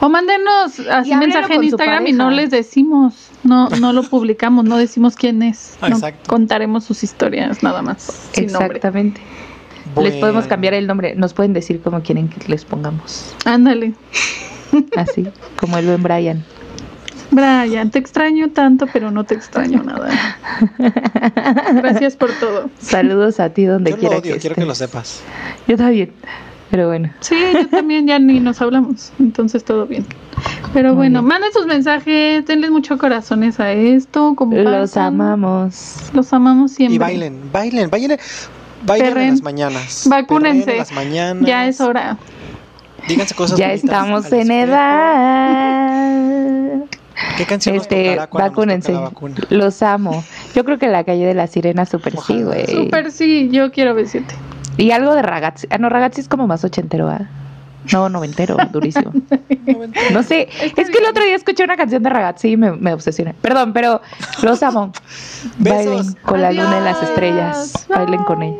O 0.00 0.10
mándenos 0.10 0.80
así 0.90 1.16
mensaje 1.16 1.54
en 1.54 1.56
con 1.56 1.64
Instagram 1.64 2.06
y 2.06 2.12
no 2.12 2.30
les 2.30 2.50
decimos, 2.50 3.30
no, 3.42 3.70
no 3.70 3.94
lo 3.94 4.02
publicamos, 4.02 4.66
no 4.66 4.76
decimos 4.76 5.16
quién 5.16 5.42
es. 5.42 5.78
No 5.80 5.88
exacto. 5.96 6.28
contaremos 6.28 6.84
sus 6.84 7.02
historias 7.02 7.62
nada 7.62 7.80
más. 7.80 8.28
Sin 8.34 8.52
nombre. 8.52 8.80
Les 10.02 10.14
podemos 10.16 10.46
cambiar 10.46 10.74
el 10.74 10.86
nombre, 10.86 11.14
nos 11.14 11.34
pueden 11.34 11.52
decir 11.52 11.80
cómo 11.82 12.02
quieren 12.02 12.28
que 12.28 12.48
les 12.48 12.64
pongamos. 12.64 13.34
Ándale. 13.44 13.94
Así, 14.96 15.26
como 15.56 15.78
el 15.78 15.86
buen 15.86 16.02
Brian. 16.02 16.44
Brian, 17.30 17.90
te 17.90 17.98
extraño 17.98 18.50
tanto, 18.50 18.86
pero 18.92 19.10
no 19.10 19.24
te 19.24 19.34
extraño 19.34 19.82
nada. 19.82 20.08
Gracias 21.74 22.16
por 22.16 22.32
todo. 22.32 22.70
Saludos 22.78 23.40
a 23.40 23.50
ti 23.50 23.64
donde 23.64 23.90
Yo 23.90 23.96
lo 23.96 24.00
quiera 24.00 24.16
odio, 24.18 24.34
que 24.34 24.40
quiero 24.40 24.56
que 24.56 24.64
lo 24.64 24.74
sepas. 24.74 25.20
Yo 25.66 25.76
también. 25.76 26.12
Pero 26.70 26.88
bueno. 26.88 27.10
Sí, 27.20 27.36
yo 27.52 27.68
también 27.68 28.06
ya 28.06 28.18
ni 28.18 28.40
nos 28.40 28.60
hablamos, 28.60 29.12
entonces 29.20 29.64
todo 29.64 29.86
bien. 29.86 30.04
Pero 30.72 30.88
Muy 30.88 30.96
bueno, 30.96 31.20
bien. 31.20 31.28
manden 31.28 31.52
sus 31.52 31.66
mensajes, 31.66 32.44
denles 32.46 32.70
muchos 32.70 32.98
corazones 32.98 33.60
a 33.60 33.72
esto, 33.72 34.34
compartan. 34.34 34.72
Los 34.72 34.96
amamos. 34.96 35.96
Los 36.12 36.32
amamos 36.32 36.72
siempre. 36.72 36.96
Y 36.96 36.98
bailen, 36.98 37.40
bailen, 37.52 37.90
bailen. 37.90 38.18
Bailen 38.84 39.08
Perren. 39.08 39.24
en 39.28 39.30
las 39.34 39.42
mañanas. 39.42 40.06
Vacúnense. 40.08 40.64
Perren 40.64 40.72
en 40.74 40.78
las 40.78 40.92
mañanas. 40.92 41.46
Ya 41.48 41.66
es 41.66 41.80
hora. 41.80 42.16
Díganse 43.08 43.34
cosas 43.34 43.58
Ya 43.58 43.72
estamos 43.72 44.32
en 44.32 44.50
espejo. 44.50 44.70
edad. 45.74 46.84
¿Qué 47.36 47.44
canción 47.46 47.76
Este, 47.76 48.16
nos 48.16 48.30
vacúnense. 48.30 48.92
toque 48.92 49.02
la 49.02 49.08
vacuna? 49.10 49.34
Los 49.50 49.82
amo. 49.82 50.24
Yo 50.54 50.64
creo 50.64 50.78
que 50.78 50.88
la 50.88 51.04
calle 51.04 51.26
de 51.26 51.34
la 51.34 51.46
sirena 51.46 51.84
super 51.86 52.14
sí, 52.26 52.42
güey. 52.42 52.66
Súper 52.66 53.10
sí, 53.10 53.48
yo 53.50 53.70
quiero 53.72 53.94
besarte. 53.94 54.34
Y 54.76 54.90
algo 54.90 55.14
de 55.14 55.22
ragazzi. 55.22 55.66
Ah, 55.70 55.78
no, 55.78 55.88
ragazzi 55.88 56.20
es 56.20 56.28
como 56.28 56.46
más 56.46 56.64
ochentero, 56.64 57.08
¿ah? 57.08 57.28
No, 57.92 58.08
noventero, 58.08 58.56
durísimo. 58.72 59.12
No 60.12 60.22
sé, 60.22 60.48
Está 60.62 60.82
es 60.82 60.90
que 60.90 60.98
el 60.98 61.04
otro 61.06 61.22
día 61.24 61.34
escuché 61.36 61.62
una 61.64 61.76
canción 61.76 62.02
de 62.02 62.08
ragazzi 62.10 62.52
y 62.52 62.56
me, 62.56 62.72
me 62.72 62.92
obsesioné. 62.94 63.34
Perdón, 63.42 63.72
pero 63.72 64.00
los 64.42 64.62
amo. 64.62 64.92
Besos. 65.58 65.86
Bailen 65.86 66.12
con 66.22 66.40
la 66.42 66.50
luna 66.52 66.78
y 66.80 66.84
las 66.84 67.02
estrellas. 67.02 67.86
Bailen 67.88 68.22
con 68.24 68.42
ella. 68.42 68.56